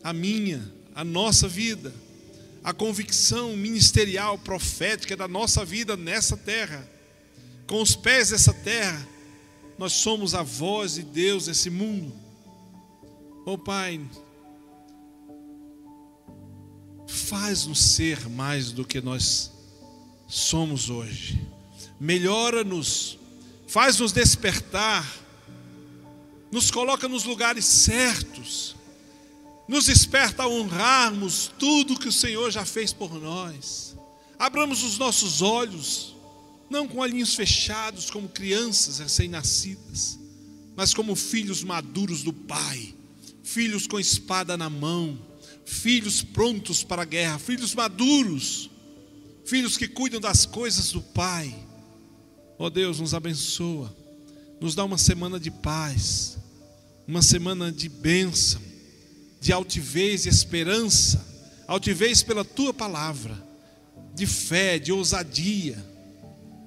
a 0.00 0.12
minha, 0.12 0.62
a 0.94 1.02
nossa 1.02 1.48
vida, 1.48 1.92
a 2.62 2.72
convicção 2.72 3.56
ministerial, 3.56 4.38
profética 4.38 5.16
da 5.16 5.26
nossa 5.26 5.64
vida 5.64 5.96
nessa 5.96 6.36
terra, 6.36 6.88
com 7.66 7.82
os 7.82 7.96
pés 7.96 8.30
dessa 8.30 8.54
terra, 8.54 9.04
nós 9.76 9.94
somos 9.94 10.36
a 10.36 10.42
voz 10.44 10.94
de 10.94 11.02
Deus 11.02 11.48
nesse 11.48 11.68
mundo. 11.68 12.14
Oh 13.44 13.58
Pai, 13.58 14.00
faz-nos 17.08 17.80
ser 17.80 18.28
mais 18.28 18.70
do 18.70 18.84
que 18.84 19.00
nós 19.00 19.50
somos 20.28 20.90
hoje, 20.90 21.44
melhora-nos, 21.98 23.18
faz-nos 23.66 24.12
despertar 24.12 25.25
nos 26.56 26.70
coloca 26.70 27.06
nos 27.06 27.24
lugares 27.24 27.66
certos, 27.66 28.74
Nos 29.68 29.86
desperta 29.86 30.44
a 30.44 30.48
honrarmos 30.48 31.50
tudo 31.58 31.98
que 31.98 32.08
o 32.08 32.12
Senhor 32.12 32.52
já 32.52 32.64
fez 32.64 32.92
por 32.92 33.12
nós. 33.20 33.96
Abramos 34.38 34.84
os 34.84 34.96
nossos 34.96 35.42
olhos, 35.42 36.14
não 36.70 36.86
com 36.86 36.98
olhinhos 36.98 37.34
fechados, 37.34 38.08
como 38.08 38.28
crianças 38.28 39.00
recém-nascidas, 39.00 40.20
mas 40.76 40.94
como 40.94 41.16
filhos 41.16 41.64
maduros 41.64 42.22
do 42.22 42.32
Pai, 42.32 42.94
filhos 43.42 43.88
com 43.88 43.98
espada 43.98 44.56
na 44.56 44.70
mão, 44.70 45.18
filhos 45.64 46.22
prontos 46.22 46.84
para 46.84 47.02
a 47.02 47.04
guerra, 47.04 47.40
filhos 47.40 47.74
maduros, 47.74 48.70
filhos 49.44 49.76
que 49.76 49.88
cuidam 49.88 50.20
das 50.20 50.46
coisas 50.46 50.92
do 50.92 51.02
Pai. 51.02 51.52
Ó 52.56 52.66
oh 52.66 52.70
Deus, 52.70 53.00
nos 53.00 53.14
abençoa, 53.14 53.94
nos 54.60 54.76
dá 54.76 54.84
uma 54.84 54.96
semana 54.96 55.40
de 55.40 55.50
paz, 55.50 56.35
uma 57.06 57.22
semana 57.22 57.70
de 57.70 57.88
bênção, 57.88 58.60
de 59.40 59.52
altivez 59.52 60.26
e 60.26 60.28
esperança, 60.28 61.24
altivez 61.68 62.22
pela 62.22 62.44
tua 62.44 62.74
palavra, 62.74 63.46
de 64.14 64.26
fé, 64.26 64.78
de 64.78 64.90
ousadia. 64.90 65.76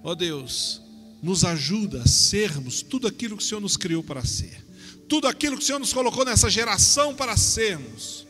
Ó 0.02 0.12
oh 0.12 0.16
Deus, 0.16 0.82
nos 1.22 1.44
ajuda 1.44 2.04
a 2.04 2.08
sermos 2.08 2.82
tudo 2.82 3.06
aquilo 3.06 3.36
que 3.36 3.44
o 3.44 3.46
Senhor 3.46 3.60
nos 3.60 3.76
criou 3.76 4.02
para 4.02 4.24
ser, 4.24 4.66
tudo 5.10 5.28
aquilo 5.28 5.58
que 5.58 5.64
o 5.64 5.66
Senhor 5.66 5.80
nos 5.80 5.92
colocou 5.92 6.24
nessa 6.24 6.50
geração 6.50 7.14
para 7.14 7.36
sermos. 7.36 8.26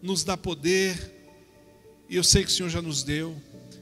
Nos 0.00 0.22
dá 0.22 0.36
poder, 0.36 1.12
e 2.08 2.14
eu 2.14 2.22
sei 2.22 2.44
que 2.44 2.50
o 2.50 2.54
Senhor 2.54 2.68
já 2.68 2.80
nos 2.80 3.02
deu, 3.02 3.36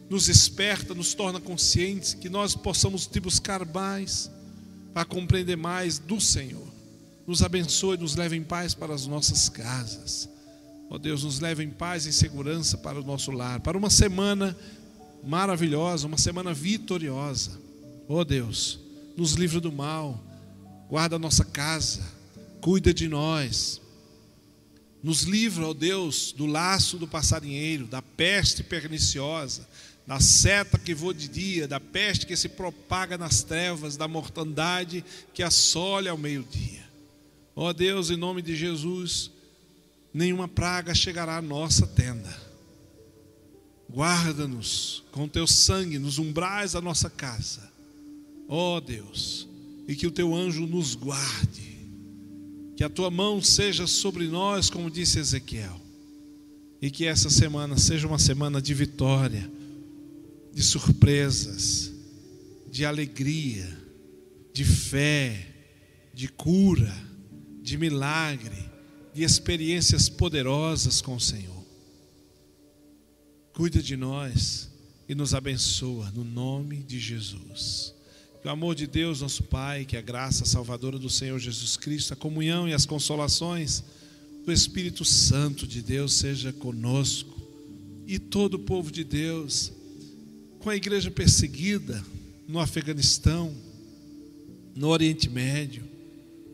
nos 0.08 0.30
esperta, 0.30 0.94
nos 0.94 1.12
torna 1.12 1.38
conscientes 1.38 2.14
que 2.14 2.30
nós 2.30 2.54
possamos 2.54 3.06
te 3.06 3.20
buscar 3.20 3.66
mais, 3.66 4.30
para 4.94 5.04
compreender 5.04 5.56
mais 5.56 5.98
do 5.98 6.18
Senhor 6.18 6.75
nos 7.26 7.42
abençoe, 7.42 7.96
nos 7.96 8.14
leve 8.14 8.36
em 8.36 8.42
paz 8.42 8.74
para 8.74 8.94
as 8.94 9.06
nossas 9.06 9.48
casas. 9.48 10.28
Ó 10.88 10.96
Deus, 10.96 11.24
nos 11.24 11.40
leve 11.40 11.64
em 11.64 11.70
paz 11.70 12.06
e 12.06 12.12
segurança 12.12 12.78
para 12.78 13.00
o 13.00 13.04
nosso 13.04 13.32
lar, 13.32 13.60
para 13.60 13.76
uma 13.76 13.90
semana 13.90 14.56
maravilhosa, 15.24 16.06
uma 16.06 16.18
semana 16.18 16.54
vitoriosa. 16.54 17.58
Ó 18.08 18.22
Deus, 18.22 18.78
nos 19.16 19.32
livra 19.32 19.60
do 19.60 19.72
mal, 19.72 20.22
guarda 20.88 21.16
a 21.16 21.18
nossa 21.18 21.44
casa, 21.44 22.02
cuida 22.60 22.94
de 22.94 23.08
nós. 23.08 23.80
Nos 25.02 25.22
livra, 25.22 25.68
ó 25.68 25.74
Deus, 25.74 26.32
do 26.32 26.46
laço 26.46 26.96
do 26.96 27.08
passarinheiro, 27.08 27.86
da 27.86 28.00
peste 28.00 28.62
perniciosa, 28.62 29.68
da 30.06 30.20
seta 30.20 30.78
que 30.78 30.94
voa 30.94 31.12
de 31.12 31.26
dia, 31.26 31.66
da 31.66 31.80
peste 31.80 32.26
que 32.26 32.36
se 32.36 32.48
propaga 32.48 33.18
nas 33.18 33.42
trevas, 33.42 33.96
da 33.96 34.06
mortandade 34.06 35.04
que 35.34 35.42
assolha 35.42 36.12
ao 36.12 36.18
meio-dia. 36.18 36.85
Ó 37.58 37.70
oh 37.70 37.72
Deus, 37.72 38.10
em 38.10 38.18
nome 38.18 38.42
de 38.42 38.54
Jesus, 38.54 39.30
nenhuma 40.12 40.46
praga 40.46 40.94
chegará 40.94 41.38
à 41.38 41.42
nossa 41.42 41.86
tenda. 41.86 42.36
Guarda-nos 43.90 45.02
com 45.10 45.26
teu 45.26 45.46
sangue 45.46 45.98
nos 45.98 46.18
umbrais 46.18 46.72
da 46.72 46.82
nossa 46.82 47.08
casa. 47.08 47.72
Ó 48.46 48.76
oh 48.76 48.80
Deus, 48.82 49.48
e 49.88 49.96
que 49.96 50.06
o 50.06 50.10
teu 50.10 50.34
anjo 50.34 50.66
nos 50.66 50.94
guarde. 50.94 51.78
Que 52.76 52.84
a 52.84 52.90
tua 52.90 53.10
mão 53.10 53.40
seja 53.40 53.86
sobre 53.86 54.28
nós, 54.28 54.68
como 54.68 54.90
disse 54.90 55.18
Ezequiel. 55.18 55.80
E 56.82 56.90
que 56.90 57.06
essa 57.06 57.30
semana 57.30 57.78
seja 57.78 58.06
uma 58.06 58.18
semana 58.18 58.60
de 58.60 58.74
vitória, 58.74 59.50
de 60.52 60.62
surpresas, 60.62 61.90
de 62.70 62.84
alegria, 62.84 63.66
de 64.52 64.62
fé, 64.62 65.54
de 66.12 66.28
cura 66.28 67.15
de 67.66 67.76
milagre, 67.76 68.70
de 69.12 69.24
experiências 69.24 70.08
poderosas 70.08 71.00
com 71.00 71.16
o 71.16 71.20
Senhor. 71.20 71.66
Cuida 73.52 73.82
de 73.82 73.96
nós 73.96 74.70
e 75.08 75.16
nos 75.16 75.34
abençoa 75.34 76.12
no 76.12 76.22
nome 76.22 76.76
de 76.76 77.00
Jesus. 77.00 77.92
Que 78.40 78.46
o 78.46 78.52
amor 78.52 78.76
de 78.76 78.86
Deus, 78.86 79.20
nosso 79.20 79.42
Pai, 79.42 79.84
que 79.84 79.96
a 79.96 80.00
graça 80.00 80.44
salvadora 80.44 80.96
do 80.96 81.10
Senhor 81.10 81.40
Jesus 81.40 81.76
Cristo, 81.76 82.12
a 82.12 82.16
comunhão 82.16 82.68
e 82.68 82.72
as 82.72 82.86
consolações 82.86 83.82
do 84.44 84.52
Espírito 84.52 85.04
Santo 85.04 85.66
de 85.66 85.82
Deus 85.82 86.12
seja 86.12 86.52
conosco 86.52 87.36
e 88.06 88.16
todo 88.16 88.54
o 88.54 88.60
povo 88.60 88.92
de 88.92 89.02
Deus, 89.02 89.72
com 90.60 90.70
a 90.70 90.76
igreja 90.76 91.10
perseguida 91.10 92.00
no 92.46 92.60
Afeganistão, 92.60 93.52
no 94.72 94.86
Oriente 94.86 95.28
Médio, 95.28 95.95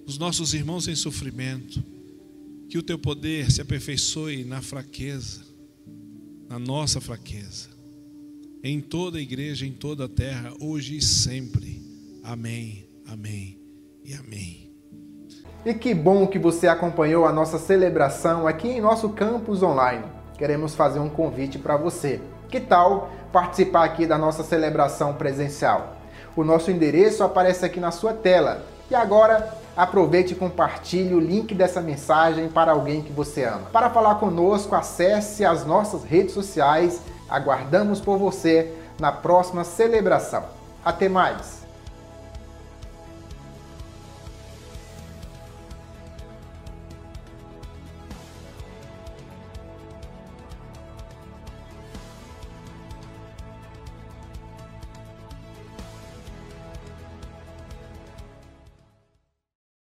os 0.07 0.18
nossos 0.18 0.55
irmãos 0.55 0.88
em 0.88 0.94
sofrimento, 0.94 1.82
que 2.68 2.78
o 2.78 2.82
teu 2.82 2.98
poder 2.98 3.50
se 3.50 3.61
aperfeiçoe 3.61 4.44
na 4.44 4.61
fraqueza, 4.61 5.42
na 6.48 6.59
nossa 6.59 7.00
fraqueza, 7.00 7.68
em 8.62 8.80
toda 8.80 9.18
a 9.18 9.20
igreja, 9.20 9.66
em 9.66 9.72
toda 9.72 10.05
a 10.05 10.09
terra, 10.09 10.53
hoje 10.61 10.96
e 10.96 11.03
sempre. 11.03 11.82
Amém, 12.22 12.88
amém 13.07 13.59
e 14.05 14.14
amém. 14.14 14.70
E 15.64 15.74
que 15.74 15.94
bom 15.94 16.26
que 16.26 16.38
você 16.38 16.66
acompanhou 16.66 17.24
a 17.24 17.32
nossa 17.32 17.59
celebração 17.59 18.46
aqui 18.46 18.68
em 18.68 18.80
nosso 18.80 19.11
campus 19.11 19.62
online. 19.62 20.05
Queremos 20.36 20.74
fazer 20.74 20.98
um 20.98 21.09
convite 21.09 21.59
para 21.59 21.76
você. 21.76 22.20
Que 22.48 22.59
tal 22.59 23.12
participar 23.32 23.84
aqui 23.84 24.07
da 24.07 24.18
nossa 24.18 24.42
celebração 24.42 25.14
presencial? 25.14 25.96
O 26.34 26.42
nosso 26.42 26.70
endereço 26.70 27.22
aparece 27.22 27.64
aqui 27.64 27.78
na 27.78 27.90
sua 27.92 28.12
tela. 28.12 28.66
E 28.90 28.94
agora 28.94 29.61
aproveite 29.77 30.33
e 30.33 30.37
compartilhe 30.37 31.14
o 31.14 31.20
link 31.20 31.55
dessa 31.55 31.81
mensagem 31.81 32.49
para 32.49 32.73
alguém 32.73 33.03
que 33.03 33.12
você 33.12 33.45
ama. 33.45 33.68
Para 33.73 33.91
falar 33.91 34.16
conosco, 34.16 34.75
acesse 34.75 35.45
as 35.45 35.64
nossas 35.64 36.05
redes 36.05 36.35
sociais. 36.35 37.01
Aguardamos 37.29 38.01
por 38.01 38.18
você 38.18 38.75
na 39.01 39.11
próxima 39.11 39.64
celebração. 39.64 40.45
Até 40.85 41.09
mais! 41.09 41.61